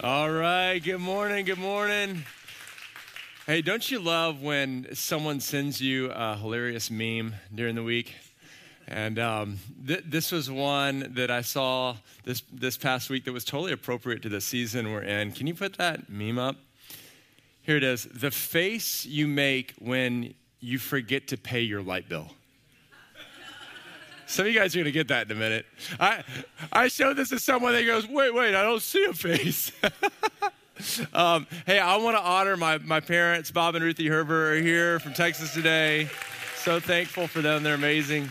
All 0.00 0.30
right. 0.30 0.78
Good 0.78 1.00
morning. 1.00 1.44
Good 1.44 1.58
morning. 1.58 2.22
Hey, 3.48 3.62
don't 3.62 3.90
you 3.90 3.98
love 3.98 4.40
when 4.40 4.86
someone 4.94 5.40
sends 5.40 5.80
you 5.80 6.12
a 6.12 6.36
hilarious 6.36 6.88
meme 6.88 7.34
during 7.52 7.74
the 7.74 7.82
week? 7.82 8.14
And 8.86 9.18
um, 9.18 9.58
th- 9.84 10.04
this 10.06 10.30
was 10.30 10.48
one 10.48 11.14
that 11.16 11.32
I 11.32 11.40
saw 11.40 11.96
this, 12.22 12.44
this 12.52 12.76
past 12.76 13.10
week 13.10 13.24
that 13.24 13.32
was 13.32 13.44
totally 13.44 13.72
appropriate 13.72 14.22
to 14.22 14.28
the 14.28 14.40
season 14.40 14.92
we're 14.92 15.02
in. 15.02 15.32
Can 15.32 15.48
you 15.48 15.54
put 15.54 15.78
that 15.78 16.08
meme 16.08 16.38
up? 16.38 16.54
Here 17.62 17.76
it 17.76 17.82
is 17.82 18.04
The 18.04 18.30
face 18.30 19.04
you 19.04 19.26
make 19.26 19.74
when 19.80 20.34
you 20.60 20.78
forget 20.78 21.26
to 21.28 21.36
pay 21.36 21.62
your 21.62 21.82
light 21.82 22.08
bill. 22.08 22.30
Some 24.28 24.46
of 24.46 24.52
you 24.52 24.58
guys 24.58 24.76
are 24.76 24.80
going 24.80 24.84
to 24.84 24.92
get 24.92 25.08
that 25.08 25.30
in 25.30 25.36
a 25.36 25.40
minute. 25.40 25.64
I, 25.98 26.22
I 26.70 26.88
showed 26.88 27.16
this 27.16 27.30
to 27.30 27.38
someone 27.38 27.72
that 27.72 27.86
goes, 27.86 28.06
wait, 28.06 28.34
wait, 28.34 28.54
I 28.54 28.62
don't 28.62 28.82
see 28.82 29.02
a 29.06 29.14
face. 29.14 29.72
um, 31.14 31.46
hey, 31.64 31.78
I 31.78 31.96
want 31.96 32.14
to 32.14 32.22
honor 32.22 32.54
my, 32.58 32.76
my 32.76 33.00
parents. 33.00 33.50
Bob 33.50 33.74
and 33.74 33.82
Ruthie 33.82 34.06
Herbert 34.06 34.52
are 34.52 34.60
here 34.60 35.00
from 35.00 35.14
Texas 35.14 35.54
today. 35.54 36.10
So 36.56 36.78
thankful 36.78 37.26
for 37.26 37.40
them. 37.40 37.62
They're 37.62 37.74
amazing. 37.74 38.28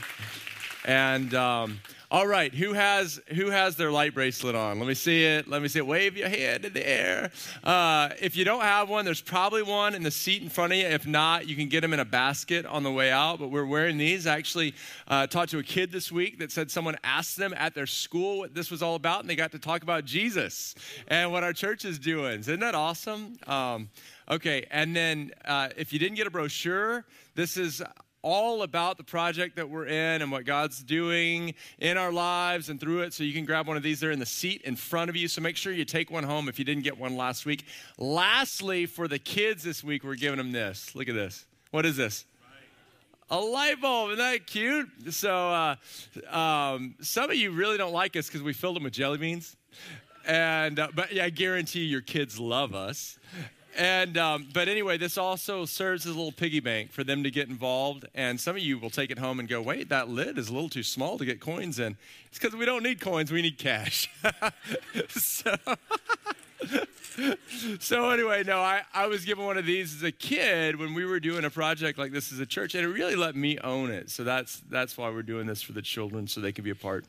And 0.86 1.34
um, 1.34 1.80
all 2.10 2.26
right, 2.26 2.54
who 2.56 2.72
has 2.72 3.20
who 3.36 3.50
has 3.50 3.76
their 3.76 3.92
light 3.92 4.14
bracelet 4.14 4.56
on? 4.56 4.80
Let 4.80 4.88
me 4.88 4.94
see 4.94 5.26
it. 5.26 5.46
Let 5.46 5.62
me 5.62 5.68
see 5.68 5.80
it. 5.80 5.88
Wave 5.88 6.16
your 6.16 6.30
hand 6.30 6.64
in 6.64 6.72
the 6.72 6.88
air. 6.88 7.32
Uh, 7.66 8.12
if 8.22 8.38
you 8.38 8.46
don't 8.46 8.62
have 8.62 8.88
one, 8.88 9.04
there's 9.04 9.20
probably 9.20 9.62
one 9.62 9.94
in 9.94 10.04
the 10.04 10.12
seat 10.12 10.42
in 10.42 10.48
front 10.48 10.72
of 10.72 10.80
you. 10.80 10.86
If 10.86 11.06
not, 11.06 11.50
you 11.50 11.56
can 11.58 11.68
get 11.68 11.82
them 11.82 11.92
in 11.92 12.00
a 12.00 12.06
basket 12.06 12.66
on 12.66 12.84
the 12.84 12.92
way 12.92 13.12
out. 13.12 13.40
But 13.40 13.50
we're 13.50 13.66
wearing 13.66 13.98
these. 13.98 14.26
I 14.26 14.38
actually 14.38 14.74
uh, 15.10 15.28
talked 15.28 15.52
to 15.52 15.60
a 15.60 15.64
kid 15.64 15.92
this 15.92 16.10
week 16.10 16.40
that 16.40 16.50
said 16.50 16.72
someone 16.72 16.96
asked 17.04 17.36
them 17.36 17.54
at 17.58 17.76
their 17.76 17.88
school 17.88 18.38
what 18.38 18.54
this 18.56 18.72
was 18.72 18.82
all 18.82 18.96
about, 18.96 19.20
and 19.20 19.30
they 19.30 19.36
got 19.36 19.52
to 19.52 19.60
talk 19.60 19.84
about 19.84 20.06
Jesus 20.06 20.76
and 21.10 21.30
what 21.34 21.44
our 21.44 21.52
church 21.52 21.84
is 21.84 22.00
doing. 22.00 22.40
Isn't 22.40 22.62
that 22.62 22.74
awesome? 22.74 23.38
Um, 23.48 23.90
okay, 24.32 24.66
and 24.72 24.96
then 24.96 25.32
uh, 25.44 25.70
if 25.76 25.92
you 25.92 26.00
didn't 26.00 26.16
get 26.16 26.26
a 26.26 26.32
brochure, 26.32 27.04
this 27.36 27.58
is 27.58 27.84
all 28.22 28.64
about 28.64 28.98
the 28.98 29.04
project 29.04 29.56
that 29.56 29.70
we're 29.70 29.86
in 29.86 30.22
and 30.22 30.32
what 30.32 30.46
God's 30.46 30.84
doing 30.84 31.54
in 31.80 31.98
our 31.98 32.12
lives 32.12 32.70
and 32.70 32.80
through 32.80 33.02
it. 33.02 33.14
So 33.14 33.24
you 33.24 33.34
can 33.34 33.46
grab 33.46 33.68
one 33.68 33.78
of 33.78 33.84
these. 33.84 34.00
They're 34.00 34.12
in 34.12 34.20
the 34.20 34.26
seat 34.26 34.62
in 34.64 34.76
front 34.76 35.10
of 35.10 35.16
you. 35.16 35.28
So 35.28 35.42
make 35.42 35.56
sure 35.56 35.72
you 35.72 35.86
take 35.86 36.12
one 36.12 36.24
home 36.24 36.50
if 36.50 36.60
you 36.60 36.66
didn't 36.66 36.84
get 36.84 36.98
one 36.98 37.16
last 37.16 37.46
week. 37.46 37.66
Lastly, 37.98 38.86
for 38.86 39.08
the 39.08 39.20
kids 39.20 39.64
this 39.64 39.84
week, 39.84 40.04
we're 40.04 40.16
giving 40.16 40.38
them 40.38 40.52
this. 40.52 40.96
Look 40.96 41.08
at 41.08 41.16
this. 41.16 41.46
What 41.72 41.86
is 41.86 41.96
this? 41.96 42.26
A 43.30 43.38
light 43.38 43.82
bulb, 43.82 44.12
isn't 44.12 44.20
that 44.20 44.48
cute? 44.48 44.90
So, 45.10 45.30
uh, 45.34 45.76
um, 46.34 46.96
some 47.02 47.30
of 47.30 47.36
you 47.36 47.52
really 47.52 47.78
don't 47.78 47.92
like 47.92 48.16
us 48.16 48.28
because 48.28 48.42
we 48.42 48.54
filled 48.54 48.78
them 48.78 48.84
with 48.84 48.94
jelly 48.94 49.18
beans, 49.18 49.58
and 50.26 50.80
uh, 50.80 50.88
but 50.96 51.12
yeah, 51.12 51.26
I 51.26 51.30
guarantee 51.30 51.84
your 51.84 52.00
kids 52.00 52.40
love 52.40 52.74
us. 52.74 53.20
And 53.78 54.18
um, 54.18 54.48
but 54.52 54.68
anyway, 54.68 54.98
this 54.98 55.18
also 55.20 55.66
serves 55.66 56.06
as 56.08 56.14
a 56.14 56.16
little 56.16 56.32
piggy 56.32 56.60
bank 56.60 56.92
for 56.92 57.04
them 57.04 57.24
to 57.24 57.30
get 57.30 57.48
involved. 57.48 58.06
And 58.16 58.42
some 58.42 58.56
of 58.56 58.62
you 58.62 58.80
will 58.80 58.90
take 58.90 59.12
it 59.12 59.20
home 59.20 59.40
and 59.40 59.48
go, 59.48 59.62
"Wait, 59.62 59.90
that 59.90 60.10
lid 60.10 60.40
is 60.40 60.50
a 60.50 60.54
little 60.54 60.70
too 60.70 60.84
small 60.84 61.20
to 61.20 61.26
get 61.26 61.40
coins 61.40 61.78
in." 61.78 61.96
It's 62.28 62.40
because 62.40 62.56
we 62.56 62.66
don't 62.66 62.82
need 62.82 63.00
coins; 63.00 63.32
we 63.32 63.44
need 63.44 63.60
cash. 63.60 64.10
so. 65.10 65.56
so 67.80 68.10
anyway, 68.10 68.44
no, 68.44 68.60
I, 68.60 68.82
I 68.94 69.08
was 69.08 69.26
given 69.26 69.46
one 69.46 69.58
of 69.58 69.66
these 69.66 69.96
as 69.96 70.04
a 70.04 70.12
kid 70.12 70.78
when 70.78 70.94
we 70.94 71.06
were 71.06 71.20
doing 71.20 71.46
a 71.46 71.50
project 71.50 71.98
like 71.98 72.12
this 72.12 72.32
as 72.32 72.40
a 72.40 72.46
church, 72.46 72.76
and 72.76 72.84
it 72.84 72.88
really 72.88 73.16
let 73.16 73.36
me 73.36 73.60
own 73.60 73.92
it. 73.92 74.10
So 74.10 74.24
that's 74.24 74.62
that's 74.70 74.98
why 74.98 75.10
we're 75.10 75.24
doing 75.24 75.48
this 75.48 75.62
for 75.62 75.74
the 75.74 75.82
children, 75.82 76.28
so 76.28 76.42
they 76.42 76.52
can 76.52 76.64
be 76.64 76.72
a 76.72 76.76
part 76.76 77.06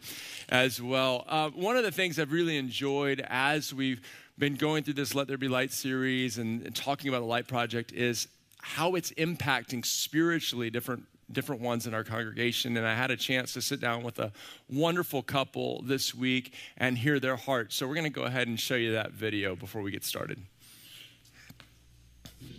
as 0.48 0.80
well. 0.80 1.24
Uh, 1.28 1.50
one 1.50 1.76
of 1.76 1.84
the 1.84 1.92
things 1.92 2.18
I've 2.18 2.32
really 2.32 2.56
enjoyed 2.56 3.24
as 3.26 3.72
we've 3.72 4.00
been 4.38 4.54
going 4.54 4.84
through 4.84 4.94
this 4.94 5.14
Let 5.14 5.26
There 5.26 5.36
Be 5.36 5.48
Light 5.48 5.72
series 5.72 6.38
and, 6.38 6.62
and 6.62 6.74
talking 6.74 7.08
about 7.08 7.20
the 7.20 7.26
Light 7.26 7.48
Project 7.48 7.92
is 7.92 8.28
how 8.60 8.94
it's 8.94 9.10
impacting 9.12 9.84
spiritually 9.84 10.70
different 10.70 11.04
different 11.30 11.60
ones 11.60 11.86
in 11.86 11.92
our 11.92 12.04
congregation. 12.04 12.74
And 12.78 12.86
I 12.86 12.94
had 12.94 13.10
a 13.10 13.16
chance 13.16 13.52
to 13.52 13.60
sit 13.60 13.82
down 13.82 14.02
with 14.02 14.18
a 14.18 14.32
wonderful 14.70 15.22
couple 15.22 15.82
this 15.82 16.14
week 16.14 16.54
and 16.78 16.96
hear 16.96 17.20
their 17.20 17.36
heart. 17.36 17.70
So 17.70 17.86
we're 17.86 17.96
going 17.96 18.04
to 18.04 18.10
go 18.10 18.22
ahead 18.22 18.48
and 18.48 18.58
show 18.58 18.76
you 18.76 18.92
that 18.92 19.12
video 19.12 19.54
before 19.54 19.82
we 19.82 19.90
get 19.90 20.04
started. 20.04 20.40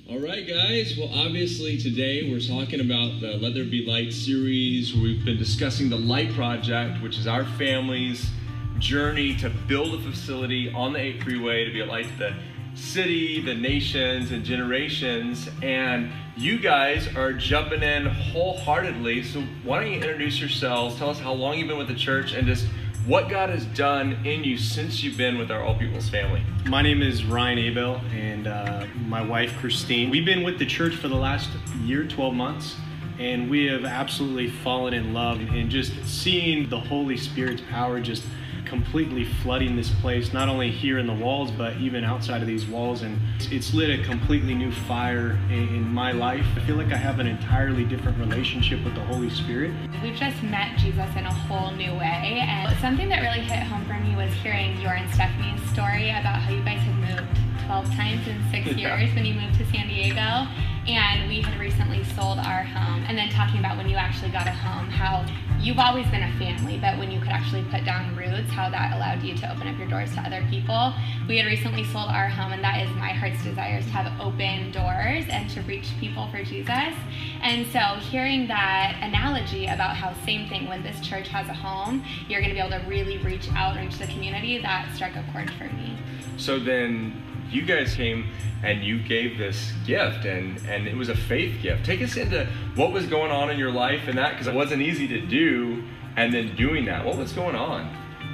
All 0.07 0.19
right, 0.19 0.47
guys. 0.47 0.95
Well, 0.99 1.09
obviously, 1.11 1.79
today 1.79 2.29
we're 2.29 2.39
talking 2.39 2.79
about 2.79 3.21
the 3.21 3.37
Let 3.37 3.55
There 3.55 3.65
Be 3.65 3.87
Light 3.87 4.13
series 4.13 4.93
we've 4.93 5.25
been 5.25 5.37
discussing 5.37 5.89
the 5.89 5.97
Light 5.97 6.31
Project, 6.33 7.01
which 7.01 7.17
is 7.17 7.25
our 7.25 7.45
family's 7.45 8.29
journey 8.79 9.35
to 9.37 9.49
build 9.49 9.93
a 9.93 10.01
facility 10.01 10.71
on 10.73 10.93
the 10.93 10.99
8 10.99 11.23
freeway 11.23 11.65
to 11.65 11.71
be 11.71 11.81
a 11.81 11.85
light 11.85 12.07
to 12.07 12.17
the 12.17 12.33
city, 12.75 13.41
the 13.41 13.53
nations, 13.53 14.31
and 14.31 14.43
generations. 14.43 15.49
And 15.61 16.11
you 16.37 16.59
guys 16.59 17.13
are 17.15 17.33
jumping 17.33 17.83
in 17.83 18.05
wholeheartedly. 18.05 19.23
So, 19.23 19.41
why 19.63 19.81
don't 19.81 19.91
you 19.91 19.97
introduce 19.97 20.39
yourselves? 20.39 20.97
Tell 20.97 21.09
us 21.09 21.19
how 21.19 21.33
long 21.33 21.57
you've 21.57 21.67
been 21.67 21.77
with 21.77 21.89
the 21.89 21.95
church 21.95 22.33
and 22.33 22.47
just 22.47 22.65
what 23.05 23.29
God 23.29 23.49
has 23.49 23.65
done 23.65 24.13
in 24.25 24.43
you 24.43 24.57
since 24.57 25.03
you've 25.03 25.17
been 25.17 25.37
with 25.37 25.51
our 25.51 25.63
All 25.63 25.75
People's 25.75 26.09
family. 26.09 26.43
My 26.67 26.81
name 26.81 27.01
is 27.01 27.25
Ryan 27.25 27.57
Abel, 27.57 28.01
and 28.13 28.47
uh, 28.47 28.85
my 29.07 29.21
wife 29.21 29.57
Christine. 29.57 30.09
We've 30.09 30.25
been 30.25 30.43
with 30.43 30.59
the 30.59 30.65
church 30.65 30.95
for 30.95 31.07
the 31.07 31.15
last 31.15 31.49
year, 31.83 32.05
12 32.05 32.33
months. 32.33 32.75
And 33.17 33.49
we 33.49 33.65
have 33.65 33.83
absolutely 33.83 34.49
fallen 34.49 34.93
in 34.93 35.13
love 35.13 35.41
and 35.41 35.69
just 35.69 35.91
seeing 36.05 36.69
the 36.69 36.79
Holy 36.79 37.17
Spirit's 37.17 37.61
power 37.69 37.99
just 37.99 38.23
completely 38.69 39.25
flooding 39.25 39.75
this 39.75 39.89
place, 39.89 40.31
not 40.31 40.47
only 40.47 40.69
here 40.69 40.99
in 40.99 41.07
the 41.07 41.13
walls, 41.13 41.49
but 41.51 41.75
even 41.77 42.03
outside 42.03 42.41
of 42.41 42.47
these 42.47 42.67
walls. 42.67 43.01
And 43.01 43.19
it's 43.51 43.73
lit 43.73 43.99
a 43.99 44.03
completely 44.03 44.53
new 44.53 44.71
fire 44.71 45.31
in, 45.49 45.89
my 45.89 46.11
life. 46.11 46.45
I 46.55 46.59
feel 46.61 46.75
like 46.75 46.91
I 46.93 46.97
have 46.97 47.19
an 47.19 47.25
entirely 47.25 47.83
different 47.83 48.19
relationship 48.19 48.83
with 48.83 48.93
the 48.93 49.01
Holy 49.01 49.29
Spirit. 49.29 49.73
We've 50.03 50.15
just 50.15 50.41
met 50.43 50.77
Jesus 50.77 51.09
in 51.15 51.25
a 51.25 51.33
whole 51.33 51.71
new 51.71 51.91
way. 51.93 52.45
And 52.45 52.77
something 52.77 53.09
that 53.09 53.21
really 53.21 53.39
hit 53.39 53.63
home 53.63 53.83
for 53.85 53.95
me 53.95 54.15
was 54.15 54.31
hearing 54.35 54.79
your 54.79 54.91
and 54.91 55.11
Stephanie's 55.13 55.61
story 55.71 56.09
about 56.09 56.39
how 56.41 56.53
you 56.53 56.61
guys 56.61 56.79
had 56.79 56.95
moved 56.95 57.65
12 57.65 57.85
times 57.95 58.27
in 58.27 58.37
six 58.51 58.67
yeah. 58.77 58.99
years 58.99 59.15
when 59.15 59.25
you 59.25 59.33
moved 59.33 59.57
to 59.57 59.65
San 59.71 59.87
Diego. 59.87 60.47
And 60.89 61.29
we 61.29 61.41
had 61.41 61.59
recently 61.59 62.03
sold 62.03 62.39
our 62.39 62.63
home. 62.63 63.03
And 63.07 63.15
then 63.15 63.29
talking 63.29 63.59
about 63.59 63.77
when 63.77 63.87
you 63.87 63.95
actually 63.95 64.31
got 64.31 64.47
a 64.47 64.51
home, 64.51 64.89
how 64.89 65.23
you've 65.61 65.77
always 65.77 66.07
been 66.07 66.23
a 66.23 66.31
family, 66.39 66.79
but 66.79 66.97
when 66.97 67.11
you 67.11 67.19
could 67.19 67.29
actually 67.29 67.63
put 67.65 67.85
down 67.85 68.15
roots, 68.15 68.49
how 68.49 68.71
that 68.71 68.95
allowed 68.95 69.21
you 69.21 69.35
to 69.37 69.51
open 69.53 69.67
up 69.67 69.77
your 69.77 69.87
doors 69.87 70.11
to 70.15 70.21
other 70.21 70.43
people. 70.49 70.93
We 71.27 71.37
had 71.37 71.45
recently 71.45 71.83
sold 71.83 72.09
our 72.09 72.27
home, 72.27 72.53
and 72.53 72.63
that 72.63 72.81
is 72.81 72.89
my 72.95 73.09
heart's 73.09 73.43
desire 73.43 73.77
is 73.77 73.85
to 73.85 73.91
have 73.91 74.19
open 74.19 74.71
doors 74.71 75.25
and 75.29 75.47
to 75.51 75.61
reach 75.61 75.89
people 75.99 76.27
for 76.31 76.43
Jesus. 76.43 76.93
And 77.41 77.67
so, 77.67 77.79
hearing 77.99 78.47
that 78.47 78.97
analogy 79.03 79.67
about 79.67 79.95
how 79.95 80.13
same 80.25 80.49
thing 80.49 80.67
when 80.67 80.81
this 80.81 80.99
church 81.01 81.27
has 81.27 81.47
a 81.49 81.53
home, 81.53 82.03
you're 82.27 82.41
going 82.41 82.49
to 82.49 82.55
be 82.55 82.65
able 82.65 82.79
to 82.79 82.89
really 82.89 83.19
reach 83.19 83.47
out, 83.53 83.77
reach 83.77 83.99
the 83.99 84.07
community. 84.07 84.59
That 84.59 84.89
struck 84.95 85.15
a 85.15 85.23
chord 85.31 85.51
for 85.51 85.65
me. 85.75 85.97
So 86.37 86.57
then 86.57 87.21
you 87.51 87.63
guys 87.63 87.95
came 87.95 88.27
and 88.63 88.83
you 88.83 89.01
gave 89.01 89.37
this 89.37 89.71
gift 89.85 90.25
and 90.25 90.57
and 90.67 90.87
it 90.87 90.95
was 90.95 91.09
a 91.09 91.15
faith 91.15 91.61
gift. 91.61 91.85
Take 91.85 92.01
us 92.01 92.17
into 92.17 92.45
what 92.75 92.91
was 92.91 93.05
going 93.05 93.31
on 93.31 93.49
in 93.49 93.57
your 93.57 93.71
life 93.71 94.07
and 94.07 94.17
that 94.17 94.31
because 94.31 94.47
it 94.47 94.53
wasn't 94.53 94.81
easy 94.81 95.07
to 95.07 95.21
do 95.21 95.83
and 96.15 96.33
then 96.33 96.55
doing 96.55 96.85
that. 96.85 97.05
What 97.05 97.17
was 97.17 97.31
going 97.31 97.55
on? 97.55 97.85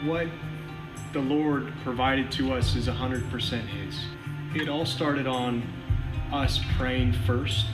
What 0.06 0.28
the 1.14 1.20
lord 1.20 1.72
provided 1.84 2.32
to 2.34 2.54
us 2.54 2.76
is 2.76 2.88
100% 2.88 3.68
his. 3.68 4.00
It 4.54 4.68
all 4.68 4.86
started 4.86 5.28
on 5.28 5.64
us 6.32 6.60
praying 6.78 7.14
first. 7.26 7.66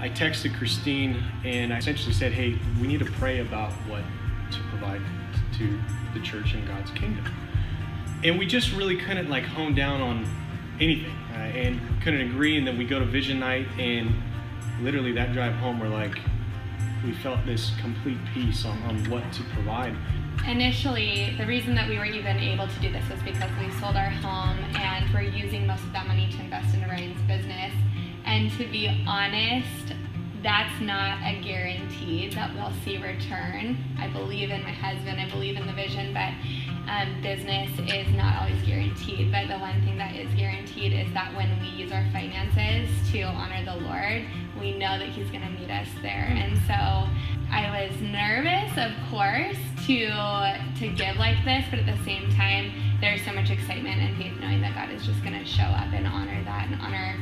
I 0.00 0.08
texted 0.08 0.56
christine 0.56 1.22
and 1.44 1.72
i 1.72 1.78
essentially 1.78 2.12
said 2.12 2.32
hey 2.32 2.56
we 2.80 2.86
need 2.86 3.00
to 3.00 3.10
pray 3.12 3.40
about 3.40 3.72
what 3.88 4.02
to 4.52 4.60
provide 4.70 5.02
to 5.58 5.80
the 6.14 6.20
church 6.20 6.54
and 6.54 6.66
god's 6.66 6.90
kingdom. 6.92 7.24
And 8.24 8.38
we 8.38 8.46
just 8.46 8.72
really 8.72 8.96
couldn't 8.96 9.28
like 9.28 9.44
hone 9.44 9.74
down 9.74 10.00
on 10.00 10.26
anything 10.80 11.12
uh, 11.32 11.38
and 11.38 11.80
couldn't 12.02 12.20
agree. 12.20 12.56
And 12.56 12.66
then 12.66 12.78
we 12.78 12.84
go 12.84 12.98
to 12.98 13.04
vision 13.04 13.40
night, 13.40 13.66
and 13.78 14.14
literally 14.80 15.12
that 15.12 15.32
drive 15.32 15.54
home, 15.54 15.80
we're 15.80 15.88
like, 15.88 16.18
we 17.04 17.12
felt 17.12 17.44
this 17.46 17.72
complete 17.80 18.18
peace 18.34 18.64
on, 18.64 18.78
on 18.82 19.10
what 19.10 19.32
to 19.32 19.42
provide. 19.54 19.96
Initially, 20.46 21.34
the 21.36 21.46
reason 21.46 21.74
that 21.74 21.88
we 21.88 21.98
were 21.98 22.04
even 22.04 22.38
able 22.38 22.66
to 22.66 22.80
do 22.80 22.92
this 22.92 23.08
was 23.08 23.20
because 23.22 23.50
we 23.60 23.70
sold 23.80 23.96
our 23.96 24.10
home 24.10 24.58
and 24.76 25.12
we're 25.12 25.22
using 25.22 25.66
most 25.66 25.82
of 25.84 25.92
that 25.92 26.06
money 26.06 26.30
to 26.32 26.40
invest 26.40 26.74
in 26.74 26.82
Ryan's 26.82 27.20
business. 27.22 27.72
And 28.24 28.50
to 28.52 28.66
be 28.66 29.04
honest, 29.06 29.94
that's 30.42 30.80
not 30.80 31.18
a 31.22 31.40
guarantee 31.42 32.30
that 32.30 32.54
we'll 32.54 32.72
see 32.84 32.98
return. 32.98 33.76
I 33.98 34.08
believe 34.08 34.50
in 34.50 34.62
my 34.62 34.70
husband, 34.70 35.20
I 35.20 35.28
believe 35.28 35.56
in 35.56 35.66
the 35.66 35.72
vision, 35.72 36.14
but 36.14 36.32
um, 36.88 37.20
business 37.22 37.70
is 37.78 38.08
not 38.14 38.42
always 38.42 38.60
guaranteed. 38.62 39.30
But 39.30 39.48
the 39.48 39.58
one 39.58 39.80
thing 39.82 39.98
that 39.98 40.14
is 40.16 40.32
guaranteed 40.34 40.92
is 40.92 41.12
that 41.14 41.34
when 41.34 41.48
we 41.60 41.68
use 41.68 41.92
our 41.92 42.04
finances 42.12 42.88
to 43.12 43.22
honor 43.22 43.64
the 43.64 43.76
Lord, 43.86 44.24
we 44.58 44.72
know 44.72 44.98
that 44.98 45.08
He's 45.08 45.30
going 45.30 45.42
to 45.42 45.50
meet 45.50 45.70
us 45.70 45.88
there. 46.02 46.28
And 46.30 46.56
so 46.66 47.08
I 47.50 47.68
was 47.70 48.00
nervous, 48.00 48.72
of 48.76 48.92
course, 49.10 49.56
to 49.86 50.08
to 50.78 50.88
give 50.88 51.16
like 51.16 51.44
this, 51.44 51.64
but 51.70 51.80
at 51.80 51.86
the 51.86 52.04
same 52.04 52.30
time, 52.34 52.72
there's 53.00 53.24
so 53.24 53.32
much 53.32 53.50
excitement 53.50 54.00
and 54.00 54.16
faith 54.16 54.32
knowing 54.40 54.60
that 54.62 54.74
God 54.74 54.90
is 54.90 55.04
just 55.06 55.22
going 55.22 55.38
to 55.38 55.44
show 55.44 55.62
up 55.62 55.92
and 55.92 56.06
honor 56.06 56.42
that 56.44 56.68
and 56.68 56.80
honor 56.80 57.14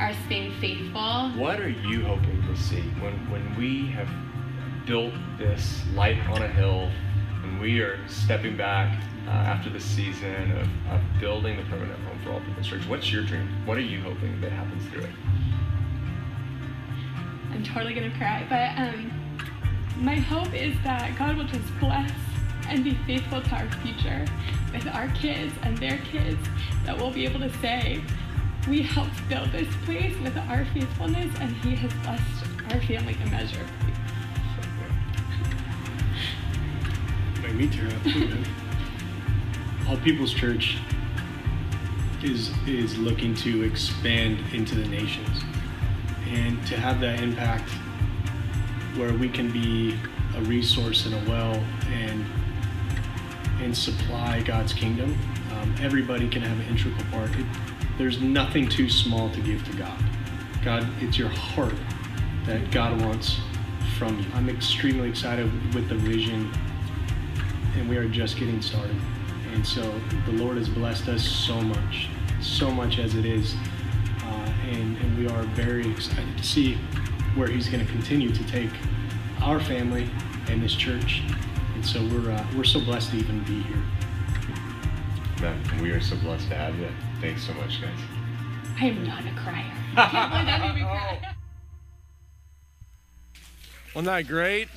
us 0.00 0.16
being 0.28 0.52
faithful. 0.60 1.30
What 1.30 1.60
are 1.60 1.70
you 1.70 2.04
hoping 2.04 2.42
to 2.42 2.56
see 2.56 2.82
when, 3.00 3.14
when 3.30 3.56
we 3.56 3.86
have 3.88 4.08
built 4.86 5.12
this 5.38 5.82
light 5.94 6.18
on 6.28 6.42
a 6.42 6.48
hill 6.48 6.90
we 7.60 7.80
are 7.80 7.98
stepping 8.08 8.56
back 8.56 9.02
uh, 9.26 9.30
after 9.30 9.70
the 9.70 9.80
season 9.80 10.52
of, 10.52 10.68
of 10.92 11.00
building 11.20 11.56
the 11.56 11.62
permanent 11.64 11.98
home 12.04 12.18
for 12.22 12.32
all 12.32 12.40
people 12.40 12.62
church? 12.62 12.86
What's 12.86 13.10
your 13.12 13.22
dream? 13.24 13.48
What 13.64 13.76
are 13.76 13.82
you 13.82 14.00
hoping 14.00 14.40
that 14.40 14.52
happens 14.52 14.84
through 14.86 15.02
it? 15.02 15.10
I'm 17.50 17.64
totally 17.64 17.94
to 17.94 18.10
cry, 18.10 18.46
but 18.48 18.78
um, 18.78 19.10
my 20.04 20.16
hope 20.16 20.52
is 20.54 20.76
that 20.84 21.16
God 21.18 21.36
will 21.36 21.44
just 21.44 21.78
bless 21.80 22.12
and 22.68 22.84
be 22.84 22.94
faithful 23.06 23.40
to 23.40 23.54
our 23.54 23.70
future 23.82 24.26
with 24.72 24.86
our 24.88 25.08
kids 25.08 25.54
and 25.62 25.76
their 25.78 25.98
kids, 25.98 26.38
that 26.84 26.96
we'll 26.96 27.10
be 27.10 27.24
able 27.24 27.40
to 27.40 27.52
say, 27.58 28.02
we 28.68 28.82
helped 28.82 29.28
build 29.28 29.50
this 29.52 29.68
place 29.84 30.16
with 30.18 30.36
our 30.36 30.64
faithfulness, 30.74 31.34
and 31.40 31.54
He 31.56 31.76
has 31.76 31.92
blessed 32.04 32.72
our 32.72 32.80
family 32.82 33.16
immeasurably. 33.22 33.85
Make 37.56 37.70
me 37.70 37.76
tear 37.78 37.86
up. 37.86 39.88
All 39.88 39.96
People's 39.98 40.34
Church 40.34 40.76
is 42.22 42.50
is 42.66 42.98
looking 42.98 43.34
to 43.36 43.62
expand 43.62 44.40
into 44.52 44.74
the 44.74 44.86
nations 44.86 45.40
and 46.26 46.66
to 46.66 46.76
have 46.76 47.00
that 47.00 47.22
impact 47.22 47.70
where 48.96 49.14
we 49.14 49.30
can 49.30 49.50
be 49.50 49.98
a 50.36 50.42
resource 50.42 51.06
and 51.06 51.14
a 51.14 51.30
well 51.30 51.54
and 51.88 52.26
and 53.62 53.74
supply 53.74 54.42
God's 54.42 54.74
kingdom. 54.74 55.16
Um, 55.52 55.74
everybody 55.80 56.28
can 56.28 56.42
have 56.42 56.60
an 56.60 56.66
integral 56.66 57.06
part. 57.10 57.30
It, 57.38 57.46
there's 57.96 58.20
nothing 58.20 58.68
too 58.68 58.90
small 58.90 59.30
to 59.30 59.40
give 59.40 59.64
to 59.70 59.76
God. 59.78 59.98
God, 60.62 60.86
it's 61.00 61.16
your 61.16 61.30
heart 61.30 61.76
that 62.44 62.70
God 62.70 63.00
wants 63.00 63.40
from 63.98 64.18
you. 64.18 64.26
I'm 64.34 64.50
extremely 64.50 65.08
excited 65.08 65.74
with 65.74 65.88
the 65.88 65.94
vision, 65.94 66.52
and 67.76 67.88
we 67.88 67.96
are 67.96 68.08
just 68.08 68.38
getting 68.38 68.60
started. 68.62 68.96
And 69.52 69.66
so 69.66 69.82
the 70.26 70.32
Lord 70.32 70.56
has 70.56 70.68
blessed 70.68 71.08
us 71.08 71.22
so 71.22 71.60
much, 71.60 72.08
so 72.40 72.70
much 72.70 72.98
as 72.98 73.14
it 73.14 73.24
is. 73.24 73.54
Uh, 74.22 74.52
and, 74.70 74.96
and 74.98 75.18
we 75.18 75.28
are 75.28 75.42
very 75.54 75.88
excited 75.90 76.36
to 76.36 76.44
see 76.44 76.74
where 77.34 77.48
He's 77.48 77.68
going 77.68 77.84
to 77.84 77.90
continue 77.92 78.30
to 78.32 78.44
take 78.44 78.70
our 79.42 79.60
family 79.60 80.08
and 80.48 80.62
this 80.62 80.74
church. 80.74 81.22
And 81.74 81.84
so 81.84 82.00
we're, 82.06 82.30
uh, 82.30 82.46
we're 82.56 82.64
so 82.64 82.80
blessed 82.80 83.10
to 83.10 83.18
even 83.18 83.42
be 83.44 83.62
here. 83.62 83.82
Man, 85.40 85.82
we 85.82 85.90
are 85.90 86.00
so 86.00 86.16
blessed 86.16 86.48
to 86.48 86.54
have 86.54 86.74
you. 86.78 86.88
Thanks 87.20 87.46
so 87.46 87.52
much, 87.54 87.80
guys. 87.80 87.98
I 88.80 88.86
am 88.86 89.04
not 89.06 89.20
a 89.20 89.30
crier. 89.40 89.72
I 89.96 90.08
can't 90.08 90.30
believe 90.32 90.46
that 90.46 90.60
made 90.60 90.74
me 90.74 90.80
cry. 90.82 91.34
Wasn't 93.94 94.06
that 94.06 94.26
great? 94.26 94.68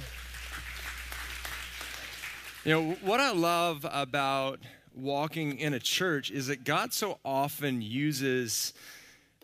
You 2.65 2.73
know, 2.73 2.91
what 3.03 3.21
I 3.21 3.31
love 3.31 3.85
about 3.89 4.59
walking 4.93 5.59
in 5.59 5.73
a 5.73 5.79
church 5.79 6.29
is 6.29 6.47
that 6.47 6.65
God 6.65 6.91
so 6.91 7.17
often 7.23 7.81
uses 7.81 8.73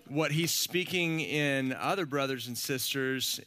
what 0.10 0.34
He's 0.34 0.52
speaking 0.52 1.22
in 1.22 1.72
other 1.72 2.06
brothers 2.06 2.48
and 2.48 2.58
sisters 2.58 3.40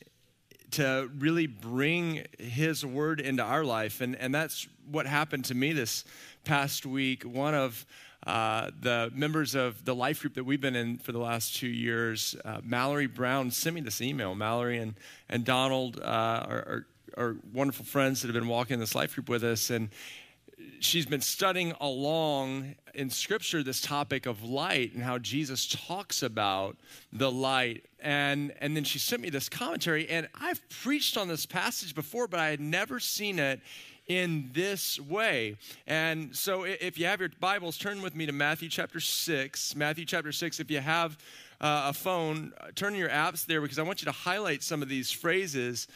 to 0.70 1.10
really 1.18 1.46
bring 1.46 2.24
His 2.38 2.84
word 2.84 3.20
into 3.20 3.42
our 3.42 3.62
life. 3.62 4.00
And, 4.00 4.16
and 4.16 4.34
that's 4.34 4.66
what 4.90 5.06
happened 5.06 5.44
to 5.46 5.54
me 5.54 5.74
this 5.74 6.04
past 6.44 6.86
week. 6.86 7.24
One 7.24 7.54
of 7.54 7.84
uh, 8.26 8.70
the 8.80 9.12
members 9.14 9.54
of 9.54 9.84
the 9.84 9.94
life 9.94 10.22
group 10.22 10.32
that 10.36 10.44
we've 10.44 10.62
been 10.62 10.76
in 10.76 10.96
for 10.96 11.12
the 11.12 11.20
last 11.20 11.54
two 11.54 11.68
years, 11.68 12.34
uh, 12.42 12.62
Mallory 12.64 13.06
Brown, 13.06 13.50
sent 13.50 13.74
me 13.74 13.82
this 13.82 14.00
email. 14.00 14.34
Mallory 14.34 14.78
and, 14.78 14.94
and 15.28 15.44
Donald 15.44 16.00
uh, 16.00 16.46
are, 16.48 16.58
are, 16.58 16.86
are, 17.16 17.36
wonderful 17.52 17.84
friends 17.84 18.22
that 18.22 18.28
have 18.28 18.34
been 18.34 18.48
walking 18.48 18.78
this 18.78 18.94
life 18.94 19.14
group 19.14 19.28
with 19.28 19.44
us. 19.44 19.70
And 19.70 19.90
she's 20.80 21.06
been 21.06 21.20
studying 21.20 21.72
along 21.80 22.74
in 22.94 23.10
Scripture 23.10 23.62
this 23.62 23.80
topic 23.80 24.26
of 24.26 24.42
light 24.42 24.94
and 24.94 25.02
how 25.02 25.18
Jesus 25.18 25.66
talks 25.66 26.22
about 26.22 26.76
the 27.12 27.30
light. 27.30 27.84
And, 28.00 28.52
and 28.60 28.76
then 28.76 28.84
she 28.84 28.98
sent 28.98 29.22
me 29.22 29.30
this 29.30 29.48
commentary. 29.48 30.08
And 30.08 30.28
I've 30.34 30.66
preached 30.68 31.16
on 31.16 31.28
this 31.28 31.46
passage 31.46 31.94
before, 31.94 32.28
but 32.28 32.40
I 32.40 32.48
had 32.48 32.60
never 32.60 33.00
seen 33.00 33.38
it 33.38 33.60
in 34.08 34.50
this 34.54 34.98
way. 34.98 35.56
And 35.86 36.34
so 36.34 36.64
if 36.64 36.98
you 36.98 37.06
have 37.06 37.20
your 37.20 37.30
Bibles, 37.40 37.76
turn 37.76 38.00
with 38.02 38.14
me 38.14 38.26
to 38.26 38.32
Matthew 38.32 38.68
chapter 38.68 39.00
6. 39.00 39.76
Matthew 39.76 40.06
chapter 40.06 40.32
6. 40.32 40.60
If 40.60 40.70
you 40.70 40.80
have 40.80 41.18
uh, 41.60 41.86
a 41.88 41.92
phone, 41.92 42.52
turn 42.74 42.94
your 42.94 43.10
apps 43.10 43.44
there 43.44 43.60
because 43.60 43.78
I 43.78 43.82
want 43.82 44.00
you 44.00 44.06
to 44.06 44.12
highlight 44.12 44.62
some 44.62 44.82
of 44.82 44.88
these 44.88 45.10
phrases. 45.10 45.88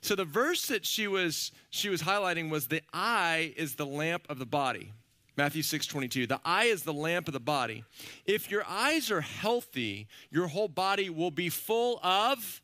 So 0.00 0.14
the 0.14 0.24
verse 0.24 0.66
that 0.66 0.86
she 0.86 1.08
was 1.08 1.52
she 1.70 1.88
was 1.88 2.02
highlighting 2.02 2.50
was 2.50 2.68
the 2.68 2.82
eye 2.92 3.54
is 3.56 3.74
the 3.74 3.86
lamp 3.86 4.26
of 4.28 4.38
the 4.38 4.46
body. 4.46 4.92
Matthew 5.36 5.62
6 5.62 5.86
22. 5.86 6.26
The 6.26 6.40
eye 6.44 6.64
is 6.64 6.82
the 6.82 6.92
lamp 6.92 7.28
of 7.28 7.34
the 7.34 7.40
body. 7.40 7.84
If 8.26 8.50
your 8.50 8.64
eyes 8.66 9.10
are 9.10 9.20
healthy, 9.20 10.08
your 10.30 10.48
whole 10.48 10.68
body 10.68 11.10
will 11.10 11.30
be 11.30 11.48
full 11.48 12.00
of 12.02 12.60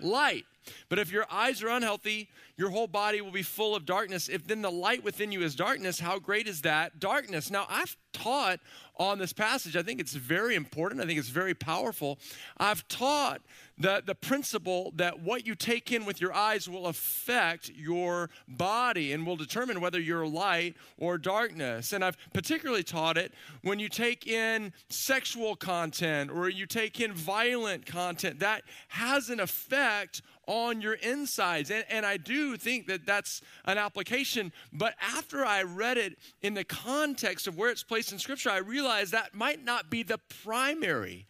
light. 0.00 0.44
But 0.88 0.98
if 0.98 1.10
your 1.10 1.26
eyes 1.30 1.62
are 1.62 1.68
unhealthy, 1.68 2.28
your 2.56 2.70
whole 2.70 2.86
body 2.86 3.20
will 3.20 3.30
be 3.30 3.42
full 3.42 3.74
of 3.74 3.86
darkness. 3.86 4.28
If 4.28 4.46
then 4.46 4.62
the 4.62 4.70
light 4.70 5.04
within 5.04 5.32
you 5.32 5.42
is 5.42 5.54
darkness, 5.54 6.00
how 6.00 6.18
great 6.18 6.48
is 6.48 6.62
that 6.62 6.98
darkness? 6.98 7.50
Now, 7.50 7.66
I've 7.68 7.96
taught 8.12 8.60
on 8.96 9.18
this 9.18 9.32
passage. 9.32 9.76
I 9.76 9.82
think 9.82 10.00
it's 10.00 10.14
very 10.14 10.56
important. 10.56 11.00
I 11.00 11.06
think 11.06 11.18
it's 11.18 11.28
very 11.28 11.54
powerful. 11.54 12.18
I've 12.56 12.86
taught 12.88 13.40
the, 13.78 14.02
the 14.04 14.14
principle 14.14 14.92
that 14.96 15.20
what 15.20 15.46
you 15.46 15.54
take 15.54 15.92
in 15.92 16.04
with 16.04 16.20
your 16.20 16.34
eyes 16.34 16.68
will 16.68 16.86
affect 16.86 17.70
your 17.76 18.28
body 18.48 19.12
and 19.12 19.24
will 19.24 19.36
determine 19.36 19.80
whether 19.80 20.00
you're 20.00 20.26
light 20.26 20.74
or 20.96 21.16
darkness. 21.16 21.92
And 21.92 22.04
I've 22.04 22.16
particularly 22.32 22.82
taught 22.82 23.16
it 23.16 23.32
when 23.62 23.78
you 23.78 23.88
take 23.88 24.26
in 24.26 24.72
sexual 24.88 25.54
content 25.54 26.32
or 26.32 26.48
you 26.48 26.66
take 26.66 27.00
in 27.00 27.12
violent 27.12 27.86
content, 27.86 28.40
that 28.40 28.62
has 28.88 29.30
an 29.30 29.38
effect 29.38 30.22
on 30.48 30.80
your 30.80 30.94
insides. 30.94 31.70
And, 31.70 31.84
and 31.88 32.04
I 32.04 32.16
do 32.16 32.56
think 32.56 32.88
that 32.88 33.06
that's 33.06 33.42
an 33.66 33.78
application. 33.78 34.50
But 34.72 34.94
after 35.00 35.44
I 35.44 35.62
read 35.62 35.98
it 35.98 36.18
in 36.42 36.54
the 36.54 36.64
context 36.64 37.46
of 37.46 37.56
where 37.56 37.70
it's 37.70 37.84
placed 37.84 38.10
in 38.10 38.18
Scripture, 38.18 38.50
I 38.50 38.56
realized 38.56 39.12
that 39.12 39.34
might 39.34 39.62
not 39.62 39.90
be 39.90 40.02
the 40.02 40.18
primary 40.42 41.26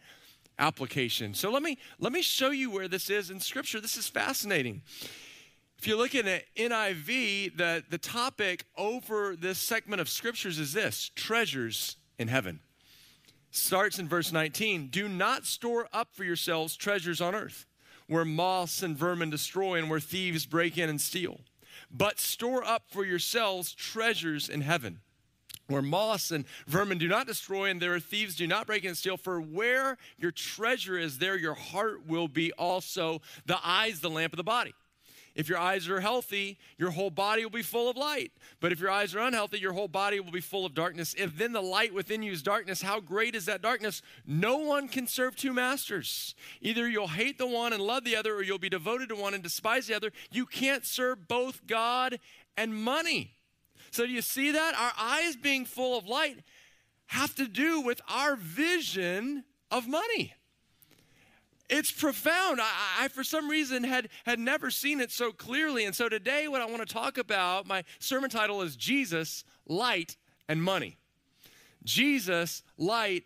application. 0.57 1.33
So 1.33 1.51
let 1.51 1.61
me 1.61 1.77
let 1.99 2.11
me 2.11 2.21
show 2.21 2.49
you 2.49 2.71
where 2.71 2.87
this 2.87 3.09
is 3.09 3.29
in 3.29 3.39
Scripture. 3.39 3.79
This 3.79 3.97
is 3.97 4.07
fascinating. 4.07 4.81
If 5.77 5.87
you 5.87 5.95
look 5.95 6.13
at 6.13 6.25
NIV, 6.57 7.55
the, 7.55 7.83
the 7.89 7.97
topic 7.97 8.65
over 8.77 9.37
this 9.37 9.57
segment 9.59 10.01
of 10.01 10.09
scriptures 10.09 10.59
is 10.59 10.73
this 10.73 11.09
treasures 11.15 11.95
in 12.17 12.27
heaven. 12.27 12.59
Starts 13.51 13.97
in 13.97 14.09
verse 14.09 14.33
19 14.33 14.87
Do 14.87 15.07
not 15.07 15.45
store 15.45 15.87
up 15.93 16.09
for 16.13 16.25
yourselves 16.25 16.75
treasures 16.75 17.21
on 17.21 17.33
earth 17.33 17.65
where 18.09 18.25
moths 18.25 18.81
and 18.81 18.97
vermin 18.97 19.29
destroy 19.29 19.77
and 19.77 19.89
where 19.89 19.99
thieves 19.99 20.47
break 20.47 20.77
in 20.77 20.89
and 20.89 20.99
steal. 20.99 21.41
But 21.91 22.19
store 22.19 22.63
up 22.63 22.83
for 22.87 23.05
yourselves 23.05 23.71
treasures 23.73 24.49
in 24.49 24.61
heaven, 24.61 25.01
where 25.67 25.83
moths 25.83 26.31
and 26.31 26.45
vermin 26.67 26.97
do 26.97 27.07
not 27.07 27.27
destroy 27.27 27.69
and 27.69 27.79
there 27.79 27.93
are 27.93 27.99
thieves 27.99 28.35
do 28.35 28.47
not 28.47 28.65
break 28.65 28.83
in 28.83 28.89
and 28.89 28.97
steal. 28.97 29.15
For 29.15 29.39
where 29.39 29.97
your 30.17 30.31
treasure 30.31 30.97
is, 30.97 31.19
there 31.19 31.37
your 31.37 31.53
heart 31.53 32.07
will 32.07 32.27
be 32.27 32.51
also. 32.53 33.21
The 33.45 33.59
eyes, 33.63 34.01
the 34.01 34.09
lamp 34.09 34.33
of 34.33 34.37
the 34.37 34.43
body. 34.43 34.73
If 35.39 35.47
your 35.47 35.57
eyes 35.57 35.87
are 35.87 36.01
healthy, 36.01 36.57
your 36.77 36.91
whole 36.91 37.09
body 37.09 37.45
will 37.45 37.49
be 37.49 37.61
full 37.61 37.89
of 37.89 37.95
light. 37.95 38.33
But 38.59 38.73
if 38.73 38.81
your 38.81 38.89
eyes 38.89 39.15
are 39.15 39.19
unhealthy, 39.19 39.57
your 39.57 39.71
whole 39.71 39.87
body 39.87 40.19
will 40.19 40.33
be 40.33 40.41
full 40.41 40.65
of 40.65 40.73
darkness. 40.73 41.15
If 41.17 41.37
then 41.37 41.53
the 41.53 41.61
light 41.61 41.93
within 41.93 42.21
you 42.21 42.33
is 42.33 42.43
darkness, 42.43 42.81
how 42.81 42.99
great 42.99 43.35
is 43.35 43.45
that 43.45 43.61
darkness? 43.61 44.01
No 44.27 44.57
one 44.57 44.89
can 44.89 45.07
serve 45.07 45.37
two 45.37 45.53
masters. 45.53 46.35
Either 46.59 46.89
you'll 46.89 47.07
hate 47.07 47.37
the 47.37 47.47
one 47.47 47.71
and 47.71 47.81
love 47.81 48.03
the 48.03 48.17
other, 48.17 48.35
or 48.35 48.43
you'll 48.43 48.59
be 48.59 48.67
devoted 48.67 49.07
to 49.07 49.15
one 49.15 49.33
and 49.33 49.41
despise 49.41 49.87
the 49.87 49.93
other. 49.95 50.11
You 50.29 50.45
can't 50.45 50.85
serve 50.85 51.29
both 51.29 51.65
God 51.65 52.19
and 52.57 52.75
money. 52.75 53.37
So, 53.91 54.05
do 54.05 54.11
you 54.11 54.21
see 54.21 54.51
that? 54.51 54.75
Our 54.75 54.91
eyes 54.99 55.37
being 55.37 55.63
full 55.63 55.97
of 55.97 56.05
light 56.05 56.43
have 57.05 57.33
to 57.35 57.47
do 57.47 57.79
with 57.79 58.01
our 58.09 58.35
vision 58.35 59.45
of 59.71 59.87
money. 59.87 60.33
It's 61.69 61.91
profound. 61.91 62.59
I, 62.59 62.69
I, 63.01 63.07
for 63.09 63.23
some 63.23 63.47
reason, 63.49 63.83
had, 63.83 64.09
had 64.25 64.39
never 64.39 64.71
seen 64.71 64.99
it 64.99 65.11
so 65.11 65.31
clearly. 65.31 65.85
And 65.85 65.95
so 65.95 66.09
today, 66.09 66.47
what 66.47 66.61
I 66.61 66.65
want 66.65 66.87
to 66.87 66.91
talk 66.91 67.17
about, 67.17 67.67
my 67.67 67.83
sermon 67.99 68.29
title 68.29 68.61
is 68.61 68.75
Jesus, 68.75 69.43
Light, 69.67 70.17
and 70.47 70.63
Money. 70.63 70.97
Jesus, 71.83 72.63
Light, 72.77 73.23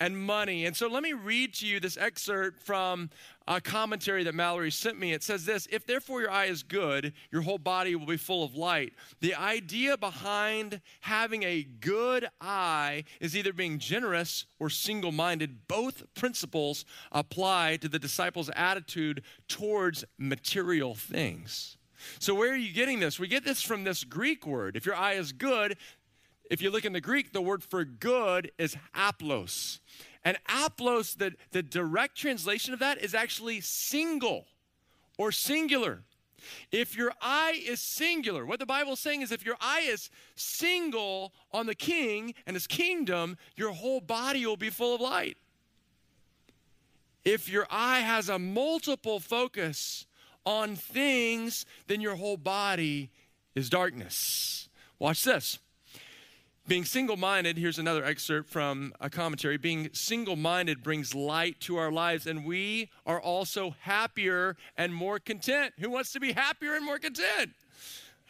and 0.00 0.16
money. 0.16 0.66
And 0.66 0.76
so 0.76 0.88
let 0.88 1.02
me 1.02 1.12
read 1.12 1.54
to 1.54 1.66
you 1.66 1.80
this 1.80 1.96
excerpt 1.96 2.62
from 2.62 3.10
a 3.46 3.60
commentary 3.60 4.24
that 4.24 4.34
Mallory 4.34 4.70
sent 4.70 4.98
me. 4.98 5.12
It 5.12 5.22
says 5.22 5.44
this 5.44 5.66
If 5.70 5.86
therefore 5.86 6.20
your 6.20 6.30
eye 6.30 6.46
is 6.46 6.62
good, 6.62 7.12
your 7.32 7.42
whole 7.42 7.58
body 7.58 7.96
will 7.96 8.06
be 8.06 8.16
full 8.16 8.44
of 8.44 8.54
light. 8.54 8.92
The 9.20 9.34
idea 9.34 9.96
behind 9.96 10.80
having 11.00 11.42
a 11.42 11.62
good 11.62 12.28
eye 12.40 13.04
is 13.20 13.36
either 13.36 13.52
being 13.52 13.78
generous 13.78 14.44
or 14.58 14.70
single 14.70 15.12
minded. 15.12 15.66
Both 15.66 16.02
principles 16.14 16.84
apply 17.10 17.78
to 17.78 17.88
the 17.88 17.98
disciples' 17.98 18.50
attitude 18.54 19.22
towards 19.48 20.04
material 20.18 20.94
things. 20.94 21.78
So, 22.18 22.34
where 22.34 22.52
are 22.52 22.56
you 22.56 22.72
getting 22.72 23.00
this? 23.00 23.18
We 23.18 23.28
get 23.28 23.44
this 23.44 23.62
from 23.62 23.84
this 23.84 24.04
Greek 24.04 24.46
word. 24.46 24.76
If 24.76 24.86
your 24.86 24.94
eye 24.94 25.14
is 25.14 25.32
good, 25.32 25.76
if 26.50 26.62
you 26.62 26.70
look 26.70 26.84
in 26.84 26.92
the 26.92 27.00
Greek, 27.00 27.32
the 27.32 27.42
word 27.42 27.62
for 27.62 27.84
good 27.84 28.50
is 28.58 28.76
aplos. 28.94 29.80
And 30.24 30.36
aplos, 30.48 31.14
the, 31.14 31.34
the 31.52 31.62
direct 31.62 32.16
translation 32.16 32.72
of 32.72 32.80
that 32.80 32.98
is 32.98 33.14
actually 33.14 33.60
single 33.60 34.46
or 35.16 35.32
singular. 35.32 36.02
If 36.70 36.96
your 36.96 37.12
eye 37.20 37.60
is 37.66 37.80
singular, 37.80 38.46
what 38.46 38.58
the 38.58 38.66
Bible 38.66 38.92
is 38.92 39.00
saying 39.00 39.22
is 39.22 39.32
if 39.32 39.44
your 39.44 39.56
eye 39.60 39.86
is 39.88 40.10
single 40.34 41.32
on 41.52 41.66
the 41.66 41.74
king 41.74 42.34
and 42.46 42.54
his 42.54 42.66
kingdom, 42.66 43.36
your 43.56 43.72
whole 43.72 44.00
body 44.00 44.46
will 44.46 44.56
be 44.56 44.70
full 44.70 44.94
of 44.94 45.00
light. 45.00 45.36
If 47.24 47.48
your 47.48 47.66
eye 47.70 48.00
has 48.00 48.28
a 48.28 48.38
multiple 48.38 49.20
focus 49.20 50.06
on 50.46 50.76
things, 50.76 51.66
then 51.88 52.00
your 52.00 52.16
whole 52.16 52.38
body 52.38 53.10
is 53.54 53.68
darkness. 53.68 54.68
Watch 54.98 55.24
this. 55.24 55.58
Being 56.68 56.84
single 56.84 57.16
minded, 57.16 57.56
here's 57.56 57.78
another 57.78 58.04
excerpt 58.04 58.50
from 58.50 58.92
a 59.00 59.08
commentary. 59.08 59.56
Being 59.56 59.88
single 59.94 60.36
minded 60.36 60.82
brings 60.82 61.14
light 61.14 61.58
to 61.60 61.78
our 61.78 61.90
lives, 61.90 62.26
and 62.26 62.44
we 62.44 62.90
are 63.06 63.18
also 63.18 63.74
happier 63.80 64.54
and 64.76 64.94
more 64.94 65.18
content. 65.18 65.72
Who 65.80 65.88
wants 65.88 66.12
to 66.12 66.20
be 66.20 66.32
happier 66.32 66.74
and 66.74 66.84
more 66.84 66.98
content? 66.98 67.52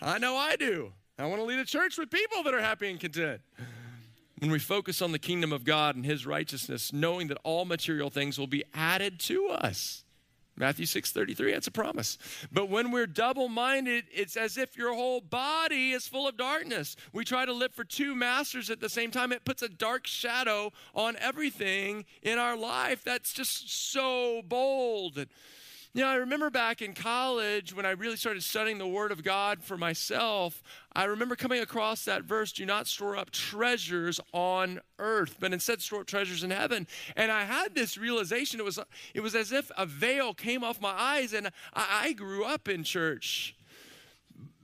I 0.00 0.18
know 0.18 0.36
I 0.36 0.54
do. 0.54 0.92
I 1.18 1.26
want 1.26 1.40
to 1.40 1.44
lead 1.44 1.58
a 1.58 1.64
church 1.64 1.98
with 1.98 2.10
people 2.10 2.44
that 2.44 2.54
are 2.54 2.60
happy 2.60 2.88
and 2.88 3.00
content. 3.00 3.40
When 4.38 4.52
we 4.52 4.60
focus 4.60 5.02
on 5.02 5.10
the 5.10 5.18
kingdom 5.18 5.52
of 5.52 5.64
God 5.64 5.96
and 5.96 6.06
his 6.06 6.24
righteousness, 6.24 6.92
knowing 6.92 7.26
that 7.26 7.38
all 7.42 7.64
material 7.64 8.08
things 8.08 8.38
will 8.38 8.46
be 8.46 8.62
added 8.72 9.18
to 9.20 9.48
us. 9.48 10.04
Matthew 10.58 10.86
6:33, 10.86 11.52
that's 11.52 11.66
a 11.66 11.70
promise. 11.70 12.18
But 12.50 12.68
when 12.68 12.90
we're 12.90 13.06
double-minded, 13.06 14.06
it's 14.12 14.36
as 14.36 14.58
if 14.58 14.76
your 14.76 14.94
whole 14.94 15.20
body 15.20 15.92
is 15.92 16.08
full 16.08 16.26
of 16.26 16.36
darkness. 16.36 16.96
We 17.12 17.24
try 17.24 17.44
to 17.44 17.52
live 17.52 17.72
for 17.72 17.84
two 17.84 18.14
masters 18.14 18.70
at 18.70 18.80
the 18.80 18.88
same 18.88 19.10
time. 19.10 19.32
It 19.32 19.44
puts 19.44 19.62
a 19.62 19.68
dark 19.68 20.06
shadow 20.06 20.72
on 20.94 21.16
everything 21.16 22.04
in 22.22 22.38
our 22.38 22.56
life. 22.56 23.04
That's 23.04 23.32
just 23.32 23.70
so 23.92 24.42
bold. 24.42 25.26
You 25.98 26.04
know, 26.04 26.10
I 26.10 26.14
remember 26.14 26.48
back 26.48 26.80
in 26.80 26.94
college 26.94 27.74
when 27.74 27.84
I 27.84 27.90
really 27.90 28.14
started 28.14 28.44
studying 28.44 28.78
the 28.78 28.86
Word 28.86 29.10
of 29.10 29.24
God 29.24 29.64
for 29.64 29.76
myself, 29.76 30.62
I 30.92 31.06
remember 31.06 31.34
coming 31.34 31.60
across 31.60 32.04
that 32.04 32.22
verse 32.22 32.52
do 32.52 32.64
not 32.64 32.86
store 32.86 33.16
up 33.16 33.32
treasures 33.32 34.20
on 34.32 34.80
earth, 35.00 35.38
but 35.40 35.52
instead 35.52 35.82
store 35.82 36.02
up 36.02 36.06
treasures 36.06 36.44
in 36.44 36.52
heaven. 36.52 36.86
And 37.16 37.32
I 37.32 37.42
had 37.42 37.74
this 37.74 37.98
realization 37.98 38.60
it 38.60 38.62
was, 38.62 38.78
it 39.12 39.22
was 39.22 39.34
as 39.34 39.50
if 39.50 39.72
a 39.76 39.86
veil 39.86 40.34
came 40.34 40.62
off 40.62 40.80
my 40.80 40.92
eyes, 40.92 41.32
and 41.32 41.48
I, 41.74 42.02
I 42.04 42.12
grew 42.12 42.44
up 42.44 42.68
in 42.68 42.84
church. 42.84 43.56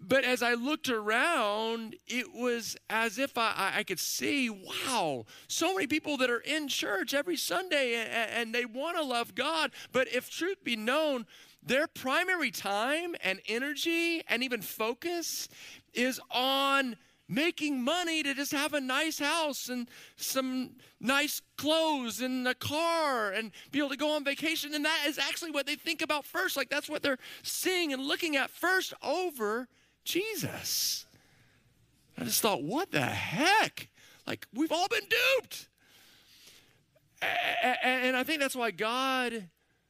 But 0.07 0.25
as 0.25 0.43
I 0.43 0.55
looked 0.55 0.91
around, 0.91 1.97
it 2.07 2.35
was 2.35 2.77
as 2.91 3.19
if 3.19 3.39
I, 3.39 3.73
I 3.77 3.83
could 3.85 3.99
see, 3.99 4.51
wow, 4.51 5.25
so 5.49 5.75
many 5.75 5.87
people 5.87 6.17
that 6.19 6.31
are 6.31 6.41
in 6.41 6.69
church 6.69 7.15
every 7.15 7.37
Sunday 7.37 7.95
and, 7.95 8.31
and 8.31 8.55
they 8.55 8.67
want 8.67 8.97
to 8.99 9.03
love 9.03 9.35
God. 9.35 9.71
But 9.93 10.09
if 10.09 10.31
truth 10.31 10.63
be 10.63 10.77
known, 10.77 11.27
their 11.63 11.87
primary 11.87 12.51
time 12.51 13.15
and 13.23 13.41
energy 13.49 14.23
and 14.29 14.43
even 14.43 14.61
focus 14.61 15.49
is 15.95 16.21
on 16.31 16.97
making 17.27 17.83
money 17.83 18.23
to 18.23 18.35
just 18.35 18.53
have 18.53 18.75
a 18.75 18.81
nice 18.81 19.19
house 19.19 19.71
and 19.71 19.89
some 20.17 20.73
nice 21.01 21.41
clothes 21.57 22.21
and 22.21 22.47
a 22.47 22.55
car 22.55 23.31
and 23.31 23.51
be 23.73 23.79
able 23.79 23.89
to 23.89 23.97
go 23.97 24.15
on 24.15 24.25
vacation. 24.25 24.75
And 24.75 24.85
that 24.85 25.05
is 25.07 25.19
actually 25.19 25.51
what 25.51 25.67
they 25.67 25.77
think 25.77 26.03
about 26.03 26.27
first. 26.27 26.59
Like 26.59 26.69
that's 26.69 26.91
what 26.91 27.03
they're 27.03 27.19
seeing 27.43 27.95
and 27.95 28.03
looking 28.03 28.37
at 28.37 28.51
first 28.51 28.93
over 29.03 29.69
Jesus. 30.05 31.07
I 32.19 32.25
just 32.25 32.41
thought, 32.41 32.63
what 32.63 32.91
the 32.91 33.03
heck? 33.03 33.89
Like, 34.27 34.47
we've 34.55 34.73
all 34.73 34.89
been 34.89 35.09
duped. 35.41 35.69
And 37.21 38.17
I 38.17 38.23
think 38.23 38.41
that's 38.41 38.57
why 38.57 38.71
God 38.71 39.49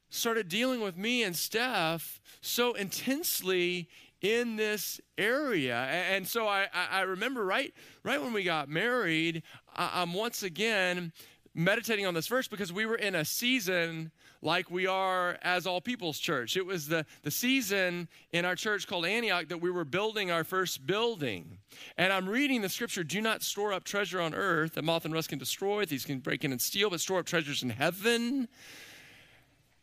started 0.09 0.49
dealing 0.49 0.81
with 0.81 0.97
me 0.97 1.25
and 1.25 1.35
Steph 1.35 2.21
so 2.41 2.75
intensely 2.75 3.89
in 4.21 4.57
this 4.57 5.01
area. 5.19 5.77
And 5.77 6.27
so 6.27 6.47
I, 6.47 6.69
I 6.73 7.03
remember 7.03 7.45
right, 7.45 7.75
right 8.05 8.23
when 8.23 8.33
we 8.33 8.45
got 8.45 8.69
married, 8.69 9.43
I'm 9.77 10.15
once 10.15 10.43
again 10.43 11.13
meditating 11.55 12.07
on 12.07 12.15
this 12.15 12.27
verse 12.27 12.49
because 12.49 12.73
we 12.73 12.87
were 12.87 12.97
in 12.97 13.15
a 13.15 13.25
season 13.25 14.13
like 14.45 14.71
we 14.71 14.87
are 14.87 15.39
as 15.43 15.67
all 15.67 15.81
people's 15.81 16.19
church. 16.19 16.57
It 16.57 16.67
was 16.67 16.87
the, 16.87 17.07
the 17.23 17.31
season 17.31 18.09
in 18.33 18.45
our 18.45 18.55
church 18.55 18.87
called 18.87 19.07
Antioch 19.07 19.49
that 19.49 19.59
we 19.59 19.71
were 19.71 19.87
building 19.87 20.31
our 20.31 20.45
first 20.45 20.87
building. 20.87 21.59
And 21.97 22.13
I'm 22.13 22.29
reading 22.29 22.61
the 22.61 22.69
scripture 22.69 23.03
do 23.03 23.21
not 23.21 23.43
store 23.43 23.73
up 23.73 23.85
treasure 23.85 24.21
on 24.21 24.35
earth 24.35 24.75
that 24.75 24.83
moth 24.83 25.07
and 25.07 25.15
rust 25.15 25.31
can 25.31 25.39
destroy, 25.39 25.87
these 25.87 26.05
can 26.05 26.19
break 26.19 26.45
in 26.45 26.53
and 26.53 26.61
steal, 26.61 26.91
but 26.91 27.01
store 27.01 27.21
up 27.21 27.27
treasures 27.27 27.63
in 27.63 27.71
heaven. 27.71 28.49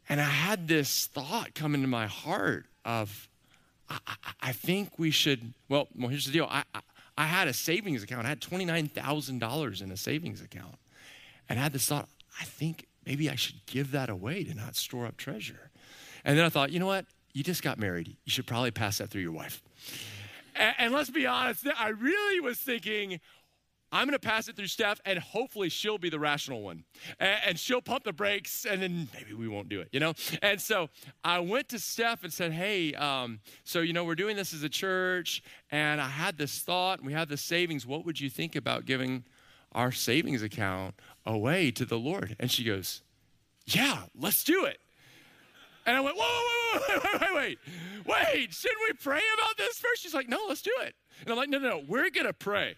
And 0.08 0.22
I 0.22 0.26
had 0.26 0.68
this 0.68 1.08
thought 1.08 1.56
come 1.56 1.74
into 1.74 1.88
my 1.88 2.06
heart 2.06 2.68
of, 2.86 3.30
I, 3.90 3.98
I, 4.06 4.16
I 4.42 4.52
think 4.52 5.00
we 5.00 5.10
should, 5.10 5.54
well, 5.70 5.88
well 5.98 6.10
here's 6.10 6.26
the 6.26 6.32
deal. 6.32 6.48
I, 6.50 6.64
I, 6.76 6.82
I 7.18 7.26
had 7.26 7.48
a 7.48 7.54
savings 7.54 8.04
account. 8.04 8.26
I 8.26 8.30
had 8.30 8.42
$29,000 8.42 9.82
in 9.82 9.92
a 9.92 9.98
savings 9.98 10.42
account. 10.42 10.76
And 11.50 11.60
I 11.60 11.64
had 11.64 11.74
this 11.74 11.88
thought, 11.88 12.08
I 12.40 12.46
think 12.46 12.86
maybe 13.06 13.30
I 13.30 13.36
should 13.36 13.66
give 13.66 13.92
that 13.92 14.10
away 14.10 14.44
to 14.44 14.54
not 14.54 14.76
store 14.76 15.06
up 15.06 15.18
treasure. 15.18 15.72
And 16.24 16.38
then 16.38 16.46
I 16.46 16.50
thought, 16.50 16.72
you 16.72 16.80
know 16.80 16.88
what? 16.88 17.06
You 17.34 17.44
just 17.44 17.64
got 17.64 17.80
married. 17.80 18.08
You 18.26 18.32
should 18.32 18.46
probably 18.46 18.72
pass 18.72 18.98
that 19.00 19.10
through 19.10 19.22
your 19.22 19.32
wife. 19.32 19.62
And, 20.56 20.76
and 20.78 20.94
let's 20.94 21.10
be 21.10 21.26
honest, 21.26 21.66
I 21.78 21.90
really 21.90 22.40
was 22.40 22.58
thinking, 22.58 23.20
I'm 23.94 24.08
going 24.08 24.18
to 24.18 24.26
pass 24.26 24.48
it 24.48 24.56
through 24.56 24.68
Steph, 24.68 25.02
and 25.06 25.20
hopefully 25.20 25.68
she'll 25.68 25.98
be 25.98 26.10
the 26.10 26.20
rational 26.20 26.62
one. 26.62 26.86
And, 27.20 27.40
and, 27.46 27.60
she'll 27.60 27.82
pump 27.82 28.06
the 28.06 28.14
brakes, 28.14 28.66
and 28.66 28.82
then 28.82 29.10
maybe 29.14 29.34
we 29.34 29.50
won't 29.50 29.68
do 29.68 29.82
it, 29.82 29.90
you 29.92 30.00
know? 30.00 30.14
And 30.42 30.62
so 30.62 30.90
I 31.26 31.40
went 31.40 31.68
to 31.70 31.80
Steph 31.80 32.24
and 32.24 32.32
said, 32.32 32.54
Hey, 32.54 32.94
um, 32.94 33.42
so, 33.66 33.82
you 33.82 33.92
know, 33.92 34.06
we're 34.06 34.16
doing 34.16 34.38
this 34.38 34.54
as 34.54 34.64
a 34.64 34.70
church, 34.70 35.44
and 35.72 36.00
I 36.00 36.08
had 36.08 36.38
this 36.38 36.60
thought, 36.60 37.00
and 37.00 37.08
we 37.08 37.14
have 37.14 37.28
this 37.28 37.42
savings. 37.42 37.86
What 37.86 38.06
would 38.06 38.20
you 38.20 38.30
think 38.30 38.56
about 38.56 38.86
giving 38.86 39.26
our 39.72 39.92
savings 39.92 40.42
account 40.42 40.96
away 41.26 41.72
to 41.72 41.86
the 41.86 41.98
Lord. 41.98 42.36
And 42.40 42.52
she 42.52 42.64
goes, 42.64 43.02
Yeah, 43.66 44.04
let's 44.16 44.44
do 44.44 44.66
it. 44.66 44.80
And 45.86 45.98
I 45.98 46.02
went, 46.02 46.16
Whoa, 46.18 46.24
whoa, 46.24 46.80
whoa, 46.80 47.00
wait, 47.04 47.04
wait, 47.04 47.22
wait, 47.22 47.58
wait, 48.06 48.26
wait, 48.34 48.54
shouldn't 48.54 48.82
we 48.88 48.94
pray 48.94 49.22
about 49.38 49.58
this 49.58 49.78
first? 49.80 50.02
She's 50.02 50.14
like, 50.14 50.30
No, 50.30 50.40
let's 50.48 50.62
do 50.62 50.74
it. 50.82 50.96
And 51.22 51.30
I'm 51.30 51.38
like, 51.38 51.50
No, 51.50 51.60
no, 51.60 51.70
no, 51.70 51.84
we're 51.88 52.10
to 52.10 52.34
pray. 52.34 52.76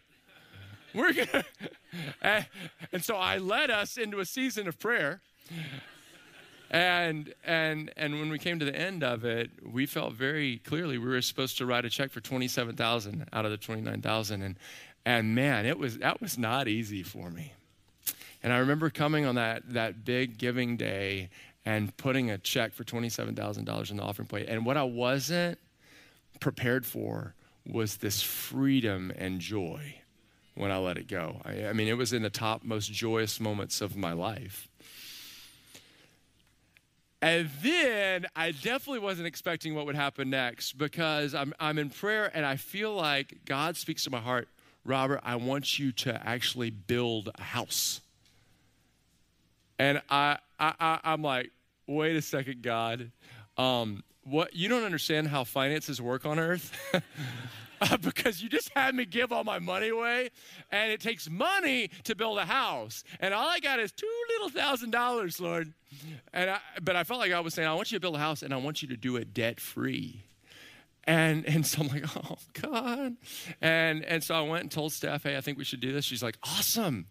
We're 0.93 1.13
to. 1.13 1.45
And 2.91 3.03
so 3.03 3.15
I 3.15 3.37
led 3.37 3.69
us 3.69 3.97
into 3.97 4.19
a 4.19 4.25
season 4.25 4.67
of 4.67 4.79
prayer. 4.79 5.21
And 6.71 7.35
and 7.45 7.91
and 7.97 8.19
when 8.19 8.29
we 8.29 8.39
came 8.39 8.57
to 8.57 8.65
the 8.65 8.75
end 8.75 9.03
of 9.03 9.25
it, 9.25 9.51
we 9.63 9.85
felt 9.85 10.13
very 10.13 10.57
clearly 10.57 10.97
we 10.97 11.07
were 11.07 11.21
supposed 11.21 11.59
to 11.59 11.67
write 11.67 11.85
a 11.85 11.89
check 11.89 12.09
for 12.09 12.19
twenty 12.19 12.47
seven 12.47 12.75
thousand 12.75 13.27
out 13.31 13.45
of 13.45 13.51
the 13.51 13.57
twenty 13.57 13.81
nine 13.81 14.01
thousand, 14.01 14.41
and 14.41 14.57
and 15.05 15.35
man, 15.35 15.65
it 15.65 15.77
was 15.77 15.97
that 15.99 16.21
was 16.21 16.37
not 16.37 16.67
easy 16.67 17.03
for 17.03 17.29
me. 17.29 17.53
And 18.43 18.51
I 18.51 18.57
remember 18.57 18.89
coming 18.89 19.25
on 19.25 19.35
that, 19.35 19.73
that 19.73 20.03
big 20.03 20.37
giving 20.37 20.75
day 20.75 21.29
and 21.65 21.95
putting 21.95 22.29
a 22.29 22.37
check 22.37 22.73
for 22.73 22.83
$27,000 22.83 23.89
in 23.89 23.97
the 23.97 24.03
offering 24.03 24.27
plate. 24.27 24.47
And 24.49 24.65
what 24.65 24.75
I 24.75 24.83
wasn't 24.83 25.57
prepared 26.41 26.85
for 26.85 27.35
was 27.65 27.97
this 27.97 28.21
freedom 28.21 29.13
and 29.17 29.39
joy 29.39 29.95
when 30.55 30.71
I 30.71 30.77
let 30.77 30.97
it 30.97 31.07
go. 31.07 31.41
I, 31.45 31.67
I 31.67 31.73
mean, 31.73 31.87
it 31.87 31.97
was 31.97 32.11
in 32.11 32.21
the 32.21 32.29
top 32.29 32.65
most 32.65 32.91
joyous 32.91 33.39
moments 33.39 33.79
of 33.79 33.95
my 33.95 34.11
life. 34.11 34.67
And 37.21 37.49
then 37.61 38.25
I 38.35 38.51
definitely 38.51 38.99
wasn't 38.99 39.27
expecting 39.27 39.73
what 39.73 39.85
would 39.85 39.95
happen 39.95 40.29
next 40.29 40.73
because 40.73 41.33
I'm, 41.33 41.53
I'm 41.57 41.79
in 41.79 41.89
prayer 41.89 42.29
and 42.33 42.45
I 42.45 42.57
feel 42.57 42.93
like 42.93 43.45
God 43.45 43.77
speaks 43.77 44.03
to 44.03 44.09
my 44.09 44.19
heart 44.19 44.49
Robert, 44.85 45.21
I 45.23 45.35
want 45.37 45.79
you 45.79 45.91
to 45.91 46.27
actually 46.27 46.69
build 46.69 47.29
a 47.35 47.41
house. 47.41 48.01
And 49.79 50.01
I, 50.09 50.37
I, 50.59 50.99
I 51.03 51.13
am 51.13 51.21
like, 51.21 51.51
wait 51.87 52.15
a 52.15 52.21
second, 52.21 52.61
God. 52.61 53.11
Um, 53.57 54.03
what 54.23 54.55
you 54.55 54.69
don't 54.69 54.83
understand 54.83 55.27
how 55.27 55.43
finances 55.43 56.01
work 56.01 56.25
on 56.25 56.39
earth 56.39 56.71
uh, 57.81 57.97
because 57.97 58.41
you 58.41 58.49
just 58.49 58.69
had 58.69 58.95
me 58.95 59.05
give 59.05 59.31
all 59.31 59.43
my 59.43 59.59
money 59.59 59.89
away 59.89 60.29
and 60.71 60.91
it 60.91 61.01
takes 61.01 61.29
money 61.29 61.89
to 62.05 62.15
build 62.15 62.37
a 62.37 62.45
house 62.45 63.03
and 63.19 63.33
all 63.33 63.47
i 63.47 63.59
got 63.59 63.79
is 63.79 63.91
two 63.91 64.09
little 64.29 64.49
thousand 64.49 64.91
dollars, 64.91 65.39
Lord. 65.39 65.73
And 66.33 66.51
I, 66.51 66.59
but 66.81 66.95
I 66.95 67.03
felt 67.03 67.19
like 67.19 67.31
I 67.31 67.39
was 67.39 67.53
saying, 67.53 67.67
I 67.67 67.73
want 67.73 67.91
you 67.91 67.97
to 67.97 68.01
build 68.01 68.15
a 68.15 68.19
house 68.19 68.41
and 68.41 68.53
I 68.53 68.57
want 68.57 68.81
you 68.81 68.87
to 68.89 68.97
do 68.97 69.15
it 69.17 69.33
debt 69.33 69.59
free. 69.59 70.23
And, 71.05 71.45
and 71.45 71.65
so 71.65 71.81
I'm 71.81 71.87
like, 71.89 72.05
oh 72.31 72.37
God. 72.61 73.15
And, 73.61 74.05
and 74.05 74.23
so 74.23 74.35
I 74.35 74.41
went 74.41 74.63
and 74.63 74.71
told 74.71 74.93
Steph, 74.93 75.23
hey, 75.23 75.37
I 75.37 75.41
think 75.41 75.57
we 75.57 75.63
should 75.63 75.81
do 75.81 75.91
this. 75.91 76.05
She's 76.05 76.23
like, 76.23 76.37
awesome. 76.43 77.07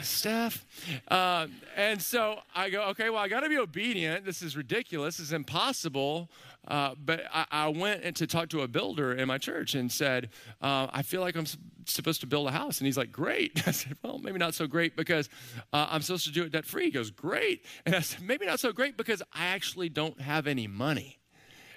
Steph. 0.00 0.64
Uh, 1.08 1.48
and 1.76 2.00
so 2.00 2.38
I 2.54 2.70
go, 2.70 2.84
okay, 2.90 3.10
well, 3.10 3.20
I 3.20 3.28
got 3.28 3.40
to 3.40 3.48
be 3.48 3.58
obedient. 3.58 4.24
This 4.24 4.40
is 4.40 4.56
ridiculous. 4.56 5.18
This 5.18 5.26
is 5.26 5.32
impossible. 5.32 6.30
Uh, 6.66 6.94
but 7.04 7.24
I, 7.32 7.44
I, 7.50 7.68
went 7.68 8.04
and 8.04 8.14
to 8.16 8.26
talk 8.26 8.48
to 8.50 8.60
a 8.60 8.68
builder 8.68 9.12
in 9.12 9.26
my 9.26 9.36
church 9.36 9.74
and 9.74 9.90
said, 9.90 10.30
uh, 10.60 10.86
I 10.92 11.02
feel 11.02 11.20
like 11.20 11.34
I'm 11.34 11.46
supposed 11.86 12.20
to 12.20 12.26
build 12.26 12.46
a 12.46 12.52
house. 12.52 12.78
And 12.78 12.86
he's 12.86 12.96
like, 12.96 13.10
great. 13.10 13.62
I 13.66 13.72
said, 13.72 13.96
well, 14.02 14.18
maybe 14.18 14.38
not 14.38 14.54
so 14.54 14.66
great 14.66 14.96
because 14.96 15.28
uh, 15.72 15.88
I'm 15.90 16.02
supposed 16.02 16.24
to 16.26 16.32
do 16.32 16.44
it 16.44 16.52
debt 16.52 16.64
free. 16.64 16.84
He 16.84 16.90
goes, 16.90 17.10
great. 17.10 17.64
And 17.84 17.94
I 17.94 18.00
said, 18.00 18.22
maybe 18.22 18.46
not 18.46 18.60
so 18.60 18.72
great 18.72 18.96
because 18.96 19.22
I 19.32 19.46
actually 19.46 19.88
don't 19.88 20.20
have 20.20 20.46
any 20.46 20.68
money. 20.68 21.18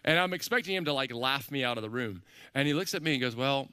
And 0.05 0.17
I'm 0.17 0.33
expecting 0.33 0.75
him 0.75 0.85
to 0.85 0.93
like 0.93 1.13
laugh 1.13 1.51
me 1.51 1.63
out 1.63 1.77
of 1.77 1.81
the 1.81 1.89
room. 1.89 2.21
And 2.53 2.67
he 2.67 2.73
looks 2.73 2.93
at 2.93 3.03
me 3.03 3.13
and 3.13 3.21
goes, 3.21 3.35
well, 3.35 3.67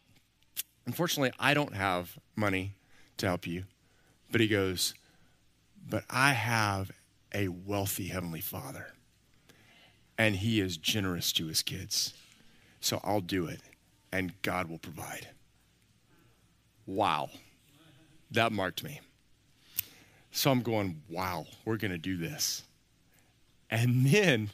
unfortunately, 0.87 1.33
I 1.39 1.55
don't 1.55 1.75
have 1.75 2.19
money 2.35 2.75
to 3.19 3.27
help 3.27 3.47
you. 3.47 3.65
But 4.33 4.41
he 4.41 4.49
goes, 4.49 4.95
but 5.89 6.05
I 6.11 6.33
have 6.33 6.91
a 7.35 7.49
wealthy 7.49 8.09
Heavenly 8.09 8.41
Father 8.41 8.89
and 10.19 10.37
he 10.37 10.61
is 10.61 10.77
generous 10.77 11.33
to 11.33 11.47
his 11.47 11.63
kids. 11.63 12.15
So 12.81 13.01
I'll 13.05 13.21
do 13.21 13.47
it, 13.47 13.61
and 14.11 14.33
God 14.43 14.69
will 14.69 14.79
provide. 14.79 15.29
Wow. 16.87 17.31
That 18.31 18.53
marked 18.53 18.83
me. 18.83 19.01
So 20.31 20.51
I'm 20.51 20.63
going, 20.63 21.03
wow, 21.09 21.47
we're 21.65 21.77
going 21.77 21.93
to 21.93 21.99
do 21.99 22.17
this. 22.17 22.63
And 23.71 24.07
then 24.07 24.51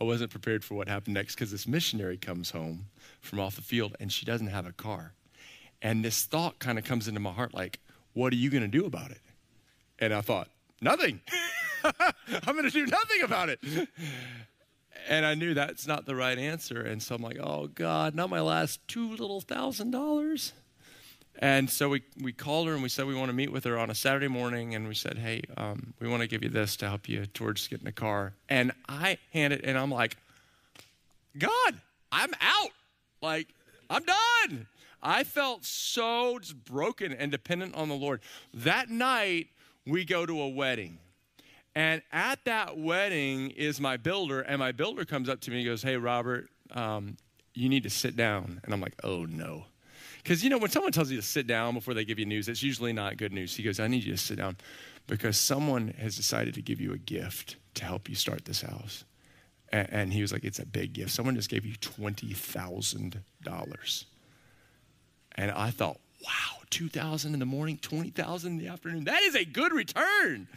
I 0.00 0.04
wasn't 0.04 0.30
prepared 0.30 0.64
for 0.64 0.74
what 0.74 0.88
happened 0.88 1.14
next 1.14 1.34
because 1.34 1.50
this 1.50 1.68
missionary 1.68 2.16
comes 2.16 2.50
home 2.50 2.86
from 3.20 3.40
off 3.40 3.56
the 3.56 3.62
field 3.62 3.96
and 4.00 4.12
she 4.12 4.24
doesn't 4.24 4.46
have 4.46 4.66
a 4.66 4.72
car. 4.72 5.12
And 5.82 6.04
this 6.04 6.24
thought 6.24 6.58
kind 6.58 6.78
of 6.78 6.84
comes 6.84 7.08
into 7.08 7.20
my 7.20 7.32
heart 7.32 7.54
like, 7.54 7.80
what 8.12 8.32
are 8.32 8.36
you 8.36 8.50
going 8.50 8.62
to 8.62 8.68
do 8.68 8.86
about 8.86 9.10
it? 9.10 9.20
And 9.98 10.12
I 10.12 10.20
thought, 10.20 10.48
nothing. 10.80 11.20
I'm 11.84 12.54
going 12.54 12.64
to 12.64 12.70
do 12.70 12.86
nothing 12.86 13.22
about 13.22 13.48
it 13.48 13.60
and 15.08 15.26
I 15.26 15.34
knew 15.34 15.54
that's 15.54 15.86
not 15.86 16.06
the 16.06 16.14
right 16.14 16.38
answer. 16.38 16.80
And 16.80 17.02
so 17.02 17.14
I'm 17.14 17.22
like, 17.22 17.38
oh 17.38 17.66
God, 17.66 18.14
not 18.14 18.30
my 18.30 18.40
last 18.40 18.86
two 18.88 19.10
little 19.10 19.40
thousand 19.40 19.90
dollars. 19.90 20.52
And 21.42 21.70
so 21.70 21.88
we, 21.88 22.02
we 22.22 22.34
called 22.34 22.68
her 22.68 22.74
and 22.74 22.82
we 22.82 22.90
said 22.90 23.06
we 23.06 23.14
want 23.14 23.30
to 23.30 23.34
meet 23.34 23.50
with 23.50 23.64
her 23.64 23.78
on 23.78 23.88
a 23.88 23.94
Saturday 23.94 24.28
morning. 24.28 24.74
And 24.74 24.86
we 24.86 24.94
said, 24.94 25.16
hey, 25.16 25.40
um, 25.56 25.94
we 25.98 26.06
want 26.06 26.20
to 26.20 26.28
give 26.28 26.42
you 26.42 26.50
this 26.50 26.76
to 26.76 26.88
help 26.88 27.08
you 27.08 27.24
towards 27.24 27.66
getting 27.66 27.86
a 27.86 27.92
car. 27.92 28.34
And 28.50 28.72
I 28.86 29.16
hand 29.32 29.54
it 29.54 29.62
and 29.64 29.78
I'm 29.78 29.90
like, 29.90 30.18
God, 31.38 31.80
I'm 32.12 32.32
out. 32.42 32.70
Like, 33.22 33.48
I'm 33.88 34.04
done. 34.04 34.66
I 35.02 35.24
felt 35.24 35.64
so 35.64 36.38
just 36.38 36.62
broken 36.62 37.14
and 37.14 37.32
dependent 37.32 37.74
on 37.74 37.88
the 37.88 37.94
Lord. 37.94 38.20
That 38.52 38.90
night, 38.90 39.48
we 39.86 40.04
go 40.04 40.26
to 40.26 40.42
a 40.42 40.48
wedding. 40.48 40.98
And 41.74 42.02
at 42.12 42.44
that 42.44 42.76
wedding 42.76 43.50
is 43.50 43.80
my 43.80 43.96
builder, 43.96 44.40
and 44.40 44.58
my 44.58 44.72
builder 44.72 45.06
comes 45.06 45.28
up 45.28 45.40
to 45.42 45.50
me 45.50 45.58
and 45.58 45.66
goes, 45.66 45.82
Hey, 45.82 45.96
Robert, 45.96 46.48
um, 46.72 47.16
you 47.54 47.68
need 47.68 47.84
to 47.84 47.90
sit 47.90 48.16
down. 48.16 48.60
And 48.64 48.74
I'm 48.74 48.80
like, 48.80 48.94
Oh, 49.02 49.24
no. 49.24 49.64
Because, 50.30 50.44
you 50.44 50.50
know, 50.50 50.58
when 50.58 50.70
someone 50.70 50.92
tells 50.92 51.10
you 51.10 51.16
to 51.16 51.26
sit 51.26 51.48
down 51.48 51.74
before 51.74 51.92
they 51.92 52.04
give 52.04 52.20
you 52.20 52.24
news, 52.24 52.48
it's 52.48 52.62
usually 52.62 52.92
not 52.92 53.16
good 53.16 53.32
news. 53.32 53.56
He 53.56 53.64
goes, 53.64 53.80
I 53.80 53.88
need 53.88 54.04
you 54.04 54.12
to 54.12 54.16
sit 54.16 54.38
down 54.38 54.58
because 55.08 55.36
someone 55.36 55.88
has 55.98 56.16
decided 56.16 56.54
to 56.54 56.62
give 56.62 56.80
you 56.80 56.92
a 56.92 56.98
gift 56.98 57.56
to 57.74 57.84
help 57.84 58.08
you 58.08 58.14
start 58.14 58.44
this 58.44 58.62
house. 58.62 59.04
And, 59.72 59.88
and 59.90 60.12
he 60.12 60.22
was 60.22 60.32
like, 60.32 60.44
It's 60.44 60.60
a 60.60 60.66
big 60.66 60.92
gift. 60.92 61.10
Someone 61.10 61.34
just 61.34 61.50
gave 61.50 61.66
you 61.66 61.74
$20,000. 61.78 64.04
And 65.34 65.50
I 65.50 65.70
thought, 65.72 65.98
wow, 66.24 66.58
2000 66.70 67.34
in 67.34 67.40
the 67.40 67.44
morning, 67.44 67.78
20,000 67.78 68.52
in 68.52 68.58
the 68.58 68.68
afternoon. 68.68 69.06
That 69.06 69.22
is 69.22 69.34
a 69.34 69.44
good 69.44 69.72
return. 69.72 70.46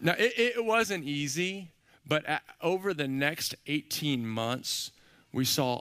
Now, 0.00 0.14
it, 0.16 0.32
it 0.36 0.64
wasn't 0.64 1.04
easy, 1.04 1.72
but 2.06 2.24
at, 2.26 2.42
over 2.60 2.92
the 2.92 3.06
next 3.06 3.54
18 3.68 4.26
months, 4.26 4.90
we 5.32 5.44
saw 5.44 5.80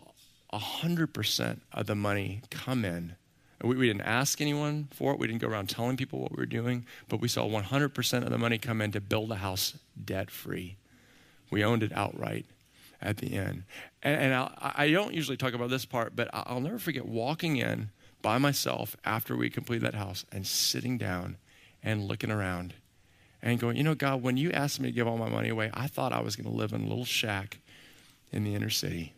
100% 0.53 1.59
of 1.73 1.87
the 1.87 1.95
money 1.95 2.41
come 2.49 2.85
in. 2.85 3.15
We, 3.63 3.75
we, 3.75 3.87
didn't 3.87 4.01
ask 4.01 4.41
anyone 4.41 4.87
for 4.91 5.13
it. 5.13 5.19
We 5.19 5.27
didn't 5.27 5.41
go 5.41 5.47
around 5.47 5.69
telling 5.69 5.97
people 5.97 6.19
what 6.19 6.31
we 6.31 6.37
were 6.37 6.47
doing, 6.47 6.85
but 7.07 7.21
we 7.21 7.27
saw 7.27 7.47
100% 7.47 8.23
of 8.23 8.29
the 8.29 8.37
money 8.37 8.57
come 8.57 8.81
in 8.81 8.91
to 8.93 9.01
build 9.01 9.31
a 9.31 9.35
house 9.35 9.75
debt 10.03 10.31
free. 10.31 10.77
We 11.51 11.63
owned 11.63 11.83
it 11.83 11.91
outright 11.93 12.45
at 13.01 13.17
the 13.17 13.35
end. 13.35 13.63
And, 14.03 14.19
and 14.19 14.33
I, 14.33 14.73
I 14.75 14.91
don't 14.91 15.13
usually 15.13 15.37
talk 15.37 15.53
about 15.53 15.69
this 15.69 15.85
part, 15.85 16.15
but 16.15 16.29
I'll 16.33 16.61
never 16.61 16.79
forget 16.79 17.05
walking 17.05 17.57
in 17.57 17.91
by 18.21 18.37
myself 18.37 18.95
after 19.05 19.35
we 19.35 19.49
completed 19.49 19.85
that 19.85 19.95
house 19.95 20.25
and 20.31 20.45
sitting 20.45 20.97
down 20.97 21.37
and 21.83 22.07
looking 22.07 22.31
around 22.31 22.73
and 23.41 23.59
going, 23.59 23.75
you 23.75 23.83
know, 23.83 23.95
God, 23.95 24.21
when 24.21 24.37
you 24.37 24.51
asked 24.51 24.79
me 24.79 24.89
to 24.89 24.95
give 24.95 25.07
all 25.07 25.17
my 25.17 25.29
money 25.29 25.49
away, 25.49 25.71
I 25.73 25.87
thought 25.87 26.13
I 26.13 26.21
was 26.21 26.35
going 26.35 26.49
to 26.49 26.55
live 26.55 26.73
in 26.73 26.81
a 26.81 26.87
little 26.87 27.05
shack 27.05 27.59
in 28.31 28.43
the 28.43 28.53
inner 28.53 28.69
city. 28.69 29.13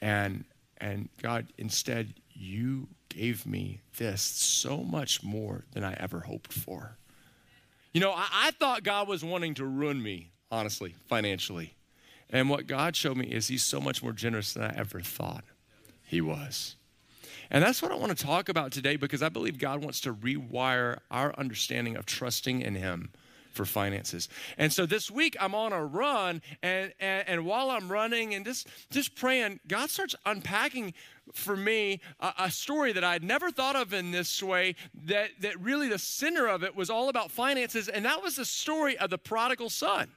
And, 0.00 0.44
and 0.78 1.08
God, 1.22 1.52
instead, 1.58 2.14
you 2.32 2.88
gave 3.08 3.46
me 3.46 3.80
this 3.98 4.22
so 4.22 4.78
much 4.78 5.22
more 5.22 5.64
than 5.72 5.84
I 5.84 5.94
ever 5.94 6.20
hoped 6.20 6.52
for. 6.52 6.96
You 7.92 8.00
know, 8.00 8.12
I, 8.12 8.26
I 8.32 8.50
thought 8.52 8.82
God 8.82 9.08
was 9.08 9.24
wanting 9.24 9.54
to 9.54 9.66
ruin 9.66 10.02
me, 10.02 10.30
honestly, 10.50 10.94
financially. 11.06 11.74
And 12.30 12.48
what 12.48 12.66
God 12.66 12.94
showed 12.94 13.16
me 13.16 13.26
is 13.26 13.48
He's 13.48 13.64
so 13.64 13.80
much 13.80 14.02
more 14.02 14.12
generous 14.12 14.54
than 14.54 14.62
I 14.62 14.74
ever 14.76 15.00
thought 15.00 15.44
He 16.04 16.20
was. 16.20 16.76
And 17.50 17.64
that's 17.64 17.82
what 17.82 17.90
I 17.90 17.96
want 17.96 18.16
to 18.16 18.24
talk 18.24 18.48
about 18.48 18.70
today 18.70 18.94
because 18.94 19.22
I 19.22 19.28
believe 19.28 19.58
God 19.58 19.82
wants 19.82 20.00
to 20.02 20.14
rewire 20.14 20.98
our 21.10 21.34
understanding 21.36 21.96
of 21.96 22.06
trusting 22.06 22.62
in 22.62 22.76
Him 22.76 23.10
for 23.50 23.64
finances. 23.64 24.28
And 24.58 24.72
so 24.72 24.86
this 24.86 25.10
week 25.10 25.36
I'm 25.40 25.54
on 25.54 25.72
a 25.72 25.84
run, 25.84 26.42
and, 26.62 26.92
and, 27.00 27.28
and 27.28 27.44
while 27.44 27.70
I'm 27.70 27.90
running 27.90 28.34
and 28.34 28.44
just, 28.44 28.68
just 28.90 29.14
praying, 29.14 29.60
God 29.66 29.90
starts 29.90 30.14
unpacking 30.24 30.94
for 31.32 31.56
me 31.56 32.00
a, 32.20 32.32
a 32.38 32.50
story 32.50 32.92
that 32.92 33.04
I'd 33.04 33.22
never 33.22 33.50
thought 33.50 33.76
of 33.76 33.92
in 33.92 34.10
this 34.10 34.42
way, 34.42 34.74
that, 35.04 35.30
that 35.40 35.60
really 35.60 35.88
the 35.88 35.98
center 35.98 36.46
of 36.46 36.62
it 36.64 36.74
was 36.74 36.90
all 36.90 37.08
about 37.08 37.30
finances, 37.30 37.88
and 37.88 38.04
that 38.04 38.22
was 38.22 38.36
the 38.36 38.44
story 38.44 38.96
of 38.98 39.10
the 39.10 39.18
prodigal 39.18 39.70
son. 39.70 40.10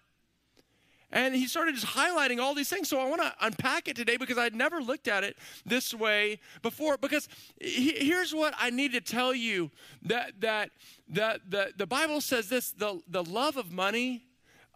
And 1.13 1.35
he 1.35 1.45
started 1.45 1.75
just 1.75 1.85
highlighting 1.85 2.39
all 2.39 2.55
these 2.55 2.69
things. 2.69 2.89
So 2.89 2.99
I 2.99 3.07
want 3.07 3.21
to 3.21 3.31
unpack 3.39 3.87
it 3.87 3.95
today 3.95 4.17
because 4.17 4.39
I'd 4.39 4.55
never 4.55 4.81
looked 4.81 5.07
at 5.07 5.23
it 5.23 5.37
this 5.63 5.93
way 5.93 6.39
before. 6.63 6.97
Because 6.97 7.29
here's 7.61 8.33
what 8.33 8.55
I 8.57 8.71
need 8.71 8.93
to 8.93 9.01
tell 9.01 9.33
you 9.33 9.69
that, 10.01 10.41
that, 10.41 10.71
that 11.09 11.41
the, 11.47 11.71
the 11.77 11.85
Bible 11.85 12.19
says 12.19 12.49
this 12.49 12.71
the, 12.71 12.99
the 13.07 13.23
love 13.23 13.57
of 13.57 13.71
money 13.71 14.25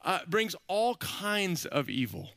uh, 0.05 0.19
brings 0.27 0.55
all 0.67 0.95
kinds 0.97 1.65
of 1.65 1.89
evil. 1.89 2.29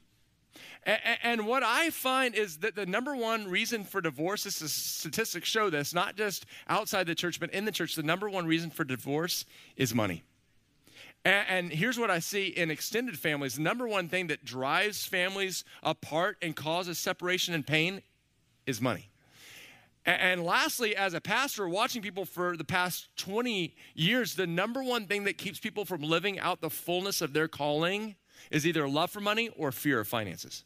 And, 1.23 1.47
what 1.47 1.63
I 1.63 1.91
find 1.91 2.35
is 2.35 2.59
that 2.59 2.75
the 2.75 2.87
number 2.87 3.15
one 3.15 3.49
reason 3.49 3.85
for 3.85 4.01
divorce, 4.01 4.45
this 4.45 4.63
is 4.63 4.73
statistics 4.73 5.47
show 5.47 5.69
this, 5.69 5.93
not 5.93 6.17
just 6.17 6.47
outside 6.69 7.07
the 7.07 7.15
church, 7.15 7.39
but 7.39 7.53
in 7.53 7.67
the 7.67 7.71
church, 7.71 7.97
the 7.97 8.03
number 8.03 8.31
one 8.31 8.47
reason 8.47 8.71
for 8.71 8.83
divorce 8.83 9.45
is 9.77 9.95
money. 9.95 10.23
And, 11.25 11.47
and, 11.49 11.73
here's 11.73 11.99
what 11.99 12.11
I 12.11 12.19
see 12.19 12.47
in 12.47 12.71
extended 12.71 13.19
families 13.19 13.57
the 13.57 13.63
number 13.63 13.87
one 13.87 14.09
thing 14.09 14.29
that 14.29 14.45
drives 14.45 15.05
families 15.05 15.65
apart 15.83 16.39
and 16.41 16.57
causes 16.57 16.99
separation 16.99 17.53
and 17.53 17.67
pain 17.67 18.03
is 18.67 18.81
money. 18.81 19.11
And, 20.07 20.21
and 20.21 20.45
lastly, 20.45 20.97
as 20.97 21.13
a 21.13 21.21
pastor 21.21 21.69
watching 21.69 22.01
people 22.01 22.25
for 22.25 22.57
the 22.57 22.65
past 22.65 23.09
20 23.17 23.75
years, 23.95 24.35
the 24.35 24.47
number 24.47 24.83
one 24.83 25.07
thing 25.07 25.25
that 25.25 25.37
keeps 25.37 25.59
people 25.59 25.85
from 25.85 26.01
living 26.01 26.39
out 26.39 26.61
the 26.63 26.71
fullness 26.71 27.21
of 27.21 27.35
their 27.35 27.49
calling 27.49 28.17
is 28.51 28.67
either 28.67 28.89
love 28.89 29.11
for 29.11 29.21
money 29.21 29.51
or 29.57 29.71
fear 29.73 30.01
of 30.01 30.09
finances. 30.09 30.65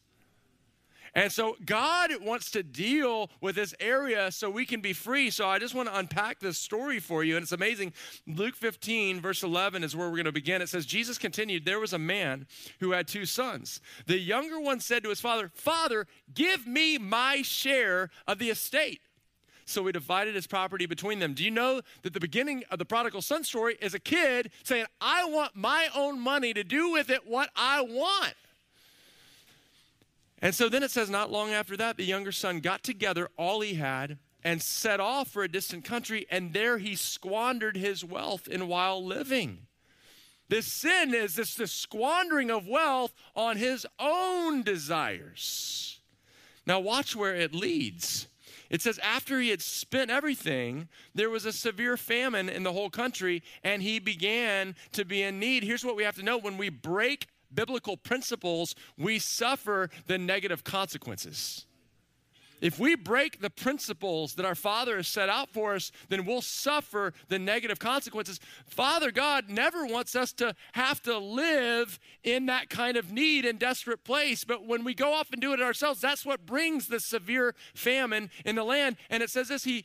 And 1.14 1.31
so 1.31 1.57
God 1.64 2.11
wants 2.22 2.50
to 2.53 2.62
deal 2.62 3.31
with 3.40 3.55
this 3.55 3.72
area 3.79 4.33
so 4.33 4.50
we 4.50 4.66
can 4.66 4.81
be 4.81 4.92
free. 4.92 5.31
So 5.31 5.48
I 5.48 5.61
just 5.61 5.74
want 5.74 5.88
to 5.88 5.96
unpack 5.96 6.40
this 6.40 6.59
story 6.59 6.98
for 6.98 7.22
you. 7.22 7.37
And 7.37 7.44
it's 7.44 7.53
amazing. 7.53 7.92
Luke 8.27 8.57
15, 8.57 9.20
verse 9.20 9.42
11 9.44 9.85
is 9.85 9.94
where 9.94 10.09
we're 10.09 10.16
going 10.16 10.24
to 10.24 10.33
begin. 10.33 10.61
It 10.61 10.68
says, 10.68 10.87
Jesus 10.87 11.16
continued, 11.16 11.64
There 11.64 11.79
was 11.79 11.92
a 11.92 11.98
man 11.98 12.46
who 12.81 12.90
had 12.90 13.07
two 13.07 13.27
sons. 13.27 13.81
The 14.07 14.18
younger 14.18 14.59
one 14.59 14.81
said 14.81 15.05
to 15.05 15.09
his 15.09 15.20
father, 15.20 15.50
Father, 15.55 16.07
give 16.33 16.66
me 16.66 16.98
my 16.98 17.42
share 17.42 18.11
of 18.27 18.38
the 18.38 18.50
estate. 18.50 19.00
So 19.66 19.87
he 19.87 19.92
divided 19.92 20.35
his 20.35 20.46
property 20.46 20.87
between 20.87 21.20
them. 21.20 21.33
Do 21.33 21.44
you 21.44 21.50
know 21.50 21.81
that 22.03 22.12
the 22.12 22.20
beginning 22.20 22.64
of 22.70 22.79
the 22.79 22.85
prodigal 22.85 23.22
son 23.22 23.44
story 23.44 23.79
is 23.81 23.94
a 23.94 23.98
kid 23.98 24.50
saying, 24.62 24.87
I 25.00 25.24
want 25.24 25.57
my 25.57 25.88
own 25.94 26.20
money 26.20 26.53
to 26.53 26.64
do 26.64 26.90
with 26.90 27.09
it 27.09 27.27
what 27.27 27.50
I 27.57 27.81
want? 27.81 28.35
And 30.44 30.54
so 30.54 30.68
then 30.68 30.83
it 30.83 30.90
says, 30.90 31.09
not 31.09 31.33
long 31.33 31.52
after 31.52 31.74
that, 31.78 31.96
the 31.96 32.04
younger 32.04 32.30
son 32.30 32.61
got 32.61 32.83
together 32.83 33.30
all 33.38 33.62
he 33.62 33.76
had 33.76 34.18
and 34.44 34.61
set 34.61 35.00
off 35.00 35.28
for 35.28 35.42
a 35.42 35.48
distant 35.48 35.87
country, 35.87 36.26
and 36.30 36.52
there 36.52 36.76
he 36.76 36.96
squandered 36.96 37.78
his 37.78 38.04
wealth 38.04 38.46
in 38.46 38.68
wild 38.68 39.07
living. 39.07 39.61
This 40.50 40.66
sin 40.66 41.14
is 41.14 41.35
this, 41.35 41.54
this 41.54 41.72
squandering 41.72 42.50
of 42.50 42.68
wealth 42.68 43.14
on 43.35 43.57
his 43.57 43.87
own 43.98 44.62
desires. 44.62 46.00
Now, 46.66 46.78
watch 46.78 47.16
where 47.16 47.35
it 47.35 47.54
leads. 47.54 48.28
It 48.68 48.83
says, 48.83 48.98
after 48.98 49.40
he 49.40 49.48
had 49.48 49.62
spent 49.62 50.11
everything, 50.11 50.88
there 51.14 51.30
was 51.30 51.46
a 51.46 51.52
severe 51.54 51.96
famine 51.96 52.50
in 52.50 52.64
the 52.64 52.72
whole 52.74 52.90
country, 52.90 53.42
and 53.62 53.80
he 53.80 53.98
began 53.98 54.74
to 54.92 55.07
be 55.07 55.22
in 55.22 55.38
need. 55.38 55.64
Here's 55.64 55.87
what 55.87 55.96
we 55.96 56.04
have 56.04 56.16
to 56.16 56.22
know 56.22 56.37
when 56.37 56.59
we 56.59 56.68
break 56.68 57.28
biblical 57.54 57.96
principles, 57.96 58.74
we 58.98 59.18
suffer 59.18 59.90
the 60.06 60.18
negative 60.18 60.64
consequences. 60.64 61.66
If 62.60 62.78
we 62.78 62.94
break 62.94 63.40
the 63.40 63.50
principles 63.50 64.34
that 64.34 64.46
our 64.46 64.54
Father 64.54 64.96
has 64.96 65.06
set 65.06 65.28
out 65.28 65.50
for 65.50 65.74
us, 65.74 65.92
then 66.08 66.24
we'll 66.24 66.40
suffer 66.40 67.12
the 67.28 67.38
negative 67.38 67.78
consequences. 67.78 68.40
Father 68.66 69.10
God 69.10 69.50
never 69.50 69.84
wants 69.84 70.16
us 70.16 70.32
to 70.34 70.54
have 70.72 71.02
to 71.02 71.18
live 71.18 71.98
in 72.22 72.46
that 72.46 72.70
kind 72.70 72.96
of 72.96 73.12
need 73.12 73.44
and 73.44 73.58
desperate 73.58 74.02
place. 74.02 74.44
But 74.44 74.66
when 74.66 74.82
we 74.82 74.94
go 74.94 75.12
off 75.12 75.30
and 75.30 75.42
do 75.42 75.52
it 75.52 75.60
ourselves, 75.60 76.00
that's 76.00 76.24
what 76.24 76.46
brings 76.46 76.88
the 76.88 77.00
severe 77.00 77.54
famine 77.74 78.30
in 78.46 78.56
the 78.56 78.64
land. 78.64 78.96
And 79.10 79.22
it 79.22 79.28
says 79.28 79.48
this 79.48 79.64
He, 79.64 79.84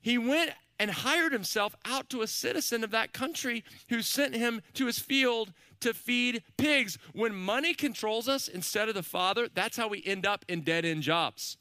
he 0.00 0.16
went 0.16 0.52
and 0.78 0.90
hired 0.90 1.32
himself 1.32 1.74
out 1.84 2.08
to 2.10 2.22
a 2.22 2.26
citizen 2.26 2.84
of 2.84 2.90
that 2.92 3.12
country 3.12 3.64
who 3.88 4.02
sent 4.02 4.34
him 4.34 4.62
to 4.74 4.86
his 4.86 4.98
field 4.98 5.52
to 5.82 5.94
feed 5.94 6.42
pigs. 6.56 6.98
When 7.12 7.34
money 7.34 7.74
controls 7.74 8.28
us 8.28 8.48
instead 8.48 8.88
of 8.88 8.94
the 8.94 9.02
Father, 9.02 9.48
that's 9.52 9.76
how 9.76 9.88
we 9.88 10.02
end 10.04 10.26
up 10.26 10.44
in 10.48 10.62
dead 10.62 10.84
end 10.84 11.02
jobs. 11.02 11.56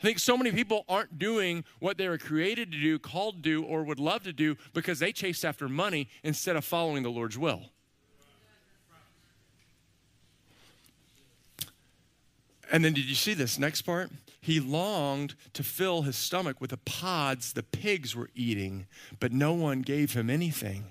I 0.00 0.04
think 0.04 0.20
so 0.20 0.36
many 0.36 0.52
people 0.52 0.84
aren't 0.88 1.18
doing 1.18 1.64
what 1.80 1.98
they 1.98 2.08
were 2.08 2.18
created 2.18 2.70
to 2.70 2.78
do, 2.80 3.00
called 3.00 3.36
to 3.36 3.42
do, 3.42 3.62
or 3.64 3.82
would 3.82 3.98
love 3.98 4.22
to 4.24 4.32
do 4.32 4.56
because 4.72 5.00
they 5.00 5.10
chase 5.10 5.44
after 5.44 5.68
money 5.68 6.08
instead 6.22 6.54
of 6.54 6.64
following 6.64 7.02
the 7.02 7.10
Lord's 7.10 7.36
will. 7.36 7.62
And 12.70 12.84
then 12.84 12.92
did 12.92 13.06
you 13.06 13.14
see 13.14 13.34
this 13.34 13.58
next 13.58 13.82
part? 13.82 14.10
He 14.40 14.60
longed 14.60 15.34
to 15.54 15.62
fill 15.62 16.02
his 16.02 16.16
stomach 16.16 16.60
with 16.60 16.70
the 16.70 16.76
pods 16.76 17.52
the 17.52 17.62
pigs 17.62 18.14
were 18.14 18.30
eating, 18.34 18.86
but 19.18 19.32
no 19.32 19.52
one 19.52 19.82
gave 19.82 20.12
him 20.12 20.30
anything. 20.30 20.84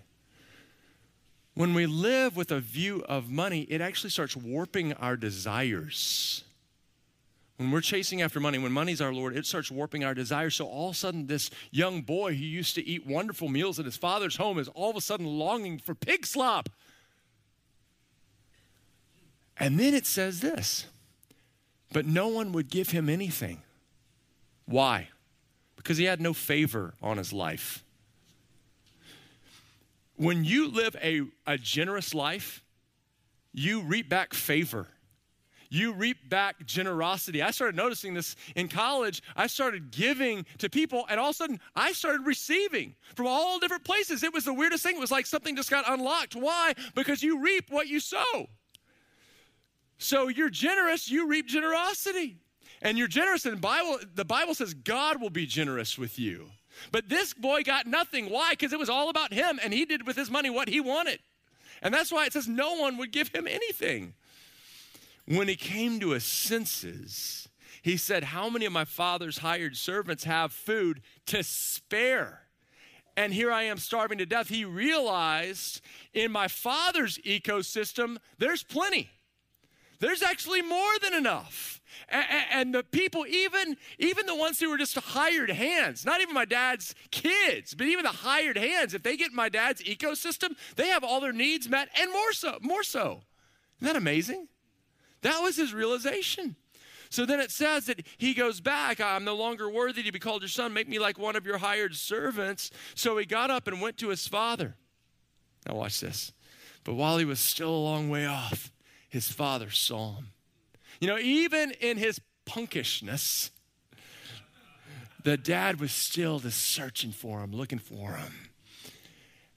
When 1.57 1.73
we 1.73 1.87
live 1.87 2.35
with 2.35 2.51
a 2.51 2.59
view 2.59 3.03
of 3.09 3.31
money, 3.31 3.61
it 3.61 3.81
actually 3.81 4.11
starts 4.11 4.37
warping 4.37 4.93
our 4.93 5.17
desires. 5.17 6.43
When 7.55 7.71
we're 7.71 7.81
chasing 7.81 8.21
after 8.21 8.39
money, 8.39 8.59
when 8.59 8.71
money's 8.71 9.01
our 9.01 9.11
Lord, 9.11 9.35
it 9.35 9.47
starts 9.47 9.71
warping 9.71 10.03
our 10.03 10.13
desires. 10.13 10.53
So 10.53 10.67
all 10.67 10.89
of 10.89 10.93
a 10.93 10.97
sudden, 10.99 11.25
this 11.25 11.49
young 11.71 12.01
boy 12.01 12.35
who 12.35 12.45
used 12.45 12.75
to 12.75 12.87
eat 12.87 13.07
wonderful 13.07 13.49
meals 13.49 13.79
at 13.79 13.85
his 13.85 13.97
father's 13.97 14.35
home 14.35 14.59
is 14.59 14.67
all 14.67 14.91
of 14.91 14.95
a 14.97 15.01
sudden 15.01 15.25
longing 15.25 15.79
for 15.79 15.95
pig 15.95 16.27
slop. 16.27 16.69
And 19.59 19.79
then 19.79 19.95
it 19.95 20.05
says 20.05 20.41
this, 20.41 20.85
but 21.91 22.05
no 22.05 22.27
one 22.27 22.51
would 22.51 22.69
give 22.69 22.91
him 22.91 23.09
anything. 23.09 23.63
Why? 24.67 25.07
Because 25.75 25.97
he 25.97 26.03
had 26.03 26.21
no 26.21 26.35
favor 26.35 26.93
on 27.01 27.17
his 27.17 27.33
life. 27.33 27.83
When 30.17 30.43
you 30.43 30.69
live 30.69 30.95
a, 31.01 31.21
a 31.45 31.57
generous 31.57 32.13
life, 32.13 32.63
you 33.53 33.81
reap 33.81 34.09
back 34.09 34.33
favor 34.33 34.87
you 35.69 35.93
reap 35.93 36.29
back 36.29 36.65
generosity. 36.65 37.41
I 37.41 37.51
started 37.51 37.75
noticing 37.75 38.13
this 38.13 38.35
in 38.55 38.67
college. 38.67 39.21
I 39.35 39.47
started 39.47 39.91
giving 39.91 40.45
to 40.59 40.69
people, 40.69 41.05
and 41.09 41.19
all 41.19 41.29
of 41.29 41.35
a 41.35 41.37
sudden, 41.37 41.59
I 41.75 41.91
started 41.91 42.25
receiving 42.25 42.95
from 43.15 43.27
all 43.27 43.59
different 43.59 43.83
places. 43.83 44.23
It 44.23 44.33
was 44.33 44.45
the 44.45 44.53
weirdest 44.53 44.83
thing. 44.83 44.95
It 44.95 44.99
was 44.99 45.11
like 45.11 45.25
something 45.25 45.55
just 45.55 45.69
got 45.69 45.89
unlocked. 45.89 46.35
Why? 46.35 46.73
Because 46.95 47.21
you 47.23 47.41
reap 47.41 47.69
what 47.69 47.87
you 47.87 47.99
sow. 47.99 48.47
So 49.97 50.27
you're 50.27 50.49
generous, 50.49 51.09
you 51.09 51.27
reap 51.27 51.47
generosity. 51.47 52.37
And 52.81 52.97
you're 52.97 53.07
generous, 53.07 53.45
and 53.45 53.59
Bible, 53.59 53.99
the 54.13 54.25
Bible 54.25 54.53
says 54.53 54.75
God 54.75 55.19
will 55.19 55.31
be 55.31 55.47
generous 55.47 55.97
with 55.97 56.19
you. 56.19 56.51
But 56.91 57.09
this 57.09 57.33
boy 57.33 57.63
got 57.63 57.87
nothing. 57.87 58.29
Why? 58.29 58.51
Because 58.51 58.73
it 58.73 58.79
was 58.79 58.89
all 58.89 59.09
about 59.09 59.33
him, 59.33 59.59
and 59.63 59.73
he 59.73 59.85
did 59.85 60.05
with 60.05 60.15
his 60.15 60.29
money 60.29 60.49
what 60.49 60.69
he 60.69 60.79
wanted. 60.79 61.19
And 61.81 61.93
that's 61.93 62.11
why 62.11 62.25
it 62.25 62.33
says 62.33 62.47
no 62.47 62.73
one 62.73 62.97
would 62.97 63.11
give 63.11 63.29
him 63.29 63.47
anything. 63.47 64.13
When 65.25 65.47
he 65.47 65.55
came 65.55 65.99
to 65.99 66.11
his 66.11 66.23
senses, 66.23 67.49
he 67.81 67.97
said, 67.97 68.23
How 68.23 68.49
many 68.49 68.65
of 68.65 68.73
my 68.73 68.85
father's 68.85 69.39
hired 69.39 69.75
servants 69.75 70.23
have 70.23 70.51
food 70.51 71.01
to 71.27 71.43
spare? 71.43 72.41
And 73.15 73.33
here 73.33 73.51
I 73.51 73.63
am 73.63 73.77
starving 73.77 74.19
to 74.19 74.25
death. 74.25 74.47
He 74.49 74.63
realized 74.63 75.81
in 76.13 76.31
my 76.31 76.47
father's 76.47 77.17
ecosystem, 77.19 78.17
there's 78.37 78.63
plenty. 78.63 79.09
There's 79.99 80.21
actually 80.21 80.61
more 80.61 80.99
than 81.01 81.13
enough. 81.13 81.81
And 82.09 82.73
the 82.73 82.83
people, 82.83 83.25
even, 83.27 83.75
even 83.97 84.25
the 84.27 84.35
ones 84.35 84.59
who 84.59 84.69
were 84.69 84.77
just 84.77 84.95
hired 84.95 85.49
hands, 85.49 86.05
not 86.05 86.21
even 86.21 86.33
my 86.33 86.45
dad's 86.45 86.95
kids, 87.11 87.73
but 87.73 87.87
even 87.87 88.03
the 88.03 88.09
hired 88.09 88.57
hands, 88.57 88.93
if 88.93 89.03
they 89.03 89.17
get 89.17 89.33
my 89.33 89.49
dad's 89.49 89.81
ecosystem, 89.83 90.55
they 90.75 90.87
have 90.87 91.03
all 91.03 91.19
their 91.19 91.33
needs 91.33 91.67
met 91.67 91.89
and 91.99 92.11
more 92.11 92.33
so, 92.33 92.59
more 92.61 92.83
so. 92.83 93.23
Isn't 93.79 93.93
that 93.93 93.95
amazing? 93.95 94.47
That 95.21 95.41
was 95.41 95.57
his 95.57 95.73
realization. 95.73 96.55
So 97.09 97.25
then 97.25 97.39
it 97.39 97.51
says 97.51 97.85
that 97.85 98.05
he 98.17 98.33
goes 98.33 98.61
back, 98.61 99.01
I'm 99.01 99.23
no 99.23 99.35
longer 99.35 99.69
worthy 99.69 100.03
to 100.03 100.11
be 100.11 100.19
called 100.19 100.41
your 100.41 100.49
son. 100.49 100.73
Make 100.73 100.87
me 100.87 100.99
like 100.99 101.17
one 101.17 101.35
of 101.35 101.45
your 101.45 101.57
hired 101.57 101.95
servants. 101.95 102.69
So 102.95 103.17
he 103.17 103.25
got 103.25 103.49
up 103.49 103.67
and 103.67 103.81
went 103.81 103.97
to 103.97 104.09
his 104.09 104.27
father. 104.27 104.75
Now, 105.65 105.75
watch 105.75 105.99
this. 105.99 106.33
But 106.83 106.93
while 106.93 107.17
he 107.17 107.25
was 107.25 107.39
still 107.39 107.69
a 107.69 107.75
long 107.75 108.09
way 108.09 108.25
off, 108.25 108.71
his 109.09 109.31
father 109.31 109.69
saw 109.69 110.15
him. 110.15 110.27
You 110.99 111.07
know, 111.07 111.17
even 111.17 111.71
in 111.71 111.97
his 111.97 112.19
punkishness, 112.45 113.51
the 115.23 115.37
dad 115.37 115.79
was 115.79 115.91
still 115.91 116.39
just 116.39 116.59
searching 116.59 117.11
for 117.11 117.41
him, 117.41 117.51
looking 117.51 117.79
for 117.79 118.13
him. 118.13 118.33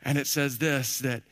And 0.05 0.19
it 0.19 0.27
says 0.27 0.59
this 0.59 0.99
that 1.01 1.23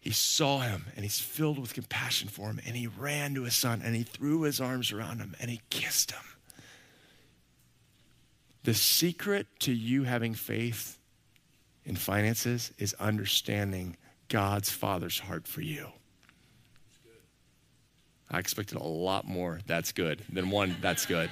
he 0.00 0.10
saw 0.10 0.60
him 0.60 0.86
and 0.96 1.04
he's 1.04 1.20
filled 1.20 1.58
with 1.58 1.74
compassion 1.74 2.28
for 2.28 2.50
him 2.50 2.60
and 2.66 2.76
he 2.76 2.88
ran 2.88 3.34
to 3.34 3.44
his 3.44 3.54
son 3.54 3.82
and 3.84 3.94
he 3.94 4.02
threw 4.02 4.42
his 4.42 4.60
arms 4.60 4.90
around 4.90 5.18
him 5.18 5.36
and 5.40 5.50
he 5.50 5.60
kissed 5.70 6.10
him. 6.10 6.22
The 8.64 8.74
secret 8.74 9.46
to 9.60 9.72
you 9.72 10.04
having 10.04 10.34
faith 10.34 10.98
in 11.84 11.96
finances 11.96 12.72
is 12.78 12.94
understanding 12.94 13.96
God's 14.28 14.70
Father's 14.70 15.18
heart 15.20 15.46
for 15.46 15.60
you. 15.60 15.88
I 18.32 18.38
expected 18.38 18.78
a 18.78 18.82
lot 18.82 19.26
more, 19.26 19.60
that's 19.66 19.92
good, 19.92 20.24
than 20.32 20.50
one, 20.50 20.76
that's 20.80 21.04
good. 21.04 21.30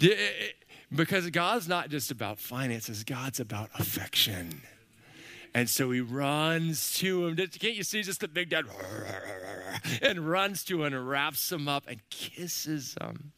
Eh, 0.00 0.06
eh, 0.08 0.48
because 0.94 1.28
God's 1.30 1.68
not 1.68 1.90
just 1.90 2.10
about 2.10 2.38
finances, 2.38 3.04
God's 3.04 3.38
about 3.38 3.70
affection. 3.78 4.62
And 5.54 5.68
so 5.68 5.90
he 5.90 6.00
runs 6.00 6.94
to 6.98 7.26
him. 7.26 7.36
Can't 7.36 7.74
you 7.74 7.82
see 7.82 8.02
just 8.02 8.20
the 8.20 8.28
big 8.28 8.48
dad? 8.50 8.64
And 10.00 10.28
runs 10.28 10.64
to 10.64 10.84
him 10.84 10.94
and 10.94 11.08
wraps 11.08 11.50
him 11.50 11.66
up 11.66 11.84
and 11.88 12.00
kisses 12.10 12.94
him. 13.00 13.32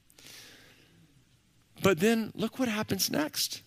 But 1.82 2.00
then 2.00 2.32
look 2.34 2.58
what 2.58 2.68
happens 2.68 3.10
next. 3.10 3.62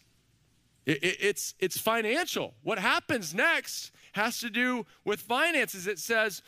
It, 0.87 1.03
it, 1.03 1.17
it's, 1.19 1.53
it's 1.59 1.77
financial. 1.77 2.55
What 2.63 2.79
happens 2.79 3.35
next 3.35 3.91
has 4.13 4.39
to 4.39 4.49
do 4.49 4.87
with 5.05 5.21
finances. 5.21 5.85
It 5.85 5.99
says 5.99 6.41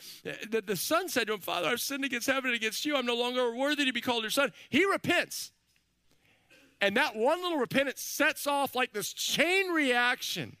that 0.50 0.66
the 0.66 0.74
son 0.74 1.08
said 1.08 1.28
to 1.28 1.34
him, 1.34 1.40
Father, 1.40 1.68
I've 1.68 1.80
sinned 1.80 2.04
against 2.04 2.26
heaven 2.26 2.50
and 2.50 2.56
against 2.56 2.84
you. 2.84 2.96
I'm 2.96 3.06
no 3.06 3.14
longer 3.14 3.54
worthy 3.54 3.84
to 3.84 3.92
be 3.92 4.00
called 4.00 4.22
your 4.24 4.30
son. 4.30 4.52
He 4.68 4.84
repents. 4.84 5.52
And 6.80 6.96
that 6.96 7.14
one 7.14 7.40
little 7.42 7.58
repentance 7.58 8.00
sets 8.00 8.48
off 8.48 8.74
like 8.74 8.92
this 8.92 9.12
chain 9.12 9.68
reaction 9.68 10.56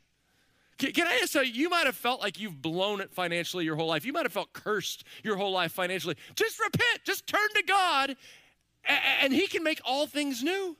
can, 0.80 1.06
I 1.06 1.18
just 1.18 1.32
tell 1.32 1.44
you, 1.44 1.52
you 1.52 1.68
might 1.68 1.86
have 1.86 1.96
felt 1.96 2.20
like 2.20 2.40
you've 2.40 2.62
blown 2.62 3.00
it 3.00 3.12
financially 3.12 3.64
your 3.64 3.76
whole 3.76 3.88
life. 3.88 4.04
You 4.04 4.12
might 4.12 4.24
have 4.24 4.32
felt 4.32 4.52
cursed 4.52 5.04
your 5.22 5.36
whole 5.36 5.52
life 5.52 5.72
financially. 5.72 6.16
Just 6.34 6.58
repent, 6.58 7.04
just 7.04 7.26
turn 7.26 7.48
to 7.54 7.62
God, 7.62 8.16
and 9.20 9.32
He 9.32 9.46
can 9.46 9.62
make 9.62 9.80
all 9.84 10.06
things 10.06 10.42
new. 10.42 10.76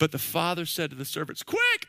But 0.00 0.10
the 0.10 0.18
father 0.18 0.66
said 0.66 0.90
to 0.90 0.96
the 0.96 1.04
servants, 1.04 1.44
Quick, 1.44 1.86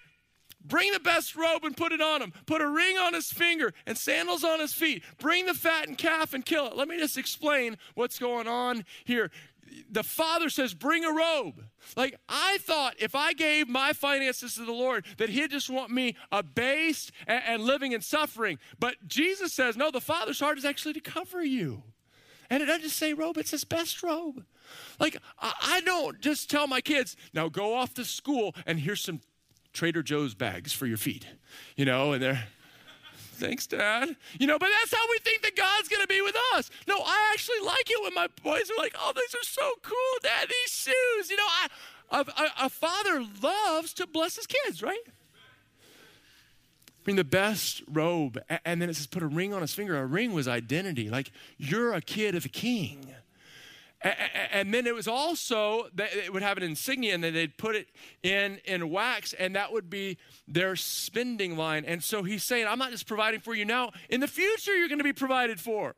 bring 0.63 0.91
the 0.91 0.99
best 0.99 1.35
robe 1.35 1.63
and 1.63 1.75
put 1.75 1.93
it 1.93 2.01
on 2.01 2.21
him. 2.21 2.33
Put 2.45 2.61
a 2.61 2.67
ring 2.67 2.97
on 2.97 3.15
his 3.15 3.31
finger 3.31 3.73
and 3.87 3.97
sandals 3.97 4.43
on 4.43 4.59
his 4.59 4.73
feet. 4.73 5.01
Bring 5.17 5.47
the 5.47 5.55
fattened 5.55 5.97
calf 5.97 6.35
and 6.35 6.45
kill 6.45 6.67
it. 6.67 6.75
Let 6.75 6.87
me 6.87 6.99
just 6.99 7.17
explain 7.17 7.77
what's 7.95 8.19
going 8.19 8.47
on 8.47 8.85
here 9.05 9.31
the 9.89 10.03
father 10.03 10.49
says, 10.49 10.73
Bring 10.73 11.05
a 11.05 11.13
robe. 11.13 11.63
Like, 11.95 12.19
I 12.27 12.57
thought 12.59 12.95
if 12.99 13.15
I 13.15 13.31
gave 13.31 13.69
my 13.69 13.93
finances 13.93 14.55
to 14.55 14.65
the 14.65 14.73
Lord, 14.73 15.05
that 15.17 15.29
He'd 15.29 15.51
just 15.51 15.69
want 15.69 15.91
me 15.91 16.17
abased 16.29 17.13
and, 17.25 17.41
and 17.47 17.63
living 17.63 17.93
in 17.93 18.01
suffering. 18.01 18.59
But 18.79 19.07
Jesus 19.07 19.53
says, 19.53 19.77
No, 19.77 19.89
the 19.89 20.01
Father's 20.01 20.41
heart 20.41 20.57
is 20.57 20.65
actually 20.65 20.93
to 20.93 20.99
cover 20.99 21.41
you. 21.41 21.83
And 22.49 22.61
it 22.61 22.65
doesn't 22.65 22.83
just 22.83 22.97
say 22.97 23.13
robe, 23.13 23.37
it 23.37 23.47
says 23.47 23.63
best 23.63 24.03
robe. 24.03 24.43
Like, 24.99 25.17
I 25.39 25.81
don't 25.85 26.19
just 26.21 26.49
tell 26.49 26.67
my 26.67 26.81
kids, 26.81 27.15
now 27.33 27.49
go 27.49 27.73
off 27.73 27.93
to 27.95 28.05
school 28.05 28.55
and 28.65 28.79
here's 28.79 29.01
some 29.01 29.21
Trader 29.73 30.03
Joe's 30.03 30.33
bags 30.33 30.73
for 30.73 30.85
your 30.85 30.97
feet, 30.97 31.25
you 31.75 31.85
know, 31.85 32.13
and 32.13 32.21
they're, 32.21 32.43
thanks, 33.33 33.65
Dad. 33.67 34.15
You 34.39 34.47
know, 34.47 34.59
but 34.59 34.69
that's 34.79 34.93
how 34.93 35.05
we 35.09 35.17
think 35.19 35.41
that 35.43 35.55
God's 35.55 35.87
going 35.87 36.01
to 36.01 36.07
be 36.07 36.21
with 36.21 36.35
us. 36.53 36.69
No, 36.87 36.97
I 36.97 37.31
actually 37.33 37.61
like 37.65 37.89
it 37.89 38.03
when 38.03 38.13
my 38.13 38.27
boys 38.43 38.69
are 38.69 38.77
like, 38.77 38.93
oh, 38.99 39.13
these 39.15 39.33
are 39.33 39.43
so 39.43 39.71
cool, 39.81 40.19
Dad, 40.21 40.47
these 40.49 40.73
shoes. 40.73 41.29
You 41.29 41.37
know, 41.37 41.47
I, 41.47 41.67
a, 42.11 42.19
a, 42.19 42.65
a 42.65 42.69
father 42.69 43.25
loves 43.41 43.93
to 43.93 44.05
bless 44.05 44.35
his 44.35 44.45
kids, 44.45 44.83
right? 44.83 44.99
I 47.01 47.03
mean, 47.07 47.15
the 47.15 47.23
best 47.23 47.81
robe. 47.91 48.39
And 48.63 48.79
then 48.79 48.89
it 48.89 48.95
says, 48.95 49.07
put 49.07 49.23
a 49.23 49.27
ring 49.27 49.53
on 49.53 49.61
his 49.61 49.73
finger. 49.73 49.97
A 49.97 50.05
ring 50.05 50.33
was 50.33 50.47
identity. 50.47 51.09
Like, 51.09 51.31
you're 51.57 51.93
a 51.93 52.01
kid 52.01 52.35
of 52.35 52.45
a 52.45 52.49
king. 52.49 53.15
And 54.51 54.73
then 54.73 54.87
it 54.87 54.95
was 54.95 55.07
also 55.07 55.87
it 55.97 56.33
would 56.33 56.41
have 56.41 56.57
an 56.57 56.63
insignia 56.63 57.13
and 57.13 57.23
then 57.23 57.33
they'd 57.33 57.57
put 57.57 57.75
it 57.75 57.87
in 58.23 58.59
in 58.65 58.89
wax 58.89 59.33
and 59.33 59.55
that 59.55 59.71
would 59.71 59.89
be 59.89 60.17
their 60.47 60.75
spending 60.75 61.55
line. 61.55 61.85
And 61.85 62.03
so 62.03 62.23
he's 62.23 62.43
saying, 62.43 62.67
I'm 62.67 62.79
not 62.79 62.91
just 62.91 63.07
providing 63.07 63.41
for 63.41 63.53
you 63.53 63.65
now. 63.65 63.91
In 64.09 64.19
the 64.19 64.27
future, 64.27 64.75
you're 64.75 64.87
going 64.87 64.97
to 64.97 65.03
be 65.03 65.13
provided 65.13 65.59
for. 65.59 65.95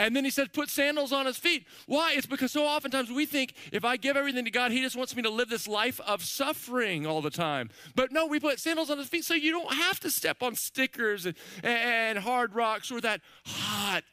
And 0.00 0.16
then 0.16 0.24
he 0.24 0.30
says, 0.30 0.48
put 0.52 0.70
sandals 0.70 1.12
on 1.12 1.26
his 1.26 1.36
feet. 1.36 1.66
Why? 1.86 2.14
It's 2.16 2.26
because 2.26 2.52
so 2.52 2.64
oftentimes 2.64 3.10
we 3.10 3.26
think 3.26 3.54
if 3.70 3.84
I 3.84 3.98
give 3.98 4.16
everything 4.16 4.46
to 4.46 4.50
God, 4.50 4.72
he 4.72 4.80
just 4.80 4.96
wants 4.96 5.14
me 5.14 5.22
to 5.22 5.30
live 5.30 5.50
this 5.50 5.68
life 5.68 6.00
of 6.06 6.22
suffering 6.24 7.06
all 7.06 7.20
the 7.20 7.30
time. 7.30 7.68
But 7.94 8.10
no, 8.10 8.26
we 8.26 8.40
put 8.40 8.58
sandals 8.58 8.88
on 8.88 8.96
his 8.96 9.08
feet 9.08 9.24
so 9.24 9.34
you 9.34 9.52
don't 9.52 9.74
have 9.74 10.00
to 10.00 10.10
step 10.10 10.42
on 10.42 10.54
stickers 10.54 11.26
and, 11.26 11.36
and 11.62 12.18
hard 12.18 12.54
rocks 12.54 12.90
or 12.90 13.00
that 13.02 13.20
hot 13.44 14.04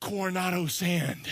Coronado 0.00 0.66
sand. 0.66 1.28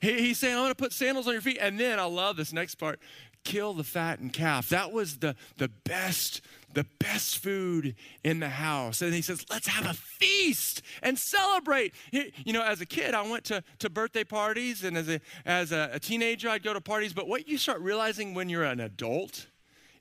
He's 0.00 0.38
saying, 0.38 0.54
I'm 0.54 0.62
going 0.62 0.70
to 0.70 0.74
put 0.74 0.92
sandals 0.92 1.26
on 1.26 1.32
your 1.32 1.42
feet. 1.42 1.58
And 1.60 1.78
then 1.78 1.98
I 1.98 2.04
love 2.04 2.36
this 2.36 2.52
next 2.52 2.76
part 2.76 3.00
kill 3.44 3.72
the 3.72 3.84
fattened 3.84 4.32
calf. 4.32 4.68
That 4.68 4.92
was 4.92 5.18
the, 5.18 5.34
the 5.56 5.68
best, 5.68 6.42
the 6.74 6.84
best 6.98 7.38
food 7.38 7.94
in 8.22 8.40
the 8.40 8.48
house. 8.48 9.00
And 9.00 9.14
he 9.14 9.22
says, 9.22 9.44
let's 9.50 9.66
have 9.68 9.86
a 9.86 9.94
feast 9.94 10.82
and 11.02 11.18
celebrate. 11.18 11.94
You 12.12 12.52
know, 12.52 12.62
as 12.62 12.80
a 12.80 12.86
kid, 12.86 13.14
I 13.14 13.22
went 13.28 13.44
to, 13.44 13.64
to 13.78 13.88
birthday 13.88 14.24
parties, 14.24 14.84
and 14.84 14.98
as 14.98 15.08
a 15.08 15.20
as 15.46 15.72
a, 15.72 15.90
a 15.94 15.98
teenager, 15.98 16.48
I'd 16.48 16.62
go 16.62 16.74
to 16.74 16.80
parties. 16.80 17.12
But 17.12 17.26
what 17.26 17.48
you 17.48 17.58
start 17.58 17.80
realizing 17.80 18.34
when 18.34 18.48
you're 18.48 18.64
an 18.64 18.80
adult 18.80 19.46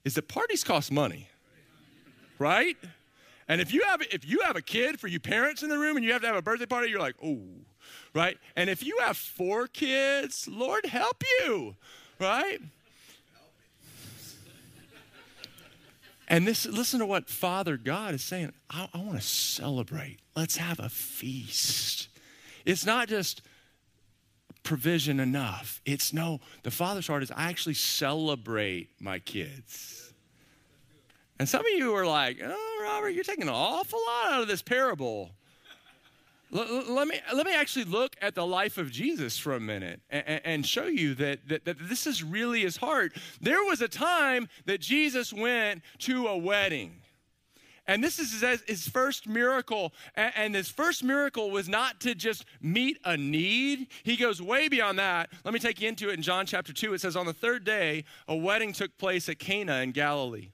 is 0.03 0.15
that 0.15 0.27
parties 0.27 0.63
cost 0.63 0.91
money. 0.91 1.29
Right? 2.39 2.77
And 3.47 3.61
if 3.61 3.73
you 3.73 3.83
have 3.83 4.01
if 4.11 4.27
you 4.27 4.41
have 4.41 4.57
a 4.57 4.61
kid 4.61 4.99
for 4.99 5.07
you 5.07 5.19
parents 5.19 5.63
in 5.63 5.69
the 5.69 5.77
room 5.77 5.95
and 5.95 6.05
you 6.05 6.11
have 6.11 6.21
to 6.21 6.27
have 6.27 6.35
a 6.35 6.41
birthday 6.41 6.65
party, 6.65 6.89
you're 6.89 6.99
like, 6.99 7.15
oh, 7.23 7.39
right? 8.13 8.37
And 8.55 8.69
if 8.69 8.83
you 8.83 8.97
have 8.99 9.17
four 9.17 9.67
kids, 9.67 10.47
Lord 10.47 10.85
help 10.85 11.23
you, 11.39 11.75
right? 12.19 12.59
And 16.27 16.45
this, 16.45 16.65
listen 16.65 16.99
to 16.99 17.05
what 17.05 17.29
Father 17.29 17.77
God 17.77 18.13
is 18.13 18.23
saying. 18.23 18.51
I, 18.69 18.89
I 18.93 18.97
want 18.97 19.13
to 19.13 19.25
celebrate. 19.25 20.19
Let's 20.35 20.57
have 20.57 20.79
a 20.79 20.89
feast. 20.89 22.09
It's 22.65 22.85
not 22.85 23.07
just 23.07 23.41
provision 24.63 25.21
enough. 25.21 25.81
It's 25.85 26.11
no, 26.11 26.41
the 26.63 26.71
Father's 26.71 27.07
heart 27.07 27.23
is 27.23 27.31
I 27.31 27.49
actually 27.49 27.75
celebrate 27.75 28.89
my 28.99 29.19
kids. 29.19 30.13
And 31.39 31.47
some 31.47 31.61
of 31.61 31.71
you 31.71 31.95
are 31.95 32.05
like, 32.05 32.39
oh, 32.43 32.79
Robert, 32.83 33.09
you're 33.09 33.23
taking 33.23 33.43
an 33.43 33.53
awful 33.53 33.99
lot 34.05 34.33
out 34.33 34.41
of 34.41 34.47
this 34.49 34.61
parable 34.61 35.31
let 36.51 37.07
me, 37.07 37.19
let 37.33 37.45
me 37.45 37.53
actually 37.53 37.85
look 37.85 38.15
at 38.21 38.35
the 38.35 38.45
life 38.45 38.77
of 38.77 38.91
Jesus 38.91 39.37
for 39.37 39.53
a 39.53 39.59
minute 39.59 40.01
and, 40.09 40.41
and 40.45 40.65
show 40.65 40.85
you 40.85 41.13
that, 41.15 41.47
that, 41.49 41.65
that 41.65 41.77
this 41.89 42.07
is 42.07 42.23
really 42.23 42.61
his 42.61 42.77
heart. 42.77 43.13
There 43.41 43.63
was 43.63 43.81
a 43.81 43.87
time 43.87 44.47
that 44.65 44.79
Jesus 44.79 45.33
went 45.33 45.81
to 45.99 46.27
a 46.27 46.37
wedding. 46.37 47.01
And 47.89 48.03
this 48.03 48.19
is 48.19 48.41
his, 48.41 48.63
his 48.67 48.87
first 48.87 49.27
miracle. 49.27 49.93
And, 50.15 50.33
and 50.35 50.55
his 50.55 50.69
first 50.69 51.03
miracle 51.03 51.51
was 51.51 51.69
not 51.69 52.01
to 52.01 52.15
just 52.15 52.45
meet 52.61 52.97
a 53.05 53.15
need. 53.17 53.87
He 54.03 54.17
goes 54.17 54.41
way 54.41 54.67
beyond 54.67 54.99
that. 54.99 55.29
Let 55.45 55.53
me 55.53 55.59
take 55.59 55.81
you 55.81 55.87
into 55.87 56.09
it 56.09 56.13
in 56.13 56.21
John 56.21 56.45
chapter 56.45 56.73
2. 56.73 56.93
It 56.93 57.01
says, 57.01 57.15
On 57.15 57.25
the 57.25 57.33
third 57.33 57.63
day, 57.63 58.03
a 58.27 58.35
wedding 58.35 58.73
took 58.73 58.97
place 58.97 59.29
at 59.29 59.39
Cana 59.39 59.77
in 59.81 59.91
Galilee. 59.91 60.49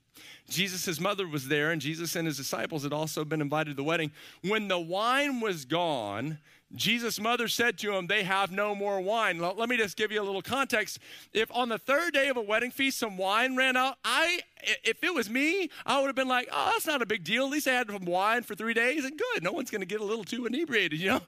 Jesus' 0.49 0.99
mother 0.99 1.27
was 1.27 1.47
there, 1.47 1.71
and 1.71 1.81
Jesus 1.81 2.15
and 2.15 2.27
his 2.27 2.37
disciples 2.37 2.83
had 2.83 2.93
also 2.93 3.23
been 3.25 3.41
invited 3.41 3.71
to 3.71 3.75
the 3.75 3.83
wedding. 3.83 4.11
When 4.41 4.67
the 4.67 4.79
wine 4.79 5.39
was 5.39 5.65
gone, 5.65 6.39
Jesus' 6.75 7.19
mother 7.19 7.47
said 7.47 7.77
to 7.79 7.95
him, 7.95 8.07
They 8.07 8.23
have 8.23 8.51
no 8.51 8.73
more 8.73 8.99
wine. 8.99 9.39
Let 9.39 9.69
me 9.69 9.77
just 9.77 9.95
give 9.95 10.11
you 10.11 10.21
a 10.21 10.23
little 10.23 10.41
context. 10.41 10.99
If 11.31 11.51
on 11.51 11.69
the 11.69 11.77
third 11.77 12.13
day 12.13 12.29
of 12.29 12.37
a 12.37 12.41
wedding 12.41 12.71
feast 12.71 12.97
some 12.97 13.17
wine 13.17 13.55
ran 13.55 13.77
out, 13.77 13.97
I 14.03 14.39
if 14.83 15.03
it 15.03 15.13
was 15.13 15.29
me, 15.29 15.69
I 15.85 15.99
would 15.99 16.07
have 16.07 16.15
been 16.15 16.27
like, 16.27 16.49
Oh, 16.51 16.71
that's 16.73 16.87
not 16.87 17.01
a 17.01 17.05
big 17.05 17.23
deal. 17.23 17.45
At 17.45 17.51
least 17.51 17.67
I 17.67 17.73
had 17.73 17.89
some 17.89 18.05
wine 18.05 18.43
for 18.43 18.55
three 18.55 18.73
days, 18.73 19.05
and 19.05 19.17
good. 19.17 19.43
No 19.43 19.51
one's 19.51 19.69
gonna 19.69 19.85
get 19.85 20.01
a 20.01 20.05
little 20.05 20.23
too 20.23 20.45
inebriated, 20.45 20.99
you 20.99 21.09
know? 21.09 21.21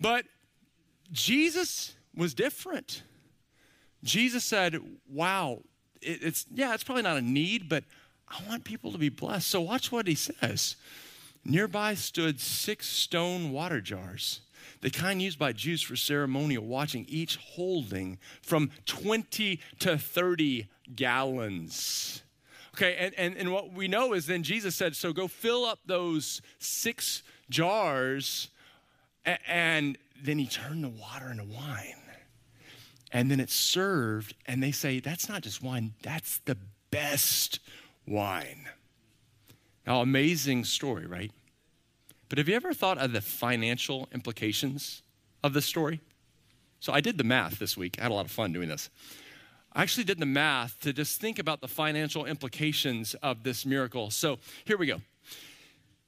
But 0.00 0.24
Jesus 1.12 1.94
was 2.14 2.34
different. 2.34 3.02
Jesus 4.02 4.44
said, 4.44 4.80
Wow, 5.08 5.62
it's 6.02 6.44
yeah, 6.52 6.74
it's 6.74 6.84
probably 6.84 7.02
not 7.02 7.16
a 7.16 7.22
need, 7.22 7.68
but 7.68 7.84
I 8.30 8.48
want 8.48 8.64
people 8.64 8.92
to 8.92 8.98
be 8.98 9.08
blessed. 9.08 9.48
So 9.48 9.60
watch 9.60 9.90
what 9.90 10.06
he 10.06 10.14
says. 10.14 10.76
Nearby 11.44 11.94
stood 11.94 12.40
six 12.40 12.86
stone 12.86 13.52
water 13.52 13.80
jars, 13.80 14.40
the 14.80 14.90
kind 14.90 15.22
used 15.22 15.38
by 15.38 15.52
Jews 15.52 15.82
for 15.82 15.96
ceremonial 15.96 16.64
washing, 16.64 17.06
each 17.08 17.36
holding 17.36 18.18
from 18.42 18.70
20 18.86 19.60
to 19.78 19.98
30 19.98 20.68
gallons. 20.94 22.22
Okay, 22.74 22.96
and, 22.96 23.14
and, 23.16 23.36
and 23.36 23.52
what 23.52 23.72
we 23.72 23.88
know 23.88 24.12
is 24.12 24.26
then 24.26 24.42
Jesus 24.42 24.74
said, 24.74 24.94
So 24.94 25.12
go 25.12 25.26
fill 25.26 25.64
up 25.64 25.80
those 25.86 26.42
six 26.58 27.22
jars, 27.50 28.50
and 29.24 29.98
then 30.22 30.38
he 30.38 30.46
turned 30.46 30.84
the 30.84 30.88
water 30.88 31.30
into 31.30 31.44
wine. 31.44 31.94
And 33.10 33.30
then 33.30 33.40
it's 33.40 33.54
served, 33.54 34.34
and 34.46 34.62
they 34.62 34.70
say, 34.70 35.00
That's 35.00 35.28
not 35.28 35.42
just 35.42 35.62
wine, 35.62 35.94
that's 36.02 36.38
the 36.44 36.56
best 36.90 37.58
wine. 38.08 38.68
Now, 39.86 40.00
amazing 40.00 40.64
story, 40.64 41.06
right? 41.06 41.32
But 42.28 42.38
have 42.38 42.48
you 42.48 42.56
ever 42.56 42.74
thought 42.74 42.98
of 42.98 43.12
the 43.12 43.20
financial 43.20 44.08
implications 44.12 45.02
of 45.42 45.54
this 45.54 45.64
story? 45.64 46.00
So 46.80 46.92
I 46.92 47.00
did 47.00 47.18
the 47.18 47.24
math 47.24 47.58
this 47.58 47.76
week. 47.76 47.96
I 47.98 48.02
had 48.02 48.10
a 48.10 48.14
lot 48.14 48.26
of 48.26 48.30
fun 48.30 48.52
doing 48.52 48.68
this. 48.68 48.90
I 49.72 49.82
actually 49.82 50.04
did 50.04 50.18
the 50.18 50.26
math 50.26 50.80
to 50.80 50.92
just 50.92 51.20
think 51.20 51.38
about 51.38 51.60
the 51.60 51.68
financial 51.68 52.24
implications 52.24 53.14
of 53.22 53.42
this 53.42 53.64
miracle. 53.64 54.10
So 54.10 54.38
here 54.64 54.76
we 54.76 54.86
go. 54.86 55.00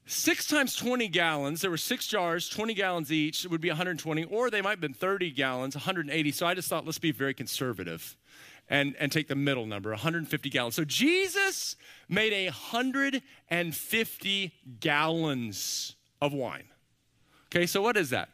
Six 0.07 0.47
times 0.47 0.75
20 0.75 1.09
gallons, 1.09 1.61
there 1.61 1.71
were 1.71 1.77
six 1.77 2.07
jars, 2.07 2.49
20 2.49 2.75
gallons 2.75 3.13
each, 3.13 3.45
it 3.45 3.51
would 3.51 3.61
be 3.61 3.69
120, 3.69 4.25
or 4.25 4.51
they 4.51 4.61
might 4.61 4.71
have 4.71 4.81
been 4.81 4.95
30 4.95 5.31
gallons, 5.31 5.77
180. 5.77 6.33
So 6.33 6.47
I 6.47 6.55
just 6.55 6.69
thought, 6.69 6.85
let's 6.85 6.99
be 6.99 7.13
very 7.13 7.33
conservative 7.33 8.17
and, 8.71 8.95
and 8.99 9.13
take 9.13 9.29
the 9.29 9.35
middle 9.35 9.67
number 9.67 9.91
150 9.91 10.49
gallons. 10.49 10.77
So 10.77 10.85
Jesus 10.85 11.77
made 12.09 12.47
150 12.47 14.53
gallons 14.81 15.97
of 16.23 16.33
wine. 16.33 16.65
Okay, 17.49 17.67
so 17.67 17.83
what 17.83 17.97
is 17.97 18.11
that? 18.11 18.29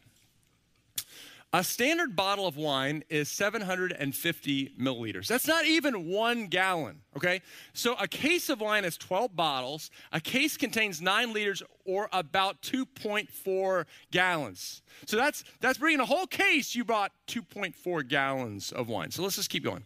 A 1.52 1.64
standard 1.64 2.14
bottle 2.14 2.46
of 2.46 2.58
wine 2.58 3.02
is 3.08 3.30
750 3.30 4.74
milliliters. 4.78 5.26
That's 5.26 5.46
not 5.46 5.64
even 5.64 6.06
one 6.06 6.48
gallon, 6.48 7.00
okay? 7.16 7.40
So 7.72 7.94
a 7.98 8.06
case 8.06 8.50
of 8.50 8.60
wine 8.60 8.84
is 8.84 8.98
12 8.98 9.34
bottles. 9.34 9.90
A 10.12 10.20
case 10.20 10.58
contains 10.58 11.00
nine 11.00 11.32
liters 11.32 11.62
or 11.86 12.10
about 12.12 12.60
2.4 12.60 13.86
gallons. 14.10 14.82
So 15.06 15.16
that's, 15.16 15.44
that's 15.60 15.78
bringing 15.78 16.00
a 16.00 16.04
whole 16.04 16.26
case, 16.26 16.74
you 16.74 16.84
brought 16.84 17.12
2.4 17.28 18.06
gallons 18.06 18.72
of 18.72 18.88
wine. 18.88 19.10
So 19.10 19.22
let's 19.22 19.36
just 19.36 19.48
keep 19.48 19.64
going. 19.64 19.84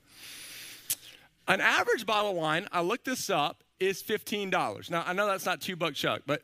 An 1.51 1.61
average 1.61 2.07
bottle 2.07 2.31
of 2.31 2.37
wine, 2.37 2.69
I 2.71 2.81
looked 2.81 3.05
this 3.05 3.29
up, 3.29 3.65
is 3.81 4.03
$15. 4.03 4.89
Now, 4.89 5.03
I 5.05 5.13
know 5.13 5.27
that's 5.27 5.45
not 5.47 5.61
two 5.61 5.75
buck 5.75 5.95
chuck, 5.95 6.23
but 6.25 6.43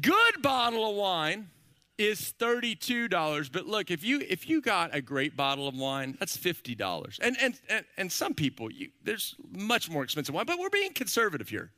good 0.00 0.42
bottle 0.42 0.90
of 0.90 0.96
wine 0.96 1.48
is 1.96 2.34
$32. 2.40 3.52
But 3.52 3.66
look, 3.66 3.92
if 3.92 4.02
you 4.02 4.20
if 4.28 4.48
you 4.48 4.60
got 4.60 4.94
a 4.94 5.00
great 5.00 5.36
bottle 5.36 5.68
of 5.68 5.76
wine, 5.76 6.16
that's 6.18 6.36
$50. 6.36 7.20
And 7.20 7.36
and 7.40 7.60
and, 7.68 7.84
and 7.96 8.10
some 8.10 8.34
people, 8.34 8.72
you, 8.72 8.90
there's 9.04 9.36
much 9.52 9.88
more 9.88 10.02
expensive 10.02 10.34
wine, 10.34 10.46
but 10.46 10.58
we're 10.58 10.70
being 10.70 10.92
conservative 10.92 11.48
here. 11.48 11.70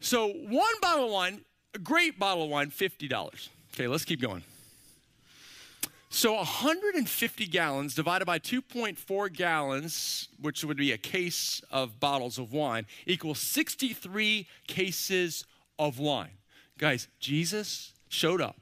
So 0.00 0.28
one 0.28 0.80
bottle 0.82 1.06
of 1.06 1.10
wine, 1.10 1.40
a 1.74 1.78
great 1.78 2.18
bottle 2.18 2.44
of 2.44 2.50
wine, 2.50 2.70
$50. 2.70 3.48
Okay, 3.74 3.88
let's 3.88 4.04
keep 4.04 4.20
going. 4.20 4.42
So 6.10 6.34
150 6.34 7.46
gallons 7.46 7.94
divided 7.94 8.24
by 8.24 8.38
2.4 8.38 9.32
gallons, 9.32 10.28
which 10.40 10.64
would 10.64 10.78
be 10.78 10.92
a 10.92 10.98
case 10.98 11.62
of 11.70 12.00
bottles 12.00 12.38
of 12.38 12.52
wine, 12.52 12.86
equals 13.06 13.40
63 13.40 14.46
cases 14.66 15.44
of 15.78 15.98
wine. 15.98 16.30
Guys, 16.78 17.08
Jesus 17.20 17.92
showed 18.08 18.40
up 18.40 18.56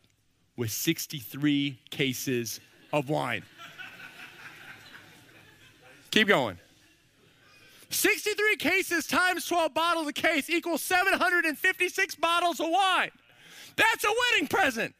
with 0.56 0.72
63 0.72 1.78
cases 1.90 2.60
of 2.92 3.08
wine. 3.08 3.42
Keep 6.10 6.28
going. 6.28 6.58
63 7.90 8.56
cases 8.56 9.06
times 9.06 9.46
12 9.46 9.72
bottles 9.72 10.08
a 10.08 10.12
case 10.12 10.50
equals 10.50 10.82
756 10.82 12.14
bottles 12.16 12.58
of 12.58 12.68
wine. 12.68 13.10
That's 13.76 14.04
a 14.04 14.08
wedding 14.08 14.48
present. 14.48 14.94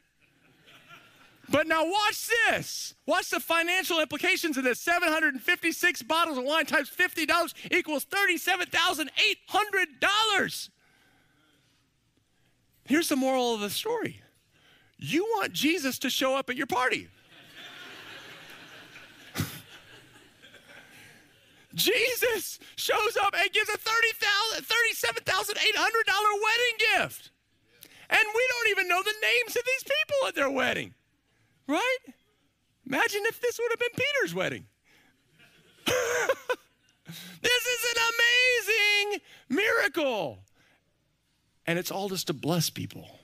But 1.49 1.65
now 1.67 1.85
watch 1.85 2.27
this. 2.27 2.93
Watch 3.05 3.29
the 3.29 3.39
financial 3.39 4.01
implications 4.01 4.57
of 4.57 4.65
this. 4.65 4.81
756 4.81 6.01
bottles 6.03 6.37
of 6.37 6.43
wine 6.43 6.65
times 6.65 6.89
$50 6.89 7.53
equals 7.71 8.05
$37,800. 8.05 10.69
Here's 12.83 13.07
the 13.09 13.15
moral 13.15 13.53
of 13.53 13.61
the 13.61 13.69
story. 13.69 14.21
You 14.97 15.23
want 15.37 15.53
Jesus 15.53 15.97
to 15.99 16.09
show 16.09 16.35
up 16.35 16.49
at 16.49 16.57
your 16.57 16.67
party. 16.67 17.07
Jesus 21.75 22.59
shows 22.75 23.15
up 23.21 23.33
and 23.37 23.53
gives 23.53 23.69
a 23.69 23.77
$37,800 23.77 26.43
wedding 26.43 26.77
gift. 26.95 27.31
And 28.09 28.25
we 28.35 28.47
don't 28.49 28.67
even 28.71 28.87
know 28.87 29.03
the 29.03 29.13
names 29.21 29.55
of 29.55 29.61
these 29.65 29.83
people 29.83 30.27
at 30.27 30.33
their 30.35 30.49
wedding. 30.49 30.95
Right? 31.67 31.97
Imagine 32.85 33.21
if 33.25 33.41
this 33.41 33.59
would 33.59 33.71
have 33.71 33.79
been 33.79 33.89
Peter's 33.95 34.33
wedding. 34.33 34.65
this 35.85 37.65
is 37.65 37.95
an 37.95 38.01
amazing 38.15 39.21
miracle. 39.49 40.39
And 41.65 41.77
it's 41.77 41.91
all 41.91 42.07
just 42.07 42.27
to 42.27 42.33
bless 42.33 42.69
people. 42.69 43.19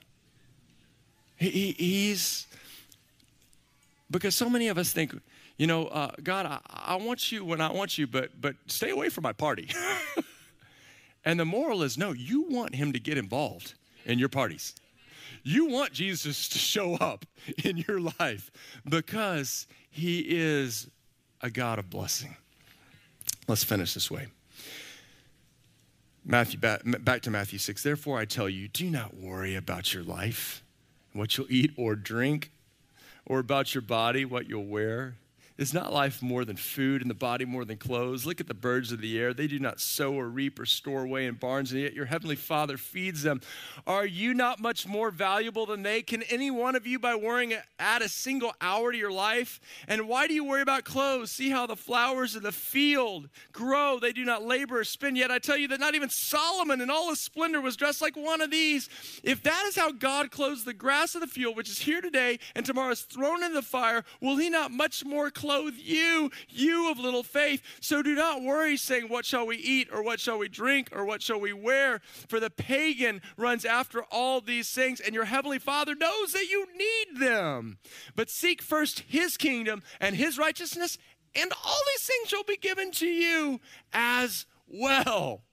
He, 1.37 1.49
he, 1.49 1.71
he's, 1.71 2.47
because 4.11 4.35
so 4.35 4.49
many 4.49 4.67
of 4.67 4.77
us 4.77 4.91
think, 4.91 5.13
you 5.57 5.67
know, 5.67 5.87
uh, 5.87 6.11
God, 6.21 6.45
I, 6.45 6.59
I 6.69 6.95
want 6.95 7.31
you 7.31 7.45
when 7.45 7.61
I 7.61 7.71
want 7.71 7.97
you, 7.97 8.05
but, 8.05 8.29
but 8.39 8.55
stay 8.67 8.89
away 8.89 9.07
from 9.09 9.23
my 9.23 9.33
party. 9.33 9.69
and 11.25 11.39
the 11.39 11.45
moral 11.45 11.83
is 11.83 11.97
no, 11.97 12.11
you 12.11 12.43
want 12.49 12.75
him 12.75 12.91
to 12.91 12.99
get 12.99 13.17
involved 13.17 13.75
in 14.05 14.19
your 14.19 14.29
parties. 14.29 14.75
You 15.43 15.67
want 15.67 15.91
Jesus 15.91 16.47
to 16.49 16.57
show 16.57 16.95
up 16.95 17.25
in 17.63 17.77
your 17.77 17.99
life 17.99 18.49
because 18.87 19.67
he 19.89 20.19
is 20.21 20.87
a 21.41 21.49
God 21.49 21.79
of 21.79 21.89
blessing. 21.89 22.37
Let's 23.47 23.63
finish 23.63 23.93
this 23.93 24.09
way. 24.09 24.27
Matthew, 26.25 26.57
back, 26.57 26.81
back 27.03 27.21
to 27.23 27.31
Matthew 27.31 27.59
6. 27.59 27.83
Therefore, 27.83 28.17
I 28.17 28.25
tell 28.25 28.47
you, 28.47 28.69
do 28.69 28.89
not 28.89 29.15
worry 29.15 29.55
about 29.55 29.93
your 29.93 30.03
life, 30.03 30.63
what 31.11 31.37
you'll 31.37 31.51
eat 31.51 31.71
or 31.75 31.95
drink, 31.95 32.51
or 33.25 33.39
about 33.39 33.75
your 33.75 33.81
body, 33.81 34.23
what 34.23 34.47
you'll 34.47 34.65
wear. 34.65 35.15
Is 35.55 35.71
not 35.71 35.93
life 35.93 36.23
more 36.23 36.45
than 36.45 36.55
food 36.55 37.03
and 37.03 37.11
the 37.11 37.15
body 37.15 37.45
more 37.45 37.63
than 37.63 37.77
clothes? 37.77 38.25
Look 38.25 38.41
at 38.41 38.47
the 38.47 38.55
birds 38.55 38.91
of 38.91 39.01
the 39.01 39.19
air. 39.19 39.35
They 39.35 39.45
do 39.45 39.59
not 39.59 39.79
sow 39.79 40.13
or 40.13 40.27
reap 40.27 40.59
or 40.59 40.65
store 40.65 41.03
away 41.03 41.27
in 41.27 41.35
barns, 41.35 41.71
and 41.71 41.79
yet 41.81 41.93
your 41.93 42.05
heavenly 42.05 42.35
Father 42.35 42.75
feeds 42.75 43.21
them. 43.21 43.39
Are 43.85 44.05
you 44.05 44.33
not 44.33 44.59
much 44.59 44.87
more 44.87 45.11
valuable 45.11 45.67
than 45.67 45.83
they? 45.83 46.01
Can 46.01 46.23
any 46.23 46.49
one 46.49 46.75
of 46.75 46.87
you, 46.87 46.97
by 46.97 47.13
worrying, 47.13 47.53
add 47.77 48.01
a 48.01 48.09
single 48.09 48.51
hour 48.61 48.91
to 48.91 48.97
your 48.97 49.11
life? 49.11 49.59
And 49.87 50.07
why 50.07 50.25
do 50.25 50.33
you 50.33 50.43
worry 50.43 50.63
about 50.63 50.85
clothes? 50.85 51.29
See 51.29 51.51
how 51.51 51.67
the 51.67 51.75
flowers 51.75 52.35
of 52.35 52.41
the 52.41 52.51
field 52.51 53.29
grow. 53.51 53.99
They 53.99 54.11
do 54.11 54.25
not 54.25 54.43
labor 54.43 54.79
or 54.79 54.83
spin. 54.83 55.15
Yet 55.15 55.29
I 55.29 55.37
tell 55.37 55.57
you 55.57 55.67
that 55.67 55.79
not 55.79 55.93
even 55.93 56.09
Solomon 56.09 56.81
in 56.81 56.89
all 56.89 57.09
his 57.09 57.19
splendor 57.19 57.61
was 57.61 57.77
dressed 57.77 58.01
like 58.01 58.17
one 58.17 58.41
of 58.41 58.49
these. 58.49 58.89
If 59.23 59.43
that 59.43 59.65
is 59.67 59.75
how 59.75 59.91
God 59.91 60.31
clothes 60.31 60.63
the 60.63 60.73
grass 60.73 61.13
of 61.13 61.21
the 61.21 61.27
field, 61.27 61.55
which 61.55 61.69
is 61.69 61.77
here 61.77 62.01
today 62.01 62.39
and 62.55 62.65
tomorrow 62.65 62.91
is 62.91 63.01
thrown 63.01 63.43
into 63.43 63.53
the 63.53 63.61
fire, 63.61 64.03
will 64.19 64.37
he 64.37 64.49
not 64.49 64.71
much 64.71 65.05
more 65.05 65.29
you, 65.43 66.31
you 66.49 66.89
of 66.89 66.99
little 66.99 67.23
faith. 67.23 67.61
So 67.79 68.01
do 68.01 68.15
not 68.15 68.41
worry, 68.41 68.77
saying, 68.77 69.09
What 69.09 69.25
shall 69.25 69.45
we 69.45 69.57
eat, 69.57 69.89
or 69.91 70.03
what 70.03 70.19
shall 70.19 70.37
we 70.37 70.49
drink, 70.49 70.89
or 70.91 71.05
what 71.05 71.21
shall 71.21 71.39
we 71.39 71.53
wear? 71.53 72.01
For 72.27 72.39
the 72.39 72.49
pagan 72.49 73.21
runs 73.37 73.65
after 73.65 74.03
all 74.11 74.41
these 74.41 74.71
things, 74.71 74.99
and 74.99 75.13
your 75.13 75.25
heavenly 75.25 75.59
Father 75.59 75.95
knows 75.95 76.33
that 76.33 76.49
you 76.49 76.67
need 76.77 77.19
them. 77.19 77.77
But 78.15 78.29
seek 78.29 78.61
first 78.61 79.01
his 79.01 79.37
kingdom 79.37 79.83
and 79.99 80.15
his 80.15 80.37
righteousness, 80.37 80.97
and 81.35 81.51
all 81.65 81.79
these 81.93 82.05
things 82.05 82.29
shall 82.29 82.43
be 82.43 82.57
given 82.57 82.91
to 82.91 83.07
you 83.07 83.59
as 83.91 84.45
well. 84.67 85.43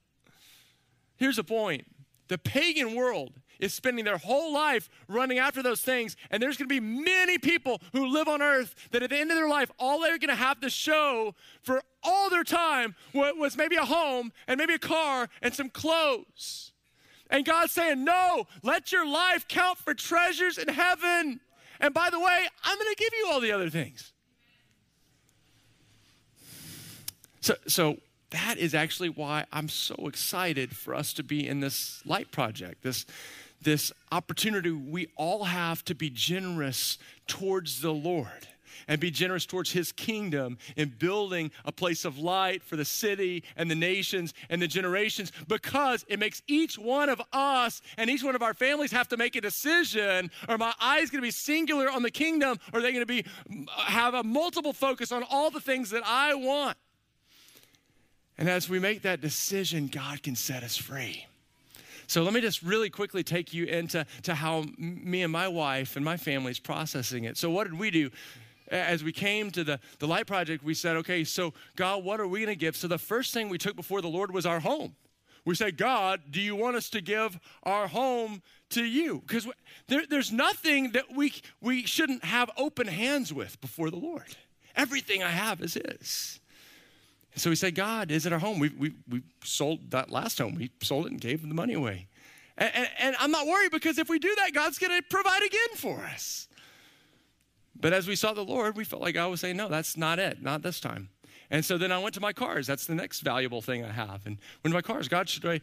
Here's 1.17 1.37
a 1.37 1.43
point 1.43 1.85
the 2.27 2.37
pagan 2.37 2.95
world 2.95 3.33
is 3.61 3.73
spending 3.73 4.03
their 4.03 4.17
whole 4.17 4.51
life 4.51 4.89
running 5.07 5.39
after 5.39 5.63
those 5.63 5.81
things. 5.81 6.17
And 6.29 6.43
there's 6.43 6.57
going 6.57 6.67
to 6.67 6.73
be 6.73 6.79
many 6.81 7.37
people 7.37 7.79
who 7.93 8.07
live 8.07 8.27
on 8.27 8.41
earth 8.41 8.75
that 8.91 9.03
at 9.03 9.11
the 9.11 9.17
end 9.17 9.31
of 9.31 9.37
their 9.37 9.47
life, 9.47 9.71
all 9.79 10.01
they're 10.01 10.17
going 10.17 10.29
to 10.29 10.35
have 10.35 10.59
to 10.61 10.69
show 10.69 11.35
for 11.61 11.81
all 12.03 12.29
their 12.29 12.43
time 12.43 12.95
was 13.13 13.55
maybe 13.55 13.75
a 13.75 13.85
home 13.85 14.33
and 14.47 14.57
maybe 14.57 14.73
a 14.73 14.79
car 14.79 15.29
and 15.41 15.53
some 15.53 15.69
clothes. 15.69 16.73
And 17.29 17.45
God's 17.45 17.71
saying, 17.71 18.03
No, 18.03 18.47
let 18.61 18.91
your 18.91 19.07
life 19.07 19.47
count 19.47 19.77
for 19.77 19.93
treasures 19.93 20.57
in 20.57 20.67
heaven. 20.67 21.39
And 21.79 21.93
by 21.93 22.09
the 22.09 22.19
way, 22.19 22.47
I'm 22.63 22.77
going 22.77 22.93
to 22.93 22.95
give 22.95 23.13
you 23.17 23.29
all 23.31 23.39
the 23.39 23.51
other 23.51 23.69
things. 23.69 24.11
So, 27.39 27.55
so 27.67 27.97
that 28.31 28.57
is 28.57 28.73
actually 28.73 29.09
why 29.09 29.45
I'm 29.51 29.67
so 29.67 29.95
excited 30.07 30.75
for 30.75 30.93
us 30.93 31.13
to 31.13 31.23
be 31.23 31.47
in 31.47 31.59
this 31.59 32.01
light 32.05 32.31
project, 32.31 32.83
this 32.83 33.05
this 33.61 33.91
opportunity 34.11 34.71
we 34.71 35.07
all 35.15 35.45
have 35.45 35.83
to 35.85 35.95
be 35.95 36.09
generous 36.09 36.97
towards 37.27 37.81
the 37.81 37.93
Lord 37.93 38.47
and 38.87 38.99
be 38.99 39.11
generous 39.11 39.45
towards 39.45 39.71
his 39.71 39.91
kingdom 39.91 40.57
in 40.75 40.89
building 40.89 41.51
a 41.65 41.71
place 41.71 42.05
of 42.05 42.17
light 42.17 42.63
for 42.63 42.75
the 42.75 42.85
city 42.85 43.43
and 43.55 43.69
the 43.69 43.75
nations 43.75 44.33
and 44.49 44.61
the 44.61 44.67
generations 44.67 45.31
because 45.47 46.05
it 46.07 46.19
makes 46.19 46.41
each 46.47 46.77
one 46.77 47.09
of 47.09 47.21
us 47.33 47.81
and 47.97 48.09
each 48.09 48.23
one 48.23 48.35
of 48.35 48.41
our 48.41 48.53
families 48.53 48.91
have 48.91 49.07
to 49.09 49.17
make 49.17 49.35
a 49.35 49.41
decision. 49.41 50.31
Are 50.47 50.57
my 50.57 50.73
eyes 50.79 51.09
going 51.09 51.21
to 51.21 51.27
be 51.27 51.31
singular 51.31 51.89
on 51.89 52.03
the 52.03 52.11
kingdom? 52.11 52.59
Or 52.73 52.79
are 52.79 52.81
they 52.81 52.91
going 52.91 53.05
to 53.05 53.05
be 53.05 53.25
have 53.77 54.13
a 54.13 54.23
multiple 54.23 54.73
focus 54.73 55.11
on 55.11 55.23
all 55.29 55.51
the 55.51 55.61
things 55.61 55.89
that 55.91 56.03
I 56.05 56.33
want? 56.33 56.77
And 58.37 58.49
as 58.49 58.67
we 58.67 58.79
make 58.79 59.03
that 59.03 59.21
decision 59.21 59.87
God 59.87 60.23
can 60.23 60.35
set 60.35 60.63
us 60.63 60.75
free 60.75 61.27
so 62.11 62.23
let 62.23 62.33
me 62.33 62.41
just 62.41 62.61
really 62.61 62.89
quickly 62.89 63.23
take 63.23 63.53
you 63.53 63.63
into 63.63 64.05
to 64.23 64.35
how 64.35 64.65
me 64.77 65.23
and 65.23 65.31
my 65.31 65.47
wife 65.47 65.95
and 65.95 66.03
my 66.03 66.17
family 66.17 66.51
is 66.51 66.59
processing 66.59 67.23
it. 67.23 67.37
So 67.37 67.49
what 67.49 67.63
did 67.63 67.79
we 67.79 67.89
do? 67.89 68.09
As 68.67 69.01
we 69.01 69.13
came 69.13 69.49
to 69.51 69.63
the, 69.63 69.79
the 69.99 70.07
Light 70.07 70.27
Project, 70.27 70.61
we 70.61 70.73
said, 70.73 70.97
okay, 70.97 71.23
so 71.23 71.53
God, 71.77 72.03
what 72.03 72.19
are 72.19 72.27
we 72.27 72.39
going 72.39 72.49
to 72.49 72.59
give? 72.59 72.75
So 72.75 72.89
the 72.89 72.97
first 72.97 73.33
thing 73.33 73.47
we 73.47 73.57
took 73.57 73.77
before 73.77 74.01
the 74.01 74.09
Lord 74.09 74.33
was 74.33 74.45
our 74.45 74.59
home. 74.59 74.97
We 75.45 75.55
said, 75.55 75.77
God, 75.77 76.19
do 76.29 76.41
you 76.41 76.53
want 76.53 76.75
us 76.75 76.89
to 76.89 76.99
give 76.99 77.39
our 77.63 77.87
home 77.87 78.41
to 78.71 78.83
you? 78.83 79.23
Because 79.25 79.47
there, 79.87 80.03
there's 80.05 80.33
nothing 80.33 80.91
that 80.91 81.15
we, 81.15 81.33
we 81.61 81.85
shouldn't 81.85 82.25
have 82.25 82.51
open 82.57 82.87
hands 82.87 83.33
with 83.33 83.61
before 83.61 83.89
the 83.89 83.95
Lord. 83.95 84.35
Everything 84.75 85.23
I 85.23 85.29
have 85.29 85.61
is 85.61 85.75
His. 85.75 86.40
And 87.33 87.41
so 87.41 87.49
we 87.49 87.55
said, 87.55 87.75
God, 87.75 88.11
is 88.11 88.25
it 88.25 88.33
our 88.33 88.39
home? 88.39 88.59
We, 88.59 88.69
we, 88.69 88.93
we 89.09 89.21
sold 89.43 89.91
that 89.91 90.11
last 90.11 90.37
home. 90.37 90.55
We 90.55 90.71
sold 90.81 91.05
it 91.05 91.11
and 91.11 91.21
gave 91.21 91.41
the 91.41 91.53
money 91.53 91.73
away. 91.73 92.07
And, 92.57 92.71
and, 92.75 92.89
and 92.99 93.15
I'm 93.19 93.31
not 93.31 93.47
worried 93.47 93.71
because 93.71 93.97
if 93.97 94.09
we 94.09 94.19
do 94.19 94.33
that, 94.35 94.53
God's 94.53 94.77
going 94.77 94.91
to 94.91 95.07
provide 95.09 95.41
again 95.43 95.75
for 95.75 95.99
us. 95.99 96.47
But 97.79 97.93
as 97.93 98.07
we 98.07 98.15
saw 98.15 98.33
the 98.33 98.43
Lord, 98.43 98.75
we 98.75 98.83
felt 98.83 99.01
like 99.01 99.15
God 99.15 99.31
was 99.31 99.39
saying, 99.39 99.57
no, 99.57 99.69
that's 99.69 99.95
not 99.95 100.19
it, 100.19 100.41
not 100.41 100.61
this 100.61 100.79
time. 100.79 101.09
And 101.49 101.65
so 101.65 101.77
then 101.77 101.91
I 101.91 101.99
went 101.99 102.15
to 102.15 102.21
my 102.21 102.31
cars. 102.31 102.67
That's 102.67 102.85
the 102.85 102.95
next 102.95 103.21
valuable 103.21 103.61
thing 103.61 103.83
I 103.83 103.91
have. 103.91 104.25
And 104.25 104.37
when 104.61 104.73
my 104.73 104.81
cars, 104.81 105.07
God, 105.07 105.27
should 105.27 105.45
I 105.45 105.61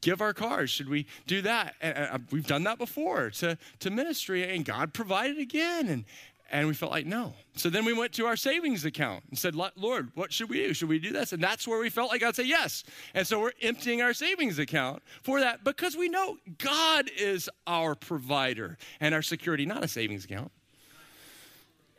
give 0.00 0.20
our 0.20 0.32
cars? 0.32 0.70
Should 0.70 0.88
we 0.88 1.06
do 1.26 1.42
that? 1.42 1.74
And 1.80 2.26
we've 2.30 2.46
done 2.46 2.64
that 2.64 2.78
before 2.78 3.30
to, 3.30 3.58
to 3.80 3.90
ministry, 3.90 4.54
and 4.54 4.64
God 4.64 4.92
provided 4.92 5.38
again. 5.38 5.88
And, 5.88 6.04
and 6.50 6.66
we 6.68 6.74
felt 6.74 6.92
like, 6.92 7.06
no. 7.06 7.34
So 7.56 7.68
then 7.70 7.84
we 7.84 7.92
went 7.92 8.12
to 8.14 8.26
our 8.26 8.36
savings 8.36 8.84
account 8.84 9.24
and 9.30 9.38
said, 9.38 9.54
Lord, 9.54 10.10
what 10.14 10.32
should 10.32 10.48
we 10.48 10.58
do? 10.58 10.74
Should 10.74 10.88
we 10.88 10.98
do 10.98 11.12
this? 11.12 11.32
And 11.32 11.42
that's 11.42 11.66
where 11.66 11.78
we 11.78 11.90
felt 11.90 12.10
like 12.10 12.20
God 12.20 12.36
said 12.36 12.46
yes. 12.46 12.84
And 13.14 13.26
so 13.26 13.40
we're 13.40 13.52
emptying 13.62 14.02
our 14.02 14.12
savings 14.12 14.58
account 14.58 15.02
for 15.22 15.40
that 15.40 15.64
because 15.64 15.96
we 15.96 16.08
know 16.08 16.36
God 16.58 17.10
is 17.16 17.50
our 17.66 17.94
provider 17.94 18.78
and 19.00 19.14
our 19.14 19.22
security, 19.22 19.66
not 19.66 19.82
a 19.82 19.88
savings 19.88 20.24
account. 20.24 20.52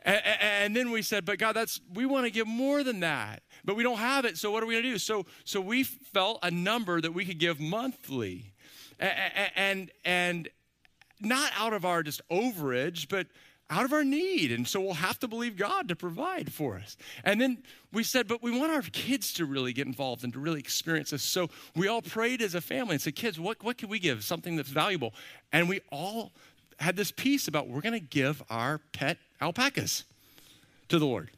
And, 0.02 0.22
and 0.40 0.76
then 0.76 0.90
we 0.90 1.02
said, 1.02 1.24
but 1.24 1.38
God, 1.38 1.52
that's 1.52 1.80
we 1.92 2.06
want 2.06 2.24
to 2.24 2.30
give 2.30 2.46
more 2.46 2.82
than 2.82 3.00
that, 3.00 3.42
but 3.64 3.76
we 3.76 3.82
don't 3.82 3.98
have 3.98 4.24
it. 4.24 4.38
So 4.38 4.50
what 4.50 4.62
are 4.62 4.66
we 4.66 4.74
going 4.74 4.84
to 4.84 4.90
do? 4.92 4.98
So 4.98 5.26
so 5.44 5.60
we 5.60 5.82
felt 5.82 6.38
a 6.42 6.50
number 6.50 7.00
that 7.00 7.12
we 7.12 7.24
could 7.24 7.38
give 7.38 7.60
monthly, 7.60 8.54
and 8.98 9.50
and, 9.56 9.90
and 10.04 10.48
not 11.20 11.50
out 11.58 11.72
of 11.72 11.84
our 11.84 12.02
just 12.02 12.22
overage, 12.30 13.08
but 13.08 13.26
out 13.70 13.84
of 13.84 13.92
our 13.92 14.04
need. 14.04 14.50
And 14.50 14.66
so 14.66 14.80
we'll 14.80 14.94
have 14.94 15.18
to 15.20 15.28
believe 15.28 15.56
God 15.56 15.88
to 15.88 15.96
provide 15.96 16.52
for 16.52 16.76
us. 16.76 16.96
And 17.24 17.40
then 17.40 17.58
we 17.92 18.02
said, 18.02 18.26
but 18.26 18.42
we 18.42 18.56
want 18.56 18.72
our 18.72 18.82
kids 18.82 19.32
to 19.34 19.44
really 19.44 19.72
get 19.72 19.86
involved 19.86 20.24
and 20.24 20.32
to 20.32 20.38
really 20.38 20.60
experience 20.60 21.10
this. 21.10 21.22
So 21.22 21.50
we 21.76 21.88
all 21.88 22.02
prayed 22.02 22.40
as 22.42 22.54
a 22.54 22.60
family 22.60 22.94
and 22.94 23.00
said, 23.00 23.14
kids, 23.14 23.38
what, 23.38 23.62
what 23.62 23.76
can 23.78 23.88
we 23.88 23.98
give? 23.98 24.24
Something 24.24 24.56
that's 24.56 24.70
valuable. 24.70 25.12
And 25.52 25.68
we 25.68 25.80
all 25.92 26.32
had 26.78 26.96
this 26.96 27.10
peace 27.10 27.48
about 27.48 27.68
we're 27.68 27.80
going 27.80 27.92
to 27.92 28.00
give 28.00 28.42
our 28.48 28.80
pet 28.92 29.18
alpacas 29.40 30.04
to 30.88 30.98
the 30.98 31.06
Lord. 31.06 31.30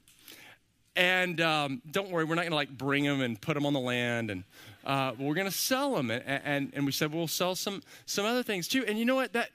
And 0.96 1.40
um, 1.40 1.82
don't 1.90 2.10
worry, 2.10 2.24
we're 2.24 2.34
not 2.34 2.42
going 2.42 2.50
to 2.50 2.56
like 2.56 2.76
bring 2.76 3.04
them 3.04 3.20
and 3.20 3.40
put 3.40 3.54
them 3.54 3.64
on 3.64 3.72
the 3.72 3.80
land, 3.80 4.30
and 4.30 4.44
uh, 4.84 5.12
we're 5.18 5.34
going 5.34 5.46
to 5.46 5.52
sell 5.52 5.94
them. 5.94 6.10
And, 6.10 6.42
and, 6.44 6.72
and 6.74 6.84
we 6.84 6.92
said 6.92 7.14
we'll 7.14 7.28
sell 7.28 7.54
some 7.54 7.82
some 8.06 8.26
other 8.26 8.42
things 8.42 8.66
too. 8.66 8.84
And 8.86 8.98
you 8.98 9.04
know 9.04 9.14
what? 9.14 9.32
That 9.32 9.50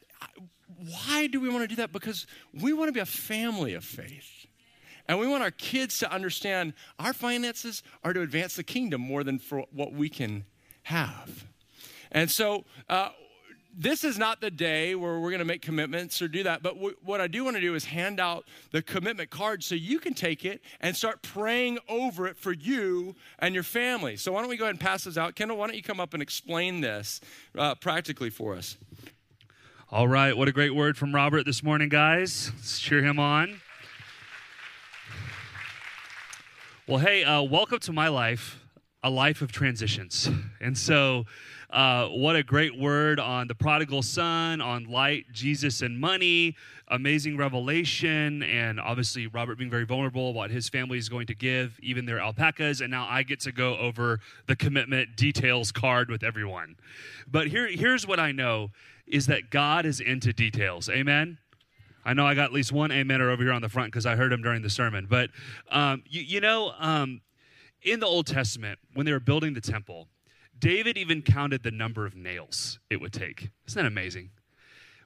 why 0.78 1.28
do 1.28 1.40
we 1.40 1.50
want 1.50 1.64
to 1.64 1.68
do 1.68 1.76
that? 1.76 1.92
Because 1.92 2.28
we 2.54 2.74
want 2.74 2.90
to 2.90 2.92
be 2.92 3.00
a 3.00 3.06
family 3.06 3.74
of 3.74 3.84
faith. 3.84 4.48
And 5.08 5.20
we 5.20 5.28
want 5.28 5.44
our 5.44 5.52
kids 5.52 6.00
to 6.00 6.12
understand 6.12 6.74
our 6.98 7.14
finances 7.14 7.84
are 8.04 8.14
to 8.14 8.22
advance 8.22 8.56
the 8.56 8.64
kingdom 8.64 9.02
more 9.02 9.24
than 9.24 9.38
for 9.38 9.66
what 9.72 9.94
we 9.94 10.10
can 10.10 10.46
have. 10.84 11.46
And 12.12 12.32
so, 12.32 12.66
uh, 12.90 13.10
this 13.78 14.04
is 14.04 14.18
not 14.18 14.40
the 14.40 14.50
day 14.50 14.96
where 14.96 15.20
we're 15.20 15.32
going 15.32 15.40
to 15.40 15.46
make 15.46 15.62
commitments 15.62 16.22
or 16.22 16.28
do 16.28 16.44
that. 16.44 16.64
But 16.64 16.76
w- 16.76 16.96
what 17.04 17.20
I 17.20 17.28
do 17.28 17.44
want 17.44 17.58
to 17.58 17.62
do 17.62 17.76
is 17.76 17.86
hand 17.86 18.20
out 18.20 18.46
the 18.72 18.82
commitment 18.82 19.30
card 19.30 19.64
so 19.64 19.76
you 19.76 20.00
can 20.00 20.14
take 20.14 20.46
it 20.46 20.62
and 20.80 20.96
start 20.96 21.22
praying 21.22 21.80
over 21.90 22.26
it 22.26 22.38
for 22.38 22.54
you 22.54 23.16
and 23.40 23.54
your 23.54 23.64
family. 23.64 24.16
So 24.16 24.32
why 24.32 24.40
don't 24.40 24.50
we 24.50 24.56
go 24.58 24.64
ahead 24.64 24.76
and 24.76 24.80
pass 24.80 25.04
this 25.04 25.18
out? 25.18 25.36
Kendall, 25.36 25.58
why 25.58 25.68
don't 25.68 25.76
you 25.76 25.84
come 25.84 26.00
up 26.00 26.14
and 26.14 26.24
explain 26.24 26.80
this 26.80 27.20
uh, 27.58 27.76
practically 27.76 28.30
for 28.30 28.56
us? 28.56 28.78
All 29.92 30.08
right. 30.08 30.36
What 30.36 30.48
a 30.48 30.52
great 30.52 30.74
word 30.74 30.98
from 30.98 31.14
Robert 31.14 31.46
this 31.46 31.62
morning, 31.62 31.90
guys. 31.90 32.52
Let's 32.56 32.80
cheer 32.80 33.04
him 33.04 33.20
on. 33.20 33.62
Well, 36.88 36.98
hey, 36.98 37.24
uh, 37.24 37.44
welcome 37.44 37.78
to 37.82 37.94
my 37.94 38.08
life, 38.08 38.60
a 39.04 39.12
life 39.12 39.44
of 39.44 39.52
transitions. 39.52 40.28
And 40.60 40.76
so, 40.76 41.26
uh, 41.70 42.08
what 42.08 42.36
a 42.36 42.42
great 42.42 42.76
word 42.76 43.20
on 43.20 43.48
the 43.48 43.54
prodigal 43.54 44.02
son, 44.02 44.60
on 44.60 44.86
light, 44.86 45.26
Jesus, 45.32 45.84
and 45.84 46.00
money. 46.00 46.56
Amazing 46.88 47.38
revelation, 47.38 48.42
and 48.42 48.80
obviously 48.80 49.28
Robert 49.28 49.60
being 49.60 49.70
very 49.70 49.86
vulnerable 49.86 50.34
what 50.34 50.50
his 50.50 50.68
family 50.68 50.98
is 50.98 51.10
going 51.10 51.28
to 51.28 51.36
give, 51.36 51.80
even 51.84 52.08
their 52.08 52.20
alpacas. 52.20 52.82
And 52.82 52.90
now 52.90 53.06
I 53.08 53.22
get 53.22 53.40
to 53.42 53.52
go 53.52 53.78
over 53.78 54.20
the 54.48 54.56
commitment 54.56 55.16
details 55.16 55.72
card 55.72 56.10
with 56.10 56.24
everyone. 56.24 56.76
But 57.28 57.48
here, 57.48 57.68
here's 57.68 58.08
what 58.08 58.20
I 58.20 58.32
know 58.32 58.72
is 59.08 59.28
that 59.28 59.50
God 59.50 59.86
is 59.86 60.00
into 60.00 60.34
details. 60.34 60.90
Amen. 60.90 61.38
I 62.04 62.14
know 62.14 62.26
I 62.26 62.36
got 62.36 62.46
at 62.46 62.54
least 62.54 62.72
one 62.72 62.92
amener 62.92 63.32
over 63.32 63.44
here 63.44 63.52
on 63.52 63.62
the 63.62 63.70
front 63.70 63.92
because 63.92 64.06
I 64.06 64.16
heard 64.16 64.32
him 64.32 64.42
during 64.42 64.62
the 64.62 64.70
sermon. 64.70 65.08
But 65.10 65.32
um, 65.72 66.04
you, 66.08 66.22
you, 66.22 66.40
know, 66.40 66.74
um, 66.78 67.22
in 67.82 68.00
the 68.00 68.06
Old 68.06 68.28
Testament, 68.28 68.78
when 68.94 69.06
they 69.06 69.12
were 69.12 69.20
building 69.20 69.54
the 69.56 69.62
temple, 69.62 70.08
David 70.58 70.98
even 70.98 71.22
counted 71.22 71.64
the 71.64 71.72
number 71.72 72.06
of 72.06 72.16
nails 72.16 72.80
it 72.90 73.02
would 73.02 73.12
take. 73.12 73.50
Isn't 73.68 73.82
that 73.82 73.88
amazing? 73.88 74.30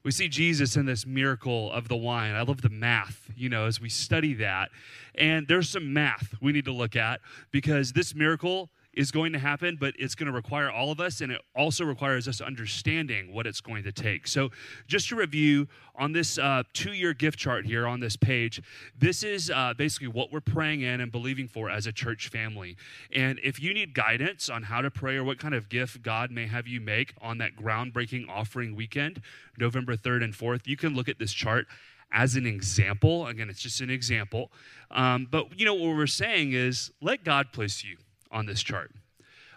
We 0.03 0.11
see 0.11 0.29
Jesus 0.29 0.75
in 0.77 0.85
this 0.85 1.05
miracle 1.05 1.71
of 1.71 1.87
the 1.87 1.95
wine. 1.95 2.33
I 2.33 2.41
love 2.41 2.61
the 2.61 2.69
math, 2.69 3.29
you 3.35 3.49
know, 3.49 3.65
as 3.65 3.81
we 3.81 3.89
study 3.89 4.33
that. 4.35 4.69
And 5.15 5.47
there's 5.47 5.69
some 5.69 5.93
math 5.93 6.35
we 6.41 6.51
need 6.51 6.65
to 6.65 6.71
look 6.71 6.95
at 6.95 7.19
because 7.51 7.91
this 7.93 8.15
miracle 8.15 8.69
is 8.99 9.11
going 9.11 9.31
to 9.31 9.39
happen, 9.39 9.77
but 9.79 9.93
it's 9.97 10.13
going 10.13 10.27
to 10.27 10.33
require 10.33 10.69
all 10.69 10.91
of 10.91 10.99
us, 10.99 11.21
and 11.21 11.31
it 11.31 11.39
also 11.55 11.85
requires 11.85 12.27
us 12.27 12.41
understanding 12.41 13.33
what 13.33 13.47
it's 13.47 13.61
going 13.61 13.81
to 13.81 13.93
take. 13.93 14.27
So, 14.27 14.49
just 14.87 15.07
to 15.07 15.15
review 15.15 15.69
on 15.95 16.11
this 16.11 16.37
uh, 16.37 16.63
two 16.73 16.91
year 16.91 17.13
gift 17.13 17.39
chart 17.39 17.65
here 17.65 17.87
on 17.87 18.01
this 18.01 18.17
page, 18.17 18.61
this 18.97 19.23
is 19.23 19.49
uh, 19.49 19.73
basically 19.77 20.09
what 20.09 20.33
we're 20.33 20.41
praying 20.41 20.81
in 20.81 20.99
and 20.99 21.13
believing 21.13 21.47
for 21.47 21.69
as 21.69 21.87
a 21.87 21.93
church 21.93 22.27
family. 22.27 22.75
And 23.13 23.39
if 23.41 23.61
you 23.61 23.73
need 23.73 23.93
guidance 23.93 24.49
on 24.49 24.63
how 24.63 24.81
to 24.81 24.91
pray 24.91 25.15
or 25.15 25.23
what 25.23 25.39
kind 25.39 25.55
of 25.55 25.69
gift 25.69 26.01
God 26.01 26.29
may 26.29 26.47
have 26.47 26.67
you 26.67 26.81
make 26.81 27.13
on 27.21 27.37
that 27.37 27.55
groundbreaking 27.55 28.27
offering 28.27 28.75
weekend, 28.75 29.21
November 29.57 29.95
3rd 29.95 30.25
and 30.25 30.33
4th, 30.33 30.67
you 30.67 30.75
can 30.75 30.93
look 30.93 31.07
at 31.07 31.19
this 31.19 31.31
chart 31.31 31.67
as 32.11 32.35
an 32.35 32.45
example. 32.45 33.27
Again, 33.27 33.49
it's 33.49 33.61
just 33.61 33.79
an 33.79 33.89
example. 33.89 34.51
Um, 34.91 35.25
but 35.31 35.57
you 35.57 35.65
know, 35.65 35.73
what 35.73 35.95
we're 35.95 36.05
saying 36.05 36.51
is 36.51 36.91
let 36.99 37.23
God 37.23 37.53
place 37.53 37.81
you 37.85 37.95
on 38.32 38.45
this 38.45 38.61
chart. 38.61 38.91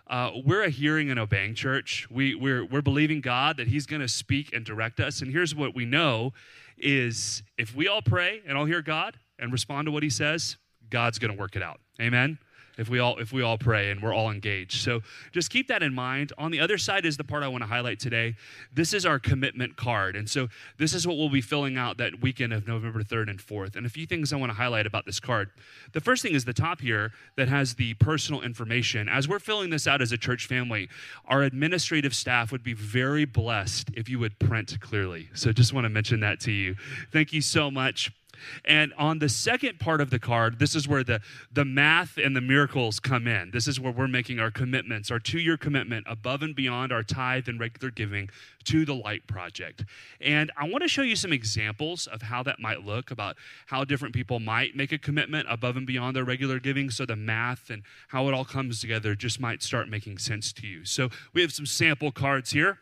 Uh, 0.07 0.31
we're 0.45 0.63
a 0.63 0.71
hearing 0.71 1.11
and 1.11 1.19
obeying 1.19 1.55
church. 1.55 2.07
We, 2.11 2.35
we're, 2.35 2.65
we're 2.65 2.83
believing 2.83 3.21
God 3.21 3.57
that 3.57 3.69
He's 3.69 3.87
going 3.87 4.03
to 4.03 4.09
speak 4.09 4.53
and 4.53 4.65
direct 4.65 5.01
us. 5.01 5.23
And 5.23 5.31
here's 5.31 5.55
what 5.55 5.75
we 5.75 5.85
know 5.85 6.33
is 6.77 7.43
if 7.57 7.75
we 7.75 7.89
all 7.89 8.03
pray 8.03 8.43
and 8.47 8.59
all 8.59 8.65
hear 8.65 8.83
God 8.83 9.19
and 9.39 9.53
respond 9.53 9.87
to 9.87 9.93
what 9.93 10.03
He 10.03 10.11
says, 10.11 10.57
God's 10.91 11.19
going 11.19 11.33
to 11.33 11.39
work 11.39 11.57
it 11.57 11.63
out. 11.63 11.81
Amen 12.01 12.39
if 12.79 12.89
we 12.89 12.99
all 12.99 13.19
if 13.19 13.33
we 13.33 13.43
all 13.43 13.59
pray 13.59 13.91
and 13.91 14.03
we're 14.03 14.15
all 14.15 14.31
engaged. 14.31 14.83
So 14.83 15.01
just 15.33 15.51
keep 15.51 15.69
that 15.69 15.83
in 15.83 15.95
mind. 15.95 16.33
On 16.39 16.51
the 16.51 16.61
other 16.61 16.79
side 16.79 17.05
is 17.05 17.17
the 17.17 17.25
part 17.25 17.43
I 17.43 17.49
want 17.49 17.63
to 17.63 17.69
highlight 17.69 18.01
today. 18.01 18.37
This 18.73 18.93
is 18.93 19.05
our 19.05 19.19
commitment 19.19 19.77
card. 19.77 20.17
And 20.17 20.29
so 20.29 20.49
this 20.79 20.95
is 20.95 21.07
what 21.07 21.17
we'll 21.17 21.31
be 21.31 21.41
filling 21.41 21.77
out 21.77 21.99
that 21.99 22.21
weekend 22.21 22.53
of 22.53 22.67
November 22.67 23.03
3rd 23.03 23.31
and 23.31 23.39
4th. 23.39 23.77
And 23.77 23.87
a 23.87 23.91
few 23.91 24.07
things 24.07 24.33
I 24.33 24.37
want 24.37 24.51
to 24.51 24.57
highlight 24.57 24.87
about 24.87 25.07
this 25.07 25.21
card. 25.21 25.51
The 25.93 26.01
first 26.01 26.23
thing 26.23 26.35
is 26.35 26.45
the 26.45 26.53
top 26.53 26.81
here 26.81 27.13
that 27.37 27.49
has 27.49 27.75
the 27.75 27.95
personal 27.95 28.43
information. 28.43 29.09
As 29.09 29.29
we're 29.29 29.39
filling 29.39 29.71
this 29.71 29.87
out 29.87 30.01
as 30.01 30.13
a 30.13 30.19
church 30.19 30.47
family, 30.47 30.89
our 31.27 31.43
administrative 31.43 32.15
staff 32.15 32.53
would 32.53 32.63
be 32.63 32.75
very 32.75 33.25
blessed 33.25 33.91
if 33.95 34.09
you 34.09 34.19
would 34.19 34.39
print 34.39 34.81
clearly. 34.81 35.29
So 35.35 35.53
just 35.53 35.73
want 35.73 35.85
to 35.85 35.89
mention 35.89 36.21
that 36.21 36.41
to 36.41 36.53
you. 36.53 36.77
Thank 37.11 37.33
you 37.33 37.41
so 37.41 37.71
much. 37.71 38.11
And 38.65 38.93
on 38.99 39.19
the 39.19 39.29
second 39.29 39.79
part 39.79 40.01
of 40.01 40.11
the 40.11 40.19
card, 40.19 40.59
this 40.59 40.75
is 40.75 40.89
where 40.89 41.05
the, 41.05 41.21
the 41.53 41.65
math 41.65 42.19
and 42.19 42.35
the 42.37 42.41
miracles 42.41 43.01
come 43.01 43.27
in. 43.27 43.51
This 43.51 43.69
is 43.69 43.81
where 43.81 43.93
we're 43.93 44.09
making 44.09 44.39
our 44.41 44.51
commitments, 44.51 45.11
our 45.11 45.19
two 45.19 45.39
year 45.39 45.57
commitment 45.57 46.07
above 46.09 46.43
and 46.43 46.55
beyond 46.55 46.93
our 46.93 47.03
tithe 47.03 47.49
and 47.49 47.59
regular 47.59 47.91
giving 47.91 48.31
to 48.65 48.85
the 48.85 48.95
Light 48.95 49.27
Project. 49.27 49.85
And 50.21 50.51
I 50.57 50.69
want 50.69 50.83
to 50.83 50.89
show 50.89 51.03
you 51.03 51.17
some 51.17 51.33
examples 51.33 52.07
of 52.07 52.23
how 52.23 52.43
that 52.45 52.61
might 52.61 52.83
look, 52.85 53.11
about 53.11 53.37
how 53.67 53.85
different 53.85 54.15
people 54.15 54.41
might 54.41 54.77
make 54.77 54.93
a 54.93 54.99
commitment 54.99 55.47
above 55.51 55.77
and 55.77 55.87
beyond 55.87 56.17
their 56.17 56.25
regular 56.25 56.59
giving. 56.59 56.91
So 56.91 57.05
the 57.07 57.17
math 57.17 57.71
and 57.71 57.83
how 58.09 58.29
it 58.29 58.35
all 58.35 58.45
comes 58.45 58.81
together 58.81 59.15
just 59.15 59.41
might 59.41 59.63
start 59.63 59.89
making 59.89 60.19
sense 60.19 60.53
to 60.55 60.67
you. 60.67 60.85
So 60.85 61.11
we 61.33 61.43
have 61.43 61.53
some 61.53 61.67
sample 61.67 62.13
cards 62.13 62.53
here. 62.53 62.79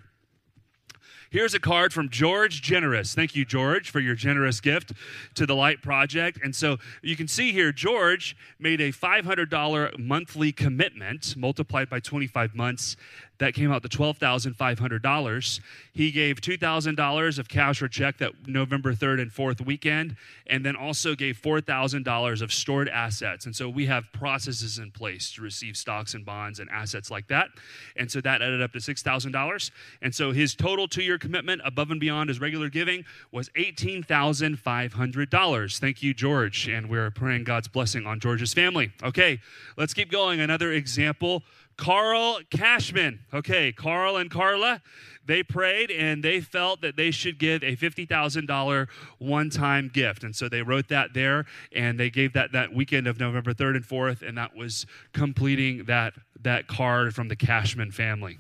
Here's 1.33 1.55
a 1.55 1.61
card 1.61 1.93
from 1.93 2.09
George 2.09 2.61
Generous. 2.61 3.14
Thank 3.14 3.37
you, 3.37 3.45
George, 3.45 3.91
for 3.91 4.01
your 4.01 4.16
generous 4.16 4.61
gift 4.61 4.93
to 5.37 5.47
the 5.47 5.55
Light 5.55 5.81
Project. 5.81 6.41
And 6.43 6.57
so 6.57 6.78
you 7.03 7.14
can 7.14 7.28
see 7.28 7.53
here, 7.53 7.70
George 7.70 8.37
made 8.59 8.81
a 8.81 8.91
$500 8.91 9.97
monthly 9.97 10.51
commitment 10.51 11.37
multiplied 11.37 11.89
by 11.89 12.01
25 12.01 12.57
months 12.57 12.97
that 13.41 13.55
came 13.55 13.72
out 13.72 13.83
to 13.83 13.89
$12,500. 13.89 15.61
He 15.95 16.11
gave 16.11 16.41
$2,000 16.43 17.39
of 17.39 17.49
cash 17.49 17.81
or 17.81 17.89
check 17.89 18.18
that 18.18 18.33
November 18.47 18.93
3rd 18.93 19.22
and 19.22 19.31
4th 19.31 19.64
weekend, 19.64 20.16
and 20.47 20.64
then 20.64 20.76
also 20.76 21.14
gave 21.14 21.41
$4,000 21.41 22.43
of 22.43 22.53
stored 22.53 22.89
assets. 22.89 23.47
And 23.47 23.57
so 23.57 23.68
we 23.68 23.87
have 23.87 24.05
processes 24.12 24.78
in 24.78 24.91
place 24.91 25.33
to 25.33 25.43
receive 25.43 25.76
stocks 25.76 26.12
and 26.12 26.24
bonds 26.24 26.61
and 26.61 26.68
assets 26.70 27.11
like 27.11 27.28
that. 27.28 27.49
And 27.97 28.11
so 28.11 28.20
that 28.20 28.43
added 28.43 28.61
up 28.61 28.72
to 28.72 28.78
$6,000. 28.78 29.70
And 30.03 30.14
so 30.14 30.33
his 30.33 30.55
total 30.55 30.87
two 30.87 31.03
year 31.03 31.18
commitment 31.21 31.62
above 31.64 31.91
and 31.91 31.99
beyond 32.01 32.29
his 32.29 32.41
regular 32.41 32.68
giving 32.68 33.05
was 33.31 33.49
$18,500. 33.51 35.79
Thank 35.79 36.03
you, 36.03 36.12
George. 36.14 36.66
And 36.68 36.89
we're 36.89 37.11
praying 37.11 37.45
God's 37.45 37.68
blessing 37.68 38.07
on 38.07 38.18
George's 38.21 38.55
family. 38.55 38.93
Okay, 39.03 39.41
let's 39.77 39.93
keep 39.95 40.11
going. 40.11 40.41
Another 40.41 40.73
example 40.73 41.43
Carl 41.81 42.41
Cashman. 42.51 43.21
Okay, 43.33 43.73
Carl 43.73 44.18
and 44.18 44.31
Carla, 44.31 44.83
they 45.25 45.43
prayed 45.43 45.91
and 45.91 46.23
they 46.23 46.43
felt 46.43 46.83
that 46.83 46.95
they 46.95 47.11
should 47.11 47.39
give 47.39 47.62
a 47.62 47.75
$50,000 47.75 48.89
one 49.18 49.49
time 49.49 49.89
gift. 49.89 50.23
And 50.23 50.37
so 50.37 50.47
they 50.47 50.61
wrote 50.61 50.89
that 50.89 51.14
there 51.14 51.47
and 51.73 51.99
they 51.99 52.11
gave 52.11 52.35
that 52.35 52.53
that 52.53 52.75
weekend 52.75 53.07
of 53.07 53.18
November 53.18 53.55
3rd 53.55 53.77
and 53.77 53.85
4th, 53.85 54.21
and 54.21 54.37
that 54.37 54.55
was 54.55 54.85
completing 55.14 55.85
that, 55.85 56.12
that 56.43 56.66
card 56.66 57.14
from 57.14 57.29
the 57.29 57.37
Cashman 57.37 57.93
family. 57.93 58.39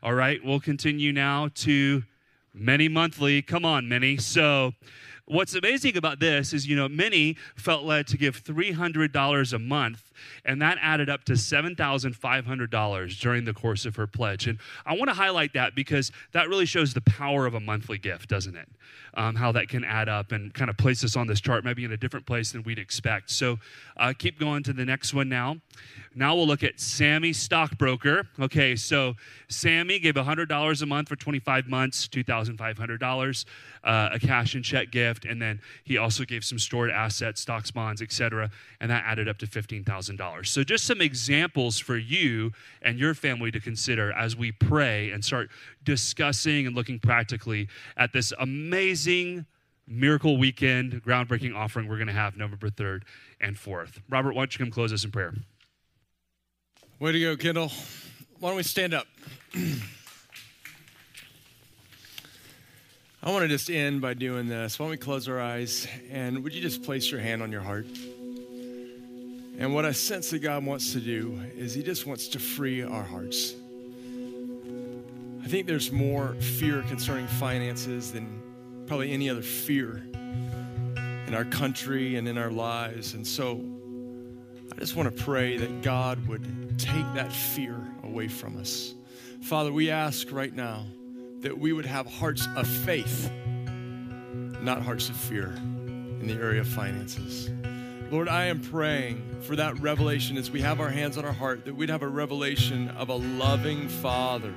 All 0.00 0.14
right, 0.14 0.38
we'll 0.44 0.60
continue 0.60 1.12
now 1.12 1.48
to 1.56 2.04
many 2.56 2.88
monthly. 2.88 3.42
Come 3.42 3.64
on, 3.64 3.88
many. 3.88 4.16
So, 4.16 4.72
what's 5.26 5.54
amazing 5.54 5.96
about 5.96 6.20
this 6.20 6.52
is, 6.52 6.66
you 6.66 6.76
know, 6.76 6.88
many 6.88 7.36
felt 7.54 7.84
led 7.84 8.06
to 8.08 8.16
give 8.16 8.42
$300 8.42 9.52
a 9.52 9.58
month 9.58 10.05
and 10.44 10.60
that 10.62 10.78
added 10.80 11.08
up 11.08 11.24
to 11.24 11.32
$7,500 11.32 13.20
during 13.20 13.44
the 13.44 13.54
course 13.54 13.86
of 13.86 13.96
her 13.96 14.06
pledge. 14.06 14.46
And 14.46 14.58
I 14.84 14.96
want 14.96 15.08
to 15.08 15.14
highlight 15.14 15.52
that 15.54 15.74
because 15.74 16.12
that 16.32 16.48
really 16.48 16.66
shows 16.66 16.94
the 16.94 17.00
power 17.00 17.46
of 17.46 17.54
a 17.54 17.60
monthly 17.60 17.98
gift, 17.98 18.28
doesn't 18.28 18.56
it? 18.56 18.68
Um, 19.14 19.34
how 19.34 19.52
that 19.52 19.68
can 19.68 19.82
add 19.84 20.08
up 20.08 20.32
and 20.32 20.52
kind 20.52 20.68
of 20.68 20.76
place 20.76 21.02
us 21.02 21.16
on 21.16 21.26
this 21.26 21.40
chart, 21.40 21.64
maybe 21.64 21.84
in 21.84 21.92
a 21.92 21.96
different 21.96 22.26
place 22.26 22.52
than 22.52 22.62
we'd 22.64 22.78
expect. 22.78 23.30
So 23.30 23.58
uh, 23.96 24.12
keep 24.16 24.38
going 24.38 24.62
to 24.64 24.72
the 24.72 24.84
next 24.84 25.14
one 25.14 25.28
now. 25.28 25.56
Now 26.14 26.34
we'll 26.34 26.46
look 26.46 26.62
at 26.62 26.80
Sammy 26.80 27.32
Stockbroker. 27.32 28.26
Okay, 28.40 28.74
so 28.76 29.14
Sammy 29.48 29.98
gave 29.98 30.14
$100 30.14 30.82
a 30.82 30.86
month 30.86 31.08
for 31.08 31.16
25 31.16 31.68
months, 31.68 32.08
$2,500, 32.08 33.44
uh, 33.84 34.08
a 34.12 34.18
cash 34.18 34.54
and 34.54 34.64
check 34.64 34.90
gift, 34.90 35.24
and 35.24 35.40
then 35.40 35.60
he 35.84 35.98
also 35.98 36.24
gave 36.24 36.44
some 36.44 36.58
stored 36.58 36.90
assets, 36.90 37.40
stocks, 37.40 37.70
bonds, 37.70 38.00
etc., 38.00 38.50
and 38.80 38.90
that 38.90 39.04
added 39.06 39.28
up 39.28 39.38
to 39.38 39.46
$15,000. 39.46 40.05
$100,000. 40.10 40.46
So, 40.46 40.64
just 40.64 40.86
some 40.86 41.00
examples 41.00 41.78
for 41.78 41.96
you 41.96 42.52
and 42.82 42.98
your 42.98 43.14
family 43.14 43.50
to 43.50 43.60
consider 43.60 44.12
as 44.12 44.36
we 44.36 44.52
pray 44.52 45.10
and 45.10 45.24
start 45.24 45.50
discussing 45.84 46.66
and 46.66 46.74
looking 46.74 46.98
practically 46.98 47.68
at 47.96 48.12
this 48.12 48.32
amazing 48.38 49.46
miracle 49.88 50.36
weekend 50.36 51.02
groundbreaking 51.04 51.54
offering 51.54 51.86
we're 51.86 51.96
going 51.96 52.08
to 52.08 52.12
have 52.12 52.36
November 52.36 52.68
3rd 52.68 53.02
and 53.40 53.56
4th. 53.56 54.00
Robert, 54.08 54.34
why 54.34 54.40
don't 54.40 54.52
you 54.54 54.64
come 54.64 54.72
close 54.72 54.92
us 54.92 55.04
in 55.04 55.12
prayer? 55.12 55.32
Way 56.98 57.12
to 57.12 57.20
go, 57.20 57.36
Kendall. 57.36 57.70
Why 58.40 58.48
don't 58.50 58.56
we 58.56 58.62
stand 58.62 58.94
up? 58.94 59.06
I 63.22 63.30
want 63.30 63.42
to 63.42 63.48
just 63.48 63.70
end 63.70 64.00
by 64.00 64.14
doing 64.14 64.46
this. 64.46 64.78
Why 64.78 64.84
don't 64.84 64.90
we 64.90 64.96
close 64.96 65.28
our 65.28 65.40
eyes 65.40 65.88
and 66.10 66.44
would 66.44 66.54
you 66.54 66.62
just 66.62 66.84
place 66.84 67.10
your 67.10 67.20
hand 67.20 67.42
on 67.42 67.50
your 67.50 67.60
heart? 67.60 67.86
And 69.58 69.74
what 69.74 69.86
I 69.86 69.92
sense 69.92 70.30
that 70.30 70.40
God 70.40 70.64
wants 70.64 70.92
to 70.92 71.00
do 71.00 71.40
is 71.56 71.74
He 71.74 71.82
just 71.82 72.06
wants 72.06 72.28
to 72.28 72.38
free 72.38 72.82
our 72.82 73.02
hearts. 73.02 73.54
I 75.42 75.48
think 75.48 75.66
there's 75.66 75.92
more 75.92 76.34
fear 76.40 76.82
concerning 76.82 77.26
finances 77.26 78.12
than 78.12 78.42
probably 78.86 79.12
any 79.12 79.30
other 79.30 79.42
fear 79.42 80.02
in 81.26 81.34
our 81.34 81.44
country 81.44 82.16
and 82.16 82.28
in 82.28 82.36
our 82.36 82.50
lives. 82.50 83.14
And 83.14 83.26
so 83.26 83.64
I 84.72 84.80
just 84.80 84.96
want 84.96 85.16
to 85.16 85.22
pray 85.24 85.56
that 85.56 85.82
God 85.82 86.26
would 86.26 86.78
take 86.78 87.06
that 87.14 87.32
fear 87.32 87.80
away 88.02 88.28
from 88.28 88.58
us. 88.58 88.94
Father, 89.40 89.72
we 89.72 89.90
ask 89.90 90.30
right 90.32 90.52
now 90.52 90.84
that 91.40 91.56
we 91.56 91.72
would 91.72 91.86
have 91.86 92.06
hearts 92.06 92.46
of 92.56 92.66
faith, 92.66 93.30
not 94.60 94.82
hearts 94.82 95.08
of 95.08 95.16
fear 95.16 95.54
in 95.56 96.26
the 96.26 96.34
area 96.34 96.60
of 96.60 96.68
finances. 96.68 97.50
Lord, 98.08 98.28
I 98.28 98.44
am 98.44 98.60
praying 98.60 99.40
for 99.40 99.56
that 99.56 99.80
revelation 99.80 100.36
as 100.36 100.48
we 100.48 100.60
have 100.60 100.80
our 100.80 100.88
hands 100.88 101.18
on 101.18 101.24
our 101.24 101.32
heart, 101.32 101.64
that 101.64 101.74
we'd 101.74 101.88
have 101.88 102.02
a 102.02 102.08
revelation 102.08 102.88
of 102.90 103.08
a 103.08 103.14
loving 103.14 103.88
Father 103.88 104.54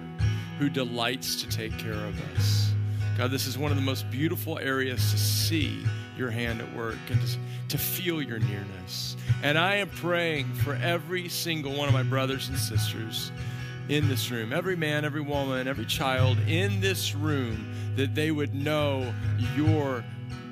who 0.60 0.70
delights 0.70 1.42
to 1.42 1.50
take 1.50 1.76
care 1.80 1.94
of 1.94 2.22
us. 2.36 2.72
God, 3.18 3.32
this 3.32 3.48
is 3.48 3.58
one 3.58 3.72
of 3.72 3.76
the 3.76 3.84
most 3.84 4.10
beautiful 4.12 4.60
areas 4.60 5.12
to 5.12 5.18
see 5.18 5.84
your 6.16 6.30
hand 6.30 6.62
at 6.62 6.76
work 6.76 7.00
and 7.10 7.20
to, 7.22 7.38
to 7.70 7.78
feel 7.80 8.22
your 8.22 8.38
nearness. 8.38 9.18
And 9.42 9.58
I 9.58 9.78
am 9.78 9.90
praying 9.90 10.54
for 10.54 10.76
every 10.76 11.28
single 11.28 11.74
one 11.74 11.88
of 11.88 11.94
my 11.94 12.04
brothers 12.04 12.50
and 12.50 12.58
sisters 12.58 13.32
in 13.88 14.08
this 14.08 14.30
room, 14.30 14.54
every 14.54 14.76
man, 14.76 15.06
every 15.06 15.22
woman, 15.22 15.68
every 15.68 15.86
child 15.86 16.38
in 16.48 16.82
this 16.82 17.16
room, 17.16 17.74
that 17.96 18.14
they 18.14 18.30
would 18.30 18.54
know 18.54 19.12
your 19.56 20.04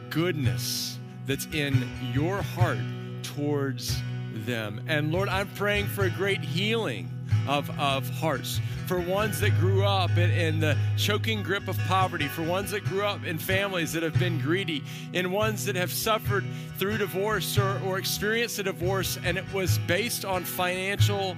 goodness 0.09 0.96
that's 1.28 1.45
in 1.47 1.88
your 2.13 2.41
heart 2.41 2.80
towards 3.21 4.01
them. 4.34 4.82
And 4.88 5.11
Lord, 5.11 5.30
I'm 5.30 5.47
praying 5.49 5.88
for 5.88 6.05
a 6.05 6.09
great 6.09 6.41
healing 6.41 7.11
of, 7.47 7.69
of 7.80 8.09
hearts, 8.09 8.59
for 8.88 8.99
ones 8.99 9.39
that 9.41 9.57
grew 9.59 9.86
up 9.86 10.11
in, 10.11 10.32
in, 10.32 10.59
the 10.59 10.78
choking 10.97 11.43
grip 11.43 11.67
of 11.67 11.78
poverty, 11.80 12.28
for 12.28 12.43
ones 12.43 12.71
that 12.71 12.84
grew 12.86 13.03
up 13.03 13.25
in 13.25 13.38
families 13.38 13.93
that 13.93 14.03
have 14.03 14.17
been 14.19 14.39
greedy, 14.39 14.84
in 15.13 15.32
ones 15.32 15.65
that 15.65 15.75
have 15.75 15.91
suffered 15.91 16.45
through 16.78 16.97
divorce 16.97 17.57
or, 17.57 17.80
or 17.86 17.97
experienced 17.97 18.59
a 18.59 18.63
divorce 18.63 19.17
and 19.23 19.38
it 19.38 19.45
was 19.53 19.78
based 19.80 20.25
on 20.25 20.43
financial 20.43 21.36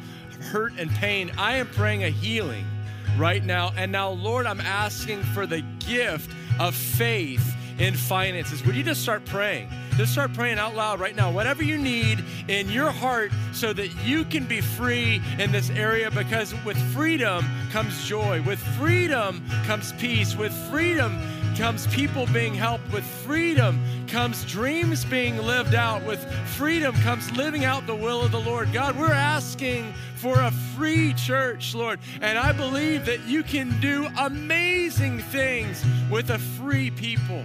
hurt 0.51 0.73
and 0.77 0.89
pain. 0.91 1.31
I 1.37 1.57
am 1.57 1.67
praying 1.67 2.03
a 2.03 2.09
healing 2.09 2.65
right 3.17 3.43
now. 3.43 3.71
And 3.75 3.91
now, 3.91 4.09
Lord, 4.11 4.45
I'm 4.45 4.61
asking 4.61 5.23
for 5.23 5.45
the 5.45 5.61
gift 5.79 6.31
of 6.59 6.75
faith 6.75 7.55
in 7.79 7.95
finances. 7.95 8.63
Would 8.65 8.75
you 8.75 8.83
just 8.83 9.01
start 9.01 9.25
praying? 9.25 9.69
Just 9.95 10.11
start 10.11 10.33
praying 10.33 10.59
out 10.59 10.75
loud 10.75 10.99
right 10.99 11.15
now. 11.15 11.31
Whatever 11.31 11.63
you 11.63 11.77
need 11.77 12.23
in 12.47 12.69
your 12.69 12.91
heart 12.91 13.31
so 13.51 13.73
that 13.73 13.89
you 14.05 14.23
can 14.25 14.45
be 14.45 14.61
free 14.61 15.21
in 15.39 15.51
this 15.51 15.69
area 15.71 16.11
because 16.11 16.53
with 16.63 16.77
freedom 16.93 17.45
comes 17.71 18.05
joy. 18.05 18.41
With 18.43 18.59
freedom 18.77 19.43
comes 19.65 19.93
peace. 19.93 20.35
With 20.35 20.53
freedom 20.69 21.19
comes 21.57 21.87
people 21.87 22.25
being 22.27 22.53
helped. 22.53 22.91
With 22.93 23.03
freedom 23.03 23.81
comes 24.07 24.45
dreams 24.45 25.03
being 25.05 25.37
lived 25.37 25.75
out. 25.75 26.03
With 26.05 26.23
freedom 26.55 26.95
comes 27.01 27.31
living 27.31 27.65
out 27.65 27.87
the 27.87 27.95
will 27.95 28.21
of 28.21 28.31
the 28.31 28.39
Lord. 28.39 28.71
God, 28.71 28.97
we're 28.97 29.11
asking 29.11 29.93
for 30.15 30.39
a 30.39 30.51
free 30.75 31.13
church, 31.13 31.73
Lord. 31.75 31.99
And 32.21 32.37
I 32.37 32.51
believe 32.51 33.05
that 33.05 33.25
you 33.25 33.43
can 33.43 33.79
do 33.79 34.07
amazing 34.17 35.19
things 35.19 35.83
with 36.09 36.29
a 36.29 36.39
free 36.39 36.91
people. 36.91 37.43